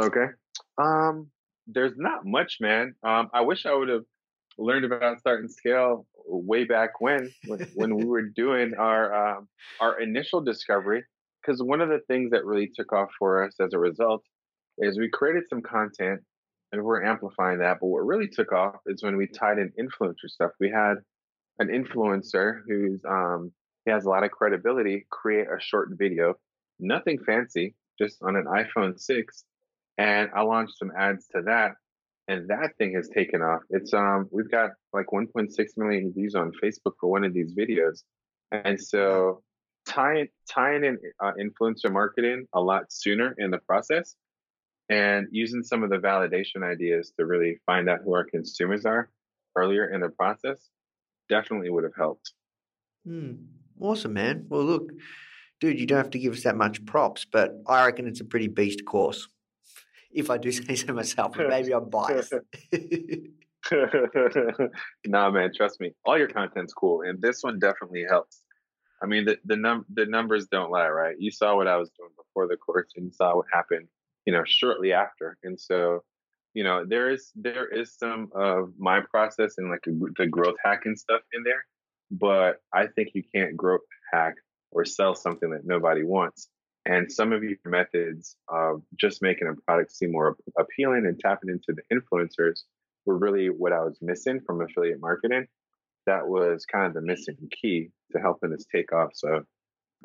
Okay. 0.00 0.26
Um, 0.76 1.30
there's 1.66 1.94
not 1.96 2.24
much, 2.24 2.58
man. 2.60 2.94
Um, 3.02 3.30
I 3.32 3.40
wish 3.40 3.66
I 3.66 3.74
would 3.74 3.88
have 3.88 4.04
learned 4.58 4.84
about 4.84 5.18
Start 5.20 5.40
and 5.40 5.50
Scale 5.50 6.06
way 6.26 6.64
back 6.64 7.00
when, 7.00 7.32
when, 7.46 7.60
when 7.74 7.96
we 7.96 8.04
were 8.04 8.22
doing 8.22 8.74
our 8.78 9.36
um, 9.38 9.48
our 9.80 10.00
initial 10.00 10.40
discovery. 10.40 11.04
Because 11.42 11.62
one 11.62 11.80
of 11.80 11.88
the 11.88 12.00
things 12.08 12.30
that 12.32 12.44
really 12.44 12.70
took 12.74 12.92
off 12.92 13.08
for 13.18 13.44
us 13.44 13.54
as 13.60 13.72
a 13.72 13.78
result 13.78 14.22
is 14.78 14.98
we 14.98 15.08
created 15.08 15.44
some 15.48 15.62
content 15.62 16.20
and 16.72 16.82
we're 16.82 17.04
amplifying 17.04 17.58
that. 17.60 17.78
But 17.80 17.86
what 17.86 18.04
really 18.04 18.28
took 18.28 18.52
off 18.52 18.76
is 18.86 19.02
when 19.02 19.16
we 19.16 19.26
tied 19.26 19.58
in 19.58 19.72
influencer 19.80 20.28
stuff. 20.28 20.50
We 20.60 20.70
had 20.70 20.96
an 21.58 21.68
influencer 21.68 22.60
who's 22.66 23.00
um, 23.08 23.52
he 23.88 23.92
has 23.92 24.04
a 24.04 24.10
lot 24.10 24.22
of 24.22 24.30
credibility 24.30 25.06
create 25.08 25.46
a 25.46 25.58
short 25.58 25.88
video, 25.92 26.34
nothing 26.78 27.18
fancy, 27.24 27.74
just 27.98 28.22
on 28.22 28.36
an 28.36 28.44
iPhone 28.44 29.00
six, 29.00 29.44
and 29.96 30.28
I 30.36 30.42
launched 30.42 30.76
some 30.78 30.92
ads 30.96 31.26
to 31.28 31.40
that, 31.46 31.72
and 32.28 32.48
that 32.48 32.76
thing 32.76 32.92
has 32.96 33.08
taken 33.08 33.40
off. 33.40 33.62
It's 33.70 33.94
um 33.94 34.28
we've 34.30 34.50
got 34.50 34.72
like 34.92 35.06
1.6 35.06 35.48
million 35.78 36.12
views 36.12 36.34
on 36.34 36.52
Facebook 36.62 36.92
for 37.00 37.10
one 37.10 37.24
of 37.24 37.32
these 37.32 37.54
videos, 37.54 38.02
and 38.52 38.78
so 38.78 39.42
tying 39.86 40.28
tying 40.50 40.84
in 40.84 40.98
uh, 41.18 41.32
influencer 41.40 41.90
marketing 41.90 42.46
a 42.52 42.60
lot 42.60 42.92
sooner 42.92 43.34
in 43.38 43.50
the 43.50 43.58
process 43.58 44.16
and 44.90 45.28
using 45.30 45.62
some 45.62 45.82
of 45.82 45.88
the 45.88 45.96
validation 45.96 46.62
ideas 46.62 47.12
to 47.18 47.24
really 47.24 47.58
find 47.64 47.88
out 47.88 48.00
who 48.04 48.12
our 48.12 48.24
consumers 48.24 48.84
are 48.84 49.08
earlier 49.56 49.86
in 49.94 50.02
the 50.02 50.10
process 50.10 50.68
definitely 51.30 51.70
would 51.70 51.84
have 51.84 51.96
helped. 51.96 52.32
Hmm. 53.06 53.36
Awesome, 53.80 54.12
man. 54.12 54.46
Well, 54.48 54.64
look, 54.64 54.90
dude, 55.60 55.78
you 55.78 55.86
don't 55.86 55.98
have 55.98 56.10
to 56.10 56.18
give 56.18 56.32
us 56.32 56.42
that 56.42 56.56
much 56.56 56.84
props, 56.84 57.24
but 57.24 57.54
I 57.66 57.86
reckon 57.86 58.06
it's 58.06 58.20
a 58.20 58.24
pretty 58.24 58.48
beast 58.48 58.84
course. 58.84 59.28
If 60.10 60.30
I 60.30 60.38
do 60.38 60.50
say 60.52 60.74
so 60.74 60.92
myself, 60.92 61.36
maybe 61.36 61.72
I'm 61.72 61.90
biased. 61.90 62.34
nah, 65.06 65.30
man, 65.30 65.52
trust 65.54 65.80
me. 65.80 65.92
All 66.04 66.18
your 66.18 66.28
content's 66.28 66.72
cool, 66.72 67.02
and 67.02 67.20
this 67.20 67.42
one 67.42 67.58
definitely 67.58 68.04
helps. 68.08 68.42
I 69.02 69.06
mean, 69.06 69.26
the 69.26 69.38
the 69.44 69.56
num 69.56 69.84
the 69.92 70.06
numbers 70.06 70.46
don't 70.50 70.70
lie, 70.70 70.88
right? 70.88 71.16
You 71.18 71.30
saw 71.30 71.56
what 71.56 71.68
I 71.68 71.76
was 71.76 71.90
doing 71.96 72.10
before 72.16 72.48
the 72.48 72.56
course, 72.56 72.92
and 72.96 73.06
you 73.06 73.12
saw 73.12 73.36
what 73.36 73.46
happened, 73.52 73.88
you 74.26 74.32
know, 74.32 74.42
shortly 74.44 74.92
after. 74.92 75.38
And 75.44 75.60
so, 75.60 76.02
you 76.54 76.64
know, 76.64 76.84
there 76.86 77.10
is 77.10 77.30
there 77.36 77.68
is 77.68 77.94
some 77.96 78.30
of 78.34 78.72
my 78.78 79.00
process 79.00 79.54
and 79.58 79.70
like 79.70 79.84
the 80.16 80.26
growth 80.26 80.56
hacking 80.64 80.96
stuff 80.96 81.20
in 81.32 81.44
there, 81.44 81.64
but 82.10 82.60
I 82.72 82.86
think 82.86 83.10
you 83.14 83.22
can't 83.34 83.56
growth 83.56 83.80
hack 84.12 84.34
or 84.70 84.84
sell 84.84 85.14
something 85.14 85.50
that 85.50 85.64
nobody 85.64 86.02
wants. 86.02 86.48
And 86.86 87.10
some 87.10 87.32
of 87.32 87.42
your 87.42 87.56
methods 87.66 88.36
of 88.48 88.82
just 88.98 89.20
making 89.20 89.48
a 89.48 89.60
product 89.66 89.92
seem 89.92 90.12
more 90.12 90.36
appealing 90.58 91.04
and 91.06 91.18
tapping 91.20 91.50
into 91.50 91.74
the 91.74 91.82
influencers 91.94 92.60
were 93.04 93.18
really 93.18 93.48
what 93.48 93.72
I 93.72 93.80
was 93.80 93.98
missing 94.00 94.40
from 94.46 94.62
affiliate 94.62 95.00
marketing. 95.00 95.46
That 96.06 96.26
was 96.26 96.64
kind 96.64 96.86
of 96.86 96.94
the 96.94 97.02
missing 97.02 97.36
key 97.50 97.90
to 98.12 98.20
helping 98.20 98.50
this 98.50 98.64
take 98.74 98.92
off. 98.92 99.10
So, 99.14 99.42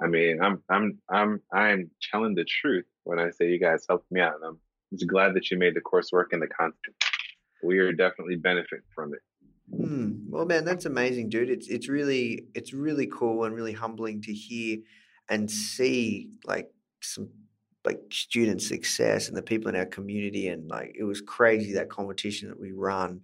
I 0.04 0.08
mean, 0.08 0.42
I'm 0.42 0.62
I'm 0.70 1.00
I'm 1.10 1.42
I'm 1.54 1.92
telling 2.12 2.36
the 2.36 2.44
truth 2.44 2.86
when 3.06 3.20
I 3.20 3.30
say 3.30 3.50
you 3.50 3.60
guys 3.60 3.86
helped 3.88 4.12
me 4.12 4.20
out, 4.20 4.36
and 4.36 4.44
I'm 4.44 4.60
just 4.94 5.08
glad 5.08 5.36
that 5.36 5.50
you 5.50 5.58
made 5.58 5.76
the 5.76 5.82
coursework 5.82 6.28
and 6.34 6.42
the 6.42 6.48
content. 6.48 6.96
We 7.64 7.80
are 7.80 7.94
definitely 7.94 8.36
benefiting 8.36 8.84
from 8.94 9.14
it. 9.14 9.22
Hmm. 9.72 10.30
Well, 10.30 10.46
man, 10.46 10.66
that's 10.66 10.86
amazing, 10.86 11.30
dude. 11.30 11.50
It's 11.50 11.68
it's 11.68 11.88
really 11.88 12.48
it's 12.54 12.74
really 12.74 13.08
cool 13.08 13.46
and 13.46 13.56
really 13.56 13.74
humbling 13.74 14.22
to 14.24 14.34
hear 14.34 14.80
and 15.30 15.50
see 15.50 16.32
like 16.46 16.72
some 17.02 17.30
like 17.86 18.00
student 18.12 18.62
success 18.62 19.28
and 19.28 19.38
the 19.38 19.42
people 19.42 19.70
in 19.70 19.76
our 19.76 19.86
community 19.86 20.48
and 20.48 20.70
like 20.70 20.96
it 20.98 21.04
was 21.04 21.22
crazy 21.22 21.74
that 21.74 21.90
competition 21.90 22.50
that 22.50 22.60
we 22.60 22.72
run. 22.72 23.22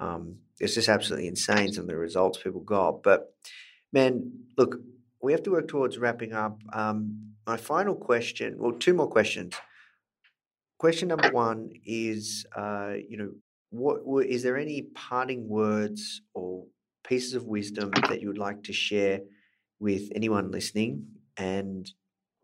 Um, 0.00 0.38
it's 0.58 0.74
just 0.74 0.88
absolutely 0.88 1.28
insane 1.28 1.72
some 1.72 1.82
of 1.82 1.88
the 1.88 1.96
results 1.96 2.42
people 2.42 2.60
got. 2.60 3.02
But 3.02 3.34
man, 3.92 4.32
look, 4.56 4.76
we 5.20 5.32
have 5.32 5.42
to 5.44 5.52
work 5.52 5.68
towards 5.68 5.98
wrapping 5.98 6.32
up. 6.32 6.60
Um, 6.72 7.34
my 7.46 7.56
final 7.56 7.94
question, 7.94 8.56
well, 8.58 8.72
two 8.72 8.94
more 8.94 9.08
questions. 9.08 9.54
Question 10.78 11.08
number 11.08 11.30
one 11.30 11.70
is, 11.84 12.44
uh, 12.56 12.94
you 13.08 13.16
know, 13.16 13.30
what 13.72 14.26
is 14.26 14.42
there 14.42 14.58
any 14.58 14.82
parting 14.94 15.48
words 15.48 16.20
or 16.34 16.66
pieces 17.04 17.34
of 17.34 17.46
wisdom 17.46 17.90
that 18.08 18.20
you 18.20 18.28
would 18.28 18.38
like 18.38 18.62
to 18.64 18.72
share 18.72 19.20
with 19.80 20.10
anyone 20.14 20.50
listening? 20.50 21.06
And 21.38 21.90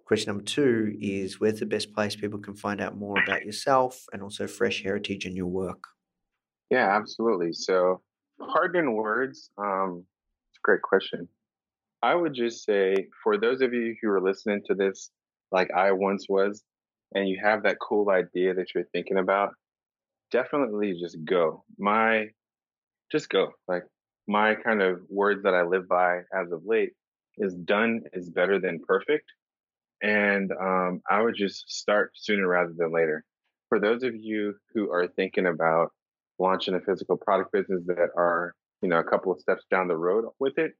question 0.06 0.30
number 0.30 0.44
two 0.44 0.96
is, 1.00 1.38
where's 1.38 1.60
the 1.60 1.66
best 1.66 1.92
place 1.92 2.16
people 2.16 2.38
can 2.38 2.56
find 2.56 2.80
out 2.80 2.96
more 2.96 3.22
about 3.22 3.44
yourself 3.44 4.04
and 4.12 4.22
also 4.22 4.46
Fresh 4.46 4.82
Heritage 4.82 5.26
and 5.26 5.36
your 5.36 5.46
work? 5.46 5.84
Yeah, 6.70 6.96
absolutely. 6.96 7.52
So, 7.52 8.00
parting 8.40 8.94
words. 8.94 9.50
Um, 9.58 10.06
it's 10.50 10.58
a 10.58 10.64
great 10.64 10.82
question. 10.82 11.28
I 12.02 12.14
would 12.14 12.32
just 12.32 12.64
say 12.64 12.94
for 13.22 13.36
those 13.38 13.60
of 13.60 13.74
you 13.74 13.94
who 14.00 14.08
are 14.08 14.20
listening 14.20 14.62
to 14.66 14.74
this, 14.74 15.10
like 15.52 15.70
I 15.76 15.92
once 15.92 16.26
was, 16.28 16.62
and 17.14 17.28
you 17.28 17.38
have 17.42 17.64
that 17.64 17.76
cool 17.86 18.08
idea 18.10 18.54
that 18.54 18.74
you're 18.74 18.88
thinking 18.92 19.18
about, 19.18 19.50
definitely 20.30 20.98
just 21.00 21.16
go. 21.24 21.64
My, 21.78 22.26
just 23.10 23.28
go. 23.28 23.52
Like 23.66 23.84
my 24.26 24.54
kind 24.54 24.82
of 24.82 25.00
words 25.08 25.42
that 25.44 25.54
I 25.54 25.62
live 25.62 25.88
by 25.88 26.18
as 26.34 26.52
of 26.52 26.62
late 26.64 26.92
is 27.38 27.54
done 27.54 28.02
is 28.12 28.28
better 28.30 28.58
than 28.60 28.80
perfect. 28.86 29.24
And 30.02 30.52
um, 30.52 31.00
I 31.10 31.22
would 31.22 31.34
just 31.36 31.70
start 31.70 32.12
sooner 32.14 32.46
rather 32.46 32.72
than 32.76 32.92
later. 32.92 33.24
For 33.68 33.80
those 33.80 34.02
of 34.02 34.14
you 34.14 34.54
who 34.74 34.90
are 34.92 35.08
thinking 35.08 35.46
about 35.46 35.90
launching 36.38 36.74
a 36.74 36.80
physical 36.80 37.16
product 37.16 37.52
business 37.52 37.82
that 37.86 38.10
are, 38.16 38.54
you 38.80 38.88
know, 38.88 38.98
a 38.98 39.04
couple 39.04 39.32
of 39.32 39.40
steps 39.40 39.64
down 39.70 39.88
the 39.88 39.96
road 39.96 40.26
with 40.38 40.58
it, 40.58 40.72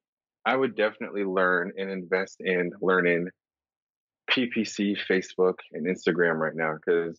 I 0.44 0.57
would 0.57 0.76
definitely 0.76 1.24
learn 1.24 1.72
and 1.76 1.90
invest 1.90 2.36
in 2.40 2.70
learning 2.80 3.28
PPC, 4.30 4.96
Facebook, 5.11 5.57
and 5.72 5.86
Instagram 5.86 6.38
right 6.38 6.55
now 6.55 6.74
because 6.74 7.18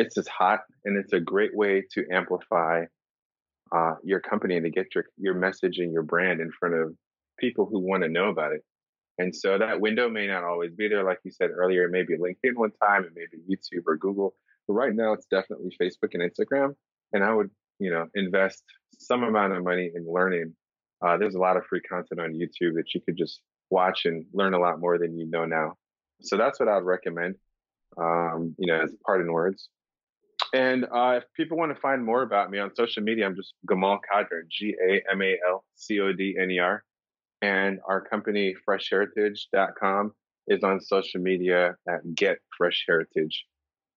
it's 0.00 0.14
just 0.14 0.28
hot 0.28 0.60
and 0.84 0.96
it's 0.96 1.12
a 1.12 1.20
great 1.20 1.54
way 1.54 1.84
to 1.92 2.06
amplify 2.10 2.84
uh, 3.70 3.94
your 4.02 4.18
company 4.20 4.56
and 4.56 4.64
to 4.64 4.70
get 4.70 4.94
your, 4.94 5.04
your 5.18 5.34
message 5.34 5.78
and 5.78 5.92
your 5.92 6.02
brand 6.02 6.40
in 6.40 6.50
front 6.58 6.74
of 6.74 6.94
people 7.38 7.66
who 7.66 7.78
want 7.78 8.02
to 8.02 8.08
know 8.08 8.28
about 8.28 8.52
it. 8.52 8.62
And 9.18 9.36
so 9.36 9.58
that 9.58 9.80
window 9.80 10.08
may 10.08 10.26
not 10.26 10.42
always 10.42 10.72
be 10.72 10.88
there. 10.88 11.04
Like 11.04 11.18
you 11.22 11.30
said 11.30 11.50
earlier, 11.50 11.86
maybe 11.88 12.16
LinkedIn 12.16 12.54
one 12.54 12.72
time 12.82 13.04
and 13.04 13.14
maybe 13.14 13.42
YouTube 13.46 13.82
or 13.86 13.98
Google. 13.98 14.34
But 14.66 14.74
right 14.74 14.94
now 14.94 15.12
it's 15.12 15.26
definitely 15.26 15.76
Facebook 15.80 16.14
and 16.14 16.22
Instagram. 16.22 16.74
And 17.12 17.22
I 17.22 17.34
would, 17.34 17.50
you 17.78 17.90
know, 17.90 18.06
invest 18.14 18.62
some 18.98 19.22
amount 19.22 19.52
of 19.52 19.62
money 19.62 19.90
in 19.94 20.10
learning. 20.10 20.54
Uh, 21.04 21.18
there's 21.18 21.34
a 21.34 21.38
lot 21.38 21.58
of 21.58 21.66
free 21.66 21.82
content 21.82 22.20
on 22.20 22.32
YouTube 22.32 22.74
that 22.76 22.94
you 22.94 23.02
could 23.02 23.18
just 23.18 23.42
watch 23.68 24.06
and 24.06 24.24
learn 24.32 24.54
a 24.54 24.58
lot 24.58 24.80
more 24.80 24.98
than 24.98 25.18
you 25.18 25.26
know 25.26 25.44
now. 25.44 25.74
So 26.22 26.38
that's 26.38 26.58
what 26.58 26.68
I'd 26.70 26.84
recommend. 26.84 27.34
Um, 27.98 28.54
you 28.58 28.66
know, 28.66 28.80
as 28.80 28.90
part 28.90 29.18
parting 29.18 29.32
words. 29.32 29.68
And 30.52 30.84
uh, 30.84 31.18
if 31.18 31.24
people 31.36 31.56
want 31.56 31.74
to 31.74 31.80
find 31.80 32.04
more 32.04 32.22
about 32.22 32.50
me 32.50 32.58
on 32.58 32.74
social 32.74 33.02
media, 33.02 33.26
I'm 33.26 33.36
just 33.36 33.54
Gamal 33.68 33.98
Codner, 34.12 34.42
G 34.50 34.74
A 34.84 35.02
M 35.10 35.22
A 35.22 35.36
L 35.48 35.64
C 35.76 36.00
O 36.00 36.12
D 36.12 36.36
N 36.40 36.50
E 36.50 36.58
R. 36.58 36.82
And 37.42 37.78
our 37.88 38.00
company, 38.00 38.54
freshheritage.com, 38.68 40.12
is 40.48 40.62
on 40.62 40.80
social 40.80 41.20
media 41.20 41.76
at 41.88 42.14
Get 42.14 42.38
Fresh 42.56 42.84
Heritage. 42.86 43.46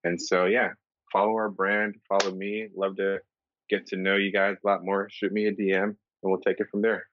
And 0.05 0.21
so, 0.21 0.47
yeah, 0.47 0.71
follow 1.11 1.35
our 1.35 1.51
brand, 1.51 1.97
follow 2.09 2.35
me. 2.35 2.69
Love 2.77 2.97
to 2.97 3.19
get 3.71 3.87
to 3.89 3.97
know 3.97 4.17
you 4.17 4.33
guys 4.33 4.57
a 4.63 4.69
lot 4.69 4.85
more. 4.85 5.09
Shoot 5.11 5.33
me 5.33 5.47
a 5.47 5.53
DM 5.53 5.83
and 5.85 5.97
we'll 6.23 6.41
take 6.41 6.61
it 6.61 6.69
from 6.71 6.83
there. 6.83 7.07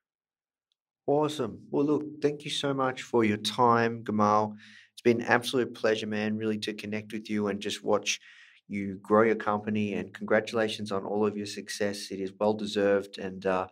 Awesome. 1.07 1.59
Well, 1.71 1.85
look, 1.85 2.21
thank 2.21 2.45
you 2.45 2.51
so 2.51 2.73
much 2.73 3.01
for 3.01 3.23
your 3.23 3.37
time, 3.37 4.03
Gamal. 4.03 4.55
It's 4.93 5.01
been 5.01 5.21
an 5.21 5.27
absolute 5.27 5.73
pleasure, 5.73 6.05
man, 6.05 6.37
really 6.37 6.59
to 6.59 6.73
connect 6.73 7.13
with 7.13 7.29
you 7.29 7.47
and 7.47 7.59
just 7.59 7.83
watch 7.83 8.19
you 8.69 8.99
grow 9.01 9.23
your 9.23 9.35
company. 9.35 9.93
And 9.93 10.13
congratulations 10.13 10.91
on 10.91 11.03
all 11.03 11.25
of 11.25 11.35
your 11.35 11.45
success. 11.45 12.11
It 12.11 12.19
is 12.19 12.31
well 12.39 12.53
deserved. 12.53 13.17
And 13.17 13.45
uh, 13.45 13.67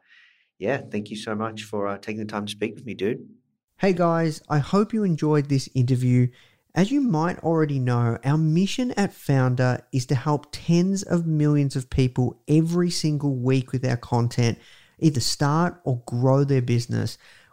yeah, 0.59 0.81
thank 0.91 1.09
you 1.09 1.15
so 1.15 1.35
much 1.35 1.63
for 1.63 1.87
uh, 1.87 1.97
taking 1.97 2.19
the 2.19 2.25
time 2.25 2.45
to 2.45 2.51
speak 2.51 2.75
with 2.75 2.85
me, 2.85 2.93
dude. 2.93 3.29
Hey 3.77 3.93
guys, 3.93 4.41
I 4.49 4.57
hope 4.57 4.91
you 4.91 5.03
enjoyed 5.03 5.49
this 5.49 5.69
interview. 5.75 6.29
As 6.73 6.91
you 6.91 7.01
might 7.01 7.39
already 7.39 7.79
know, 7.79 8.17
our 8.23 8.37
mission 8.37 8.91
at 8.91 9.11
Foundr 9.11 9.81
is 9.91 10.05
to 10.07 10.15
help 10.15 10.47
tens 10.51 11.03
of 11.03 11.27
millions 11.27 11.75
of 11.75 11.89
people 11.89 12.39
every 12.47 12.89
single 12.89 13.35
week 13.35 13.71
with 13.71 13.85
our 13.85 13.97
content, 13.97 14.57
either 14.99 15.19
start 15.19 15.79
or 15.83 16.01
grow 16.05 16.43
their 16.43 16.61
business, 16.61 17.17